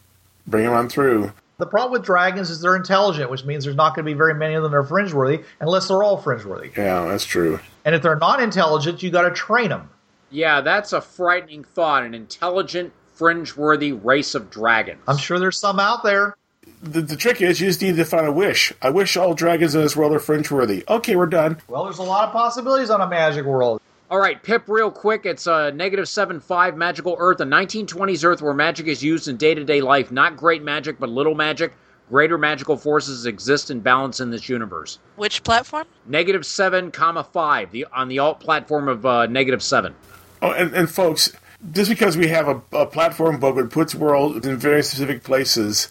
bring 0.46 0.66
him 0.66 0.74
on 0.74 0.90
through. 0.90 1.32
The 1.56 1.64
problem 1.64 1.92
with 1.92 2.04
dragons 2.04 2.50
is 2.50 2.60
they're 2.60 2.76
intelligent, 2.76 3.30
which 3.30 3.46
means 3.46 3.64
there's 3.64 3.76
not 3.76 3.94
going 3.96 4.04
to 4.04 4.12
be 4.12 4.16
very 4.16 4.34
many 4.34 4.52
of 4.52 4.62
them 4.62 4.72
that 4.72 4.76
are 4.78 4.84
fringe-worthy 4.84 5.42
unless 5.60 5.88
they're 5.88 6.02
all 6.02 6.18
fringe-worthy. 6.18 6.72
Yeah, 6.76 7.06
that's 7.06 7.24
true. 7.24 7.58
And 7.86 7.94
if 7.94 8.02
they're 8.02 8.16
not 8.16 8.42
intelligent, 8.42 9.02
you 9.02 9.10
got 9.10 9.22
to 9.22 9.30
train 9.30 9.70
them. 9.70 9.88
Yeah, 10.30 10.60
that's 10.60 10.92
a 10.92 11.00
frightening 11.00 11.64
thought. 11.64 12.02
An 12.02 12.12
intelligent, 12.12 12.92
fringe-worthy 13.14 13.92
race 13.92 14.34
of 14.34 14.50
dragons. 14.50 15.00
I'm 15.08 15.16
sure 15.16 15.38
there's 15.38 15.58
some 15.58 15.80
out 15.80 16.02
there. 16.02 16.36
The, 16.82 17.00
the 17.02 17.16
trick 17.16 17.40
is 17.40 17.60
you 17.60 17.68
just 17.68 17.82
need 17.82 17.96
to 17.96 18.04
find 18.04 18.26
a 18.26 18.32
wish. 18.32 18.72
I 18.82 18.90
wish 18.90 19.16
all 19.16 19.34
dragons 19.34 19.74
in 19.74 19.82
this 19.82 19.96
world 19.96 20.12
are 20.12 20.18
fringe 20.18 20.50
worthy. 20.50 20.84
Okay, 20.88 21.16
we're 21.16 21.26
done. 21.26 21.58
Well, 21.68 21.84
there's 21.84 21.98
a 21.98 22.02
lot 22.02 22.24
of 22.24 22.32
possibilities 22.32 22.90
on 22.90 23.00
a 23.00 23.08
magic 23.08 23.44
world. 23.44 23.80
All 24.08 24.20
right, 24.20 24.40
Pip, 24.40 24.68
real 24.68 24.90
quick. 24.90 25.26
It's 25.26 25.48
a 25.48 25.72
negative 25.72 26.08
seven 26.08 26.38
five 26.38 26.76
magical 26.76 27.16
Earth, 27.18 27.40
a 27.40 27.44
1920s 27.44 28.24
Earth 28.24 28.40
where 28.40 28.54
magic 28.54 28.86
is 28.86 29.02
used 29.02 29.26
in 29.26 29.36
day 29.36 29.54
to 29.54 29.64
day 29.64 29.80
life. 29.80 30.12
Not 30.12 30.36
great 30.36 30.62
magic, 30.62 31.00
but 31.00 31.08
little 31.08 31.34
magic. 31.34 31.72
Greater 32.08 32.38
magical 32.38 32.76
forces 32.76 33.26
exist 33.26 33.68
in 33.68 33.80
balance 33.80 34.20
in 34.20 34.30
this 34.30 34.48
universe. 34.48 35.00
Which 35.16 35.42
platform? 35.42 35.86
Negative 36.06 36.46
seven 36.46 36.92
comma 36.92 37.24
five, 37.24 37.72
the 37.72 37.86
on 37.92 38.06
the 38.06 38.20
alt 38.20 38.38
platform 38.38 38.86
of 38.86 39.04
uh, 39.04 39.26
negative 39.26 39.60
seven. 39.60 39.92
Oh, 40.40 40.52
and, 40.52 40.72
and 40.72 40.88
folks, 40.88 41.32
just 41.72 41.90
because 41.90 42.16
we 42.16 42.28
have 42.28 42.46
a, 42.46 42.62
a 42.72 42.86
platform 42.86 43.40
book 43.40 43.56
that 43.56 43.70
puts 43.70 43.92
worlds 43.92 44.46
in 44.46 44.56
very 44.56 44.84
specific 44.84 45.24
places, 45.24 45.88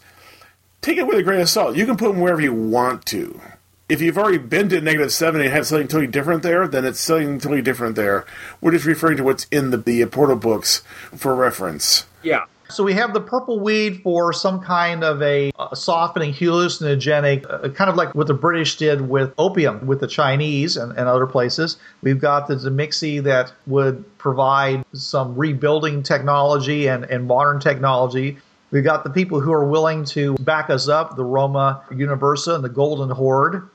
take 0.86 0.98
it 1.00 1.08
with 1.08 1.18
a 1.18 1.24
grain 1.24 1.42
of 1.42 1.50
salt. 1.50 1.76
You 1.76 1.88
can 1.88 1.98
put 1.98 2.10
them 2.10 2.22
wherever 2.22 2.42
you 2.42 2.54
want 2.54 3.08
to. 3.08 3.42
If 3.90 4.02
you've 4.02 4.18
already 4.18 4.38
been 4.38 4.70
to 4.70 4.82
negative 4.82 5.12
seven 5.12 5.42
and 5.42 5.50
have 5.50 5.66
something 5.66 5.88
totally 5.88 6.08
different 6.08 6.44
there, 6.44 6.68
then 6.68 6.86
it's 6.86 7.00
something 7.00 7.40
totally 7.40 7.62
different 7.62 7.96
there. 7.96 8.26
We're 8.62 8.72
just 8.72 8.86
referring 8.86 9.18
to 9.18 9.24
what's 9.24 9.46
in 9.46 9.72
the, 9.72 9.78
the 9.78 10.06
portal 10.06 10.36
books 10.36 10.84
for 11.16 11.36
reference. 11.36 12.06
Yeah. 12.22 12.46
So 12.70 12.84
we 12.84 12.94
have 12.94 13.14
the 13.14 13.22
purple 13.22 13.60
weed 13.60 14.02
for 14.02 14.34
some 14.34 14.60
kind 14.60 15.04
of 15.04 15.22
a, 15.22 15.52
uh 15.58 15.76
softening 15.76 16.34
hallucinogenic, 16.34 17.46
uh, 17.48 17.70
kind 17.70 17.90
of 17.92 17.96
like 17.96 18.16
what 18.16 18.26
the 18.26 18.34
British 18.34 18.78
did 18.78 19.02
with 19.02 19.34
opium 19.38 19.86
with 19.86 20.00
the 20.00 20.08
Chinese 20.08 20.78
and, 20.78 20.92
and 20.92 21.08
other 21.08 21.28
places. 21.28 21.78
We've 22.02 22.20
got 22.20 22.48
the 22.48 22.56
Demixi 22.56 23.22
that 23.24 23.54
would 23.68 24.18
provide 24.18 24.84
some 24.94 25.36
rebuilding 25.36 26.02
technology 26.02 26.88
and, 26.88 27.06
and 27.06 27.28
modern 27.28 27.60
technology. 27.60 28.38
We've 28.72 28.84
got 28.84 29.04
the 29.04 29.10
people 29.10 29.40
who 29.40 29.54
are 29.54 29.66
willing 29.66 30.06
to 30.06 30.36
back 30.36 30.70
us 30.70 30.88
up, 30.88 31.16
the 31.16 31.24
Roma 31.24 31.84
Universa 31.92 32.56
and 32.56 32.64
the 32.64 32.70
Golden 32.70 33.10
Horde. 33.10 33.70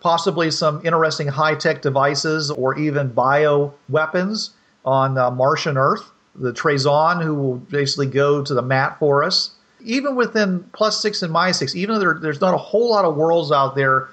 Possibly 0.00 0.50
some 0.50 0.84
interesting 0.84 1.28
high 1.28 1.54
tech 1.54 1.82
devices 1.82 2.50
or 2.50 2.78
even 2.78 3.08
bio 3.08 3.72
weapons 3.88 4.50
on 4.84 5.16
uh, 5.16 5.30
Martian 5.30 5.76
Earth 5.76 6.10
the 6.34 6.52
Trazon, 6.52 7.22
who 7.22 7.34
will 7.34 7.56
basically 7.56 8.06
go 8.06 8.42
to 8.42 8.54
the 8.54 8.62
mat 8.62 8.98
for 8.98 9.22
us. 9.22 9.52
even 9.84 10.14
within 10.14 10.62
plus 10.72 11.00
six 11.00 11.22
and 11.22 11.32
minus 11.32 11.58
six, 11.58 11.74
even 11.74 11.94
though 11.94 12.00
there, 12.00 12.18
there's 12.20 12.40
not 12.40 12.54
a 12.54 12.58
whole 12.58 12.90
lot 12.90 13.04
of 13.04 13.16
worlds 13.16 13.50
out 13.50 13.74
there 13.74 14.08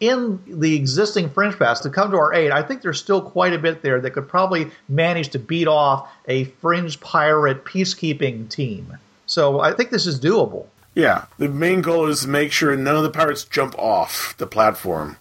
in 0.00 0.42
the 0.46 0.74
existing 0.74 1.30
Fringe 1.30 1.56
Paths 1.56 1.80
to 1.80 1.88
come 1.88 2.10
to 2.10 2.16
our 2.16 2.34
aid, 2.34 2.50
I 2.50 2.62
think 2.62 2.82
there's 2.82 3.00
still 3.00 3.22
quite 3.22 3.52
a 3.52 3.58
bit 3.58 3.80
there 3.80 4.00
that 4.00 4.10
could 4.10 4.28
probably 4.28 4.70
manage 4.88 5.28
to 5.30 5.38
beat 5.38 5.68
off 5.68 6.10
a 6.26 6.44
Fringe 6.44 6.98
Pirate 7.00 7.64
peacekeeping 7.64 8.48
team. 8.48 8.98
So 9.26 9.60
I 9.60 9.72
think 9.72 9.90
this 9.90 10.06
is 10.06 10.20
doable. 10.20 10.66
Yeah, 10.94 11.24
the 11.38 11.48
main 11.48 11.82
goal 11.82 12.06
is 12.06 12.22
to 12.22 12.28
make 12.28 12.52
sure 12.52 12.76
none 12.76 12.96
of 12.96 13.02
the 13.02 13.10
pirates 13.10 13.44
jump 13.44 13.76
off 13.78 14.36
the 14.38 14.46
platform. 14.46 15.16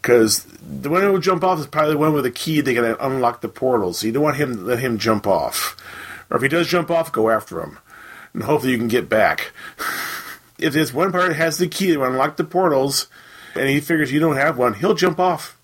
Because 0.00 0.44
the 0.44 0.90
one 0.90 1.02
who 1.02 1.12
will 1.12 1.20
jump 1.20 1.44
off 1.44 1.60
is 1.60 1.66
probably 1.66 1.92
the 1.92 1.98
one 1.98 2.12
with 2.12 2.26
a 2.26 2.30
key 2.30 2.60
they 2.60 2.74
can 2.74 2.84
unlock 2.98 3.40
the 3.40 3.48
portal. 3.48 3.92
So 3.92 4.06
you 4.06 4.12
don't 4.12 4.22
want 4.22 4.36
him 4.36 4.56
to 4.56 4.62
let 4.62 4.80
him 4.80 4.98
jump 4.98 5.28
off. 5.28 5.76
Or 6.28 6.36
if 6.36 6.42
he 6.42 6.48
does 6.48 6.66
jump 6.66 6.90
off, 6.90 7.12
go 7.12 7.30
after 7.30 7.60
him. 7.60 7.78
And 8.34 8.42
hopefully 8.42 8.72
you 8.72 8.78
can 8.78 8.88
get 8.88 9.08
back. 9.08 9.52
if 10.58 10.72
this 10.72 10.92
one 10.92 11.12
pirate 11.12 11.36
has 11.36 11.58
the 11.58 11.68
key 11.68 11.92
to 11.92 12.02
unlock 12.02 12.36
the 12.36 12.44
portals, 12.44 13.06
and 13.54 13.68
he 13.68 13.80
figures 13.80 14.10
you 14.10 14.18
don't 14.18 14.36
have 14.36 14.58
one, 14.58 14.74
he'll 14.74 14.94
jump 14.94 15.20
off. 15.20 15.56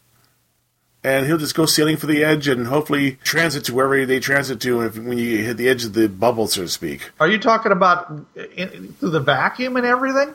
And 1.05 1.27
he'll 1.27 1.39
just 1.39 1.55
go 1.55 1.65
sailing 1.65 1.97
for 1.97 2.07
the 2.07 2.25
edge 2.25 2.49
and 2.49 2.67
hopefully 2.67 3.19
transit 3.23 3.65
to 3.65 3.75
wherever 3.75 4.05
they 4.05 4.19
transit 4.19 4.61
to 4.63 4.81
if, 4.83 4.99
when 4.99 5.17
you 5.17 5.45
hit 5.45 5.57
the 5.57 5.69
edge 5.69 5.85
of 5.85 5.93
the 5.93 6.09
bubble, 6.09 6.49
so 6.49 6.63
to 6.63 6.69
speak. 6.69 7.11
Are 7.21 7.29
you 7.29 7.39
talking 7.39 7.71
about 7.71 8.13
in, 8.57 8.95
through 8.95 9.11
the 9.11 9.21
vacuum 9.21 9.77
and 9.77 9.87
everything? 9.87 10.35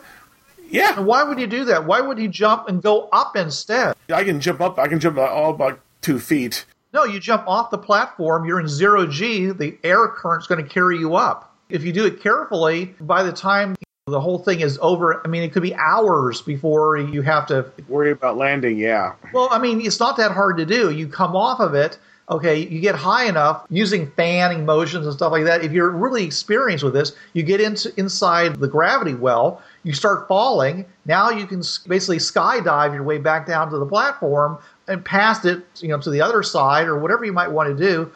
Yeah. 0.70 1.00
Why 1.00 1.24
would 1.24 1.38
he 1.38 1.48
do 1.48 1.66
that? 1.66 1.86
Why 1.86 2.02
would 2.02 2.18
he 2.18 2.28
jump 2.28 2.68
and 2.70 2.82
go 2.82 3.10
up 3.12 3.36
instead? 3.36 3.96
I 4.12 4.24
can 4.24 4.40
jump 4.40 4.62
up. 4.62 4.80
I 4.80 4.88
can 4.88 5.00
jump 5.00 5.18
all 5.18 5.52
about 5.52 5.80
two 6.02 6.20
feet. 6.20 6.66
No, 6.94 7.04
you 7.04 7.20
jump 7.20 7.48
off 7.48 7.70
the 7.70 7.78
platform. 7.78 8.46
You're 8.46 8.60
in 8.60 8.68
zero 8.68 9.06
G. 9.06 9.48
The 9.48 9.78
air 9.84 10.08
current's 10.08 10.48
going 10.48 10.64
to 10.64 10.70
carry 10.70 10.98
you 10.98 11.16
up. 11.16 11.56
If 11.70 11.84
you 11.84 11.92
do 11.92 12.06
it 12.06 12.22
carefully, 12.22 12.96
by 13.02 13.24
the 13.24 13.34
time 13.34 13.76
the 14.08 14.20
whole 14.20 14.38
thing 14.38 14.60
is 14.60 14.78
over, 14.82 15.26
I 15.26 15.30
mean, 15.30 15.44
it 15.44 15.54
could 15.54 15.64
be 15.64 15.74
hours 15.76 16.42
before 16.42 16.98
you 16.98 17.22
have 17.22 17.48
to 17.48 17.66
worry 17.88 18.12
about 18.12 18.36
landing. 18.36 18.78
Yeah. 18.78 19.14
Well, 19.32 19.48
I 19.50 19.60
mean, 19.60 19.80
it's 19.80 20.00
not 20.00 20.18
that 20.18 20.32
hard 20.32 20.58
to 20.58 20.66
do. 20.66 20.92
You 20.92 21.08
come 21.08 21.38
off 21.38 21.62
of 21.62 21.74
it. 21.74 21.98
Okay, 22.30 22.68
you 22.68 22.80
get 22.80 22.96
high 22.96 23.26
enough 23.26 23.66
using 23.70 24.10
fanning 24.12 24.66
motions 24.66 25.06
and 25.06 25.14
stuff 25.16 25.32
like 25.32 25.44
that. 25.46 25.64
If 25.64 25.72
you're 25.72 25.90
really 25.90 26.24
experienced 26.24 26.84
with 26.84 26.94
this, 26.94 27.14
you 27.34 27.44
get 27.44 27.62
into 27.62 27.98
inside 27.98 28.58
the 28.58 28.68
gravity 28.68 29.14
well 29.14 29.62
you 29.84 29.92
start 29.92 30.28
falling. 30.30 30.86
Now 31.06 31.30
you 31.30 31.46
can 31.46 31.62
basically 31.88 32.18
skydive 32.18 32.94
your 32.94 33.04
way 33.04 33.18
back 33.18 33.46
down 33.46 33.70
to 33.72 33.78
the 33.78 33.86
platform 33.86 34.58
and 34.88 35.04
past 35.04 35.44
it, 35.46 35.64
you 35.82 35.90
know, 35.90 36.00
to 36.00 36.10
the 36.10 36.22
other 36.22 36.44
side 36.44 36.88
or 36.88 36.98
whatever 36.98 37.26
you 37.26 37.34
might 37.34 37.50
want 37.52 37.70
to 37.70 37.76
do. 37.76 38.10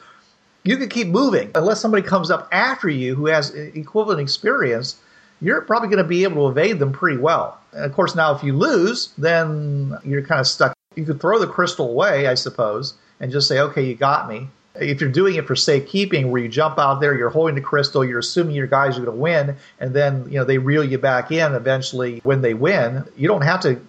You 0.64 0.78
can 0.78 0.88
keep 0.88 1.08
moving 1.08 1.52
unless 1.56 1.82
somebody 1.82 2.04
comes 2.04 2.32
up 2.32 2.48
after 2.54 2.90
you 2.90 3.16
who 3.16 3.28
has 3.28 3.54
equivalent 3.54 4.22
experience. 4.22 4.98
You're 5.42 5.62
probably 5.62 5.90
going 5.90 6.04
to 6.04 6.08
be 6.08 6.24
able 6.24 6.46
to 6.46 6.52
evade 6.52 6.80
them 6.80 6.92
pretty 6.92 7.18
well. 7.18 7.60
And 7.74 7.86
of 7.86 7.94
course, 7.94 8.16
now 8.16 8.36
if 8.36 8.44
you 8.44 8.54
lose, 8.54 9.14
then 9.18 9.98
you're 10.04 10.24
kind 10.24 10.40
of 10.40 10.48
stuck. 10.48 10.74
You 10.96 11.06
could 11.06 11.22
throw 11.22 11.38
the 11.40 11.48
crystal 11.48 11.90
away, 11.90 12.28
I 12.28 12.34
suppose, 12.34 12.96
and 13.20 13.32
just 13.32 13.48
say, 13.48 13.60
"Okay, 13.60 13.86
you 13.86 13.96
got 13.96 14.28
me." 14.28 14.50
if 14.80 15.02
you're 15.02 15.10
doing 15.10 15.36
it 15.36 15.48
for 15.48 15.56
safekeeping, 15.56 16.32
where 16.32 16.42
you 16.42 16.50
jump 16.50 16.78
out 16.78 17.00
there, 17.00 17.16
you're 17.18 17.30
holding 17.30 17.56
the 17.56 17.62
crystal, 17.62 18.04
you're 18.06 18.20
assuming 18.20 18.56
your 18.56 18.68
guys 18.68 18.98
are 18.98 19.02
going 19.04 19.16
to 19.16 19.22
win, 19.22 19.56
and 19.80 19.94
then 19.94 20.26
you 20.30 20.38
know 20.38 20.44
they 20.44 20.58
reel 20.58 20.84
you 20.84 20.98
back 20.98 21.32
in 21.32 21.54
eventually 21.54 22.20
when 22.24 22.42
they 22.42 22.54
win. 22.54 23.06
You 23.16 23.28
don't 23.28 23.42
have 23.42 23.62
to 23.62 23.80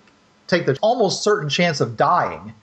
take 0.46 0.66
the 0.66 0.78
almost 0.80 1.22
certain 1.22 1.49
chance 1.49 1.80
of 1.80 1.96
dying. 1.96 2.55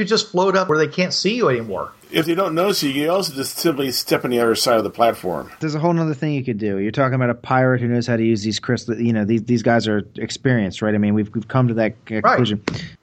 You 0.00 0.06
just 0.06 0.28
float 0.28 0.56
up 0.56 0.70
where 0.70 0.78
they 0.78 0.88
can't 0.88 1.12
see 1.12 1.36
you 1.36 1.50
anymore. 1.50 1.92
If 2.10 2.24
they 2.24 2.34
don't 2.34 2.54
notice 2.54 2.82
you, 2.82 2.88
you 2.88 3.10
also 3.10 3.34
just 3.34 3.58
simply 3.58 3.90
step 3.90 4.24
on 4.24 4.30
the 4.30 4.40
other 4.40 4.54
side 4.54 4.78
of 4.78 4.84
the 4.84 4.88
platform. 4.88 5.52
There's 5.60 5.74
a 5.74 5.78
whole 5.78 5.96
other 6.00 6.14
thing 6.14 6.32
you 6.32 6.42
could 6.42 6.56
do. 6.56 6.78
You're 6.78 6.90
talking 6.90 7.16
about 7.16 7.28
a 7.28 7.34
pirate 7.34 7.82
who 7.82 7.88
knows 7.88 8.06
how 8.06 8.16
to 8.16 8.24
use 8.24 8.42
these 8.42 8.58
crystals. 8.58 8.98
You 8.98 9.12
know, 9.12 9.26
these 9.26 9.42
these 9.42 9.62
guys 9.62 9.86
are 9.86 10.08
experienced, 10.16 10.80
right? 10.80 10.94
I 10.94 10.98
mean, 10.98 11.12
we've 11.12 11.30
we've 11.34 11.46
come 11.46 11.68
to 11.68 11.74
that 11.74 12.02
conclusion. 12.06 12.62
Right. 12.70 12.96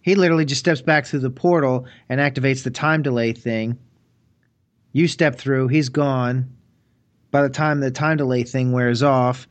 He 0.00 0.14
literally 0.14 0.46
just 0.46 0.60
steps 0.60 0.80
back 0.80 1.04
through 1.04 1.20
the 1.20 1.28
portal 1.28 1.84
and 2.08 2.18
activates 2.18 2.64
the 2.64 2.70
time 2.70 3.02
delay 3.02 3.34
thing. 3.34 3.78
You 4.94 5.08
step 5.08 5.36
through, 5.36 5.68
he's 5.68 5.90
gone. 5.90 6.50
By 7.30 7.42
the 7.42 7.50
time 7.50 7.80
the 7.80 7.90
time 7.90 8.16
delay 8.16 8.44
thing 8.44 8.72
wears 8.72 9.02
off, 9.02 9.46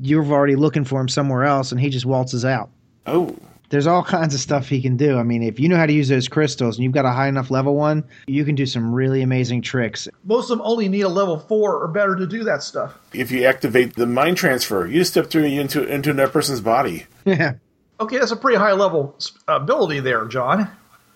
you're 0.00 0.24
already 0.24 0.54
looking 0.54 0.84
for 0.84 1.00
him 1.00 1.08
somewhere 1.08 1.42
else 1.42 1.72
and 1.72 1.80
he 1.80 1.88
just 1.88 2.06
waltzes 2.06 2.44
out. 2.44 2.70
Oh. 3.04 3.34
There's 3.68 3.86
all 3.86 4.02
kinds 4.02 4.34
of 4.34 4.40
stuff 4.40 4.68
he 4.68 4.80
can 4.80 4.96
do. 4.96 5.18
I 5.18 5.22
mean, 5.22 5.42
if 5.42 5.58
you 5.58 5.68
know 5.68 5.76
how 5.76 5.86
to 5.86 5.92
use 5.92 6.08
those 6.08 6.28
crystals 6.28 6.76
and 6.76 6.84
you've 6.84 6.92
got 6.92 7.04
a 7.04 7.10
high 7.10 7.28
enough 7.28 7.50
level 7.50 7.74
one, 7.74 8.04
you 8.26 8.44
can 8.44 8.54
do 8.54 8.66
some 8.66 8.94
really 8.94 9.22
amazing 9.22 9.62
tricks. 9.62 10.08
Most 10.24 10.50
of 10.50 10.58
them 10.58 10.66
only 10.66 10.88
need 10.88 11.02
a 11.02 11.08
level 11.08 11.38
four 11.38 11.76
or 11.76 11.88
better 11.88 12.16
to 12.16 12.26
do 12.26 12.44
that 12.44 12.62
stuff. 12.62 12.98
If 13.12 13.30
you 13.30 13.44
activate 13.44 13.96
the 13.96 14.06
mind 14.06 14.36
transfer, 14.36 14.86
you 14.86 15.04
step 15.04 15.28
through 15.28 15.44
into 15.44 15.84
into 15.84 16.10
another 16.10 16.30
person's 16.32 16.60
body. 16.60 17.06
Yeah. 17.26 17.54
Okay, 17.98 18.18
that's 18.18 18.30
a 18.30 18.36
pretty 18.36 18.58
high 18.58 18.72
level 18.72 19.18
ability 19.48 20.00
there, 20.00 20.26
John. 20.26 20.70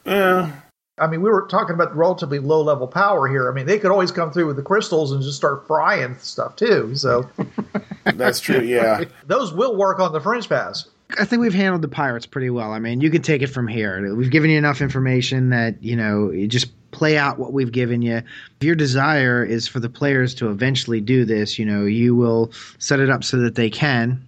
Yeah. 0.04 0.50
I 0.98 1.06
mean, 1.06 1.22
we 1.22 1.30
were 1.30 1.46
talking 1.46 1.74
about 1.74 1.96
relatively 1.96 2.38
low 2.38 2.62
level 2.62 2.86
power 2.86 3.26
here. 3.26 3.50
I 3.50 3.54
mean, 3.54 3.66
they 3.66 3.78
could 3.78 3.90
always 3.90 4.12
come 4.12 4.32
through 4.32 4.46
with 4.46 4.56
the 4.56 4.62
crystals 4.62 5.12
and 5.12 5.22
just 5.22 5.36
start 5.36 5.66
frying 5.66 6.16
stuff 6.18 6.56
too. 6.56 6.94
So 6.94 7.28
that's 8.04 8.40
true. 8.40 8.60
Yeah, 8.60 9.04
those 9.26 9.52
will 9.52 9.76
work 9.76 9.98
on 10.00 10.12
the 10.12 10.20
Fringe 10.20 10.48
Paths. 10.48 10.88
I 11.18 11.24
think 11.24 11.42
we've 11.42 11.54
handled 11.54 11.82
the 11.82 11.88
pirates 11.88 12.26
pretty 12.26 12.50
well. 12.50 12.72
I 12.72 12.78
mean, 12.78 13.00
you 13.00 13.10
can 13.10 13.22
take 13.22 13.42
it 13.42 13.48
from 13.48 13.66
here. 13.66 14.14
We've 14.14 14.30
given 14.30 14.50
you 14.50 14.58
enough 14.58 14.80
information 14.80 15.50
that 15.50 15.82
you 15.82 15.96
know 15.96 16.30
you 16.30 16.46
just 16.46 16.70
play 16.90 17.16
out 17.16 17.38
what 17.38 17.52
we've 17.52 17.72
given 17.72 18.02
you. 18.02 18.16
If 18.16 18.62
your 18.62 18.74
desire 18.74 19.44
is 19.44 19.66
for 19.66 19.80
the 19.80 19.88
players 19.88 20.34
to 20.36 20.50
eventually 20.50 21.00
do 21.00 21.24
this, 21.24 21.58
you 21.58 21.64
know, 21.64 21.84
you 21.84 22.14
will 22.14 22.52
set 22.78 23.00
it 23.00 23.10
up 23.10 23.24
so 23.24 23.38
that 23.38 23.54
they 23.54 23.70
can 23.70 24.24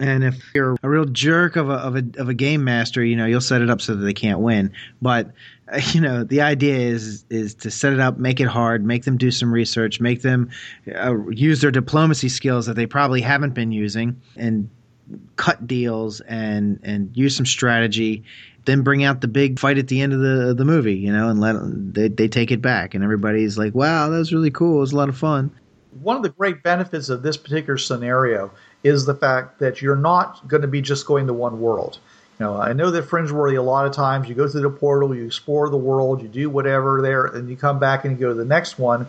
and 0.00 0.24
if 0.24 0.54
you're 0.54 0.76
a 0.82 0.88
real 0.88 1.06
jerk 1.06 1.56
of 1.56 1.70
a, 1.70 1.74
of 1.74 1.96
a 1.96 2.04
of 2.18 2.28
a 2.28 2.34
game 2.34 2.62
master, 2.64 3.02
you 3.02 3.16
know 3.16 3.26
you'll 3.26 3.40
set 3.40 3.62
it 3.62 3.70
up 3.70 3.80
so 3.80 3.94
that 3.94 4.04
they 4.04 4.12
can't 4.12 4.40
win. 4.40 4.72
But 5.00 5.32
you 5.92 6.00
know 6.00 6.24
the 6.24 6.40
idea 6.40 6.76
is 6.76 7.24
is 7.30 7.54
to 7.56 7.70
set 7.70 7.92
it 7.92 8.00
up, 8.00 8.18
make 8.18 8.40
it 8.40 8.48
hard, 8.48 8.84
make 8.84 9.04
them 9.04 9.16
do 9.16 9.30
some 9.30 9.52
research, 9.52 10.00
make 10.00 10.22
them 10.22 10.50
uh, 10.94 11.16
use 11.30 11.60
their 11.60 11.70
diplomacy 11.70 12.28
skills 12.28 12.66
that 12.66 12.74
they 12.74 12.86
probably 12.86 13.20
haven't 13.20 13.54
been 13.54 13.72
using, 13.72 14.20
and 14.36 14.68
cut 15.36 15.66
deals 15.66 16.20
and 16.22 16.80
and 16.82 17.16
use 17.16 17.36
some 17.36 17.46
strategy. 17.46 18.24
Then 18.64 18.82
bring 18.82 19.02
out 19.02 19.22
the 19.22 19.28
big 19.28 19.58
fight 19.58 19.78
at 19.78 19.88
the 19.88 20.00
end 20.00 20.12
of 20.12 20.20
the 20.20 20.54
the 20.54 20.64
movie, 20.64 20.96
you 20.96 21.12
know, 21.12 21.28
and 21.28 21.40
let 21.40 21.56
they 21.94 22.08
they 22.08 22.28
take 22.28 22.50
it 22.50 22.60
back, 22.60 22.94
and 22.94 23.02
everybody's 23.02 23.56
like, 23.56 23.74
"Wow, 23.74 24.08
that 24.08 24.18
was 24.18 24.32
really 24.32 24.50
cool. 24.50 24.78
It 24.78 24.80
was 24.80 24.92
a 24.92 24.96
lot 24.96 25.08
of 25.08 25.16
fun." 25.16 25.50
One 26.02 26.16
of 26.16 26.22
the 26.22 26.28
great 26.28 26.62
benefits 26.62 27.08
of 27.08 27.22
this 27.22 27.36
particular 27.36 27.78
scenario 27.78 28.50
is 28.84 29.06
the 29.06 29.14
fact 29.14 29.58
that 29.58 29.82
you're 29.82 29.96
not 29.96 30.46
going 30.46 30.62
to 30.62 30.68
be 30.68 30.80
just 30.80 31.06
going 31.06 31.26
to 31.26 31.32
one 31.32 31.60
world. 31.60 31.98
You 32.38 32.46
know, 32.46 32.56
I 32.56 32.72
know 32.72 32.90
that 32.90 33.02
fringe 33.02 33.32
worthy 33.32 33.56
a 33.56 33.62
lot 33.62 33.86
of 33.86 33.92
times 33.92 34.28
you 34.28 34.34
go 34.34 34.46
through 34.46 34.60
the 34.60 34.70
portal, 34.70 35.14
you 35.14 35.26
explore 35.26 35.68
the 35.70 35.76
world, 35.76 36.22
you 36.22 36.28
do 36.28 36.48
whatever 36.48 37.02
there, 37.02 37.24
and 37.24 37.48
you 37.48 37.56
come 37.56 37.80
back 37.80 38.04
and 38.04 38.14
you 38.14 38.20
go 38.20 38.28
to 38.28 38.34
the 38.34 38.44
next 38.44 38.78
one. 38.78 39.08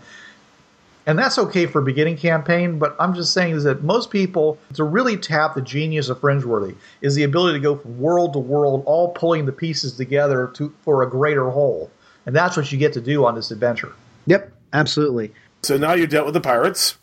And 1.05 1.17
that's 1.17 1.39
okay 1.39 1.65
for 1.65 1.81
beginning 1.81 2.17
campaign, 2.17 2.77
but 2.77 2.95
I'm 2.99 3.15
just 3.15 3.33
saying 3.33 3.55
is 3.55 3.63
that 3.63 3.83
most 3.83 4.11
people 4.11 4.59
to 4.75 4.83
really 4.83 5.17
tap 5.17 5.55
the 5.55 5.61
genius 5.61 6.09
of 6.09 6.19
Fringeworthy 6.19 6.75
is 7.01 7.15
the 7.15 7.23
ability 7.23 7.57
to 7.57 7.63
go 7.63 7.77
from 7.77 7.99
world 7.99 8.33
to 8.33 8.39
world, 8.39 8.83
all 8.85 9.09
pulling 9.13 9.45
the 9.45 9.51
pieces 9.51 9.93
together 9.93 10.51
to 10.55 10.73
for 10.83 11.01
a 11.01 11.09
greater 11.09 11.49
whole. 11.49 11.89
And 12.25 12.35
that's 12.35 12.55
what 12.55 12.71
you 12.71 12.77
get 12.77 12.93
to 12.93 13.01
do 13.01 13.25
on 13.25 13.35
this 13.35 13.49
adventure. 13.49 13.93
Yep, 14.27 14.51
absolutely. 14.73 15.33
So 15.63 15.77
now 15.77 15.93
you 15.93 16.05
dealt 16.05 16.25
with 16.25 16.35
the 16.35 16.41
pirates. 16.41 16.97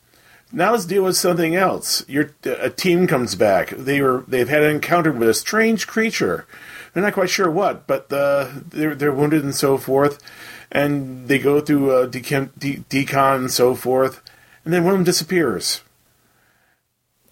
Now 0.52 0.72
let's 0.72 0.86
deal 0.86 1.02
with 1.02 1.16
something 1.16 1.56
else. 1.56 2.08
Your 2.08 2.30
a 2.44 2.70
team 2.70 3.06
comes 3.06 3.34
back. 3.34 3.70
They 3.70 4.00
were 4.00 4.24
they've 4.28 4.48
had 4.48 4.62
an 4.62 4.76
encounter 4.76 5.10
with 5.10 5.28
a 5.28 5.34
strange 5.34 5.86
creature. 5.86 6.46
They're 6.92 7.02
not 7.02 7.14
quite 7.14 7.30
sure 7.30 7.50
what, 7.50 7.86
but 7.86 8.12
uh, 8.12 8.50
they're 8.68 8.94
they're 8.94 9.12
wounded 9.12 9.42
and 9.42 9.54
so 9.54 9.76
forth, 9.76 10.22
and 10.70 11.28
they 11.28 11.38
go 11.38 11.60
through 11.60 11.90
uh, 11.90 12.06
decon, 12.06 12.50
de- 12.58 12.78
decon 12.90 13.36
and 13.36 13.50
so 13.50 13.74
forth, 13.74 14.22
and 14.64 14.72
then 14.72 14.84
one 14.84 14.94
of 14.94 14.98
them 14.98 15.04
disappears. 15.04 15.82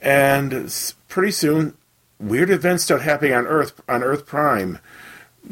And 0.00 0.70
pretty 1.08 1.32
soon, 1.32 1.76
weird 2.20 2.50
events 2.50 2.84
start 2.84 3.02
happening 3.02 3.32
on 3.32 3.46
Earth 3.46 3.80
on 3.88 4.02
Earth 4.02 4.26
Prime, 4.26 4.78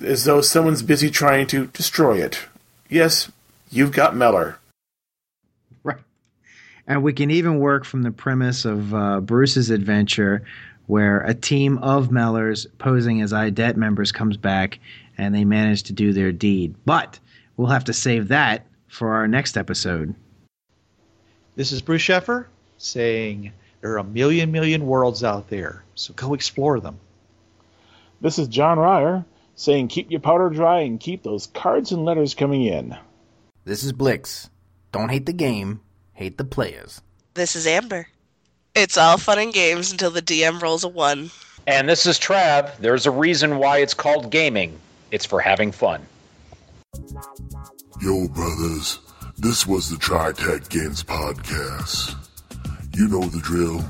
as 0.04 0.24
though 0.24 0.40
someone's 0.40 0.82
busy 0.82 1.10
trying 1.10 1.46
to 1.48 1.66
destroy 1.68 2.22
it. 2.22 2.46
Yes, 2.88 3.32
you've 3.70 3.92
got 3.92 4.14
Meller. 4.14 4.58
Right. 5.82 5.98
And 6.86 7.02
we 7.02 7.12
can 7.12 7.30
even 7.30 7.58
work 7.58 7.84
from 7.84 8.02
the 8.02 8.10
premise 8.10 8.64
of 8.64 8.94
uh, 8.94 9.20
Bruce's 9.20 9.70
adventure, 9.70 10.44
where 10.86 11.20
a 11.20 11.34
team 11.34 11.78
of 11.78 12.10
Mellers 12.10 12.66
posing 12.78 13.22
as 13.22 13.32
IDET 13.32 13.76
members 13.76 14.12
comes 14.12 14.36
back 14.36 14.78
and 15.16 15.34
they 15.34 15.44
manage 15.44 15.84
to 15.84 15.92
do 15.92 16.12
their 16.12 16.32
deed. 16.32 16.74
But 16.84 17.18
we'll 17.56 17.68
have 17.68 17.84
to 17.84 17.92
save 17.92 18.28
that 18.28 18.66
for 18.88 19.14
our 19.14 19.28
next 19.28 19.56
episode. 19.56 20.14
This 21.56 21.72
is 21.72 21.82
Bruce 21.82 22.02
Sheffer 22.02 22.46
saying 22.78 23.52
there 23.80 23.92
are 23.92 23.98
a 23.98 24.04
million, 24.04 24.52
million 24.52 24.86
worlds 24.86 25.22
out 25.22 25.48
there, 25.48 25.84
so 25.94 26.14
go 26.14 26.34
explore 26.34 26.80
them. 26.80 26.98
This 28.20 28.38
is 28.38 28.48
John 28.48 28.78
Ryer 28.78 29.24
saying 29.56 29.88
keep 29.88 30.10
your 30.10 30.20
powder 30.20 30.50
dry 30.50 30.80
and 30.80 30.98
keep 30.98 31.22
those 31.22 31.46
cards 31.46 31.92
and 31.92 32.04
letters 32.04 32.34
coming 32.34 32.64
in. 32.64 32.96
This 33.64 33.84
is 33.84 33.92
Blix. 33.92 34.50
Don't 34.92 35.10
hate 35.10 35.26
the 35.26 35.32
game, 35.32 35.80
hate 36.12 36.38
the 36.38 36.44
players. 36.44 37.00
This 37.34 37.56
is 37.56 37.66
Amber. 37.66 38.08
It's 38.74 38.96
all 38.96 39.18
fun 39.18 39.38
and 39.38 39.52
games 39.52 39.92
until 39.92 40.10
the 40.10 40.22
DM 40.22 40.60
rolls 40.60 40.84
a 40.84 40.88
one. 40.88 41.30
And 41.66 41.88
this 41.88 42.06
is 42.06 42.18
Trav. 42.18 42.76
There's 42.78 43.06
a 43.06 43.10
reason 43.10 43.58
why 43.58 43.78
it's 43.78 43.94
called 43.94 44.30
gaming. 44.30 44.78
It's 45.10 45.26
for 45.26 45.40
having 45.40 45.72
fun. 45.72 46.06
Yo, 48.02 48.26
brothers, 48.26 48.98
this 49.38 49.64
was 49.64 49.88
the 49.88 49.96
Tri 49.96 50.32
Tac 50.32 50.68
Games 50.68 51.04
Podcast. 51.04 52.16
You 52.96 53.06
know 53.06 53.22
the 53.22 53.38
drill. 53.38 53.84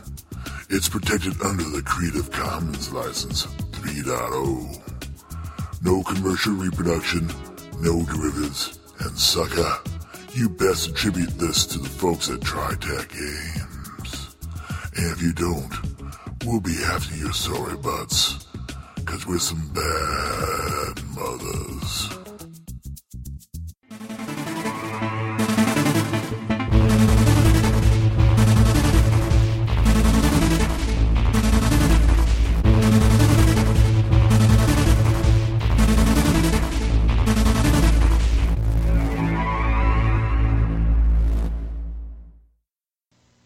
It's 0.68 0.86
protected 0.86 1.40
under 1.40 1.64
the 1.64 1.80
Creative 1.80 2.30
Commons 2.30 2.92
License 2.92 3.46
3.0. 3.46 5.82
No 5.82 6.02
commercial 6.02 6.52
reproduction, 6.52 7.26
no 7.80 8.04
derivatives, 8.04 8.78
and 9.00 9.18
sucker, 9.18 9.78
you 10.34 10.50
best 10.50 10.90
attribute 10.90 11.38
this 11.38 11.64
to 11.68 11.78
the 11.78 11.88
folks 11.88 12.28
at 12.28 12.42
Tri 12.42 12.74
Tac 12.82 13.08
Games. 13.08 14.36
And 14.94 15.10
if 15.10 15.22
you 15.22 15.32
don't, 15.32 15.72
we'll 16.44 16.60
be 16.60 16.76
after 16.84 17.16
your 17.16 17.32
sorry 17.32 17.78
butts, 17.78 18.46
cause 19.06 19.26
we're 19.26 19.38
some 19.38 19.72
bad 19.72 21.02
mothers. 21.16 22.21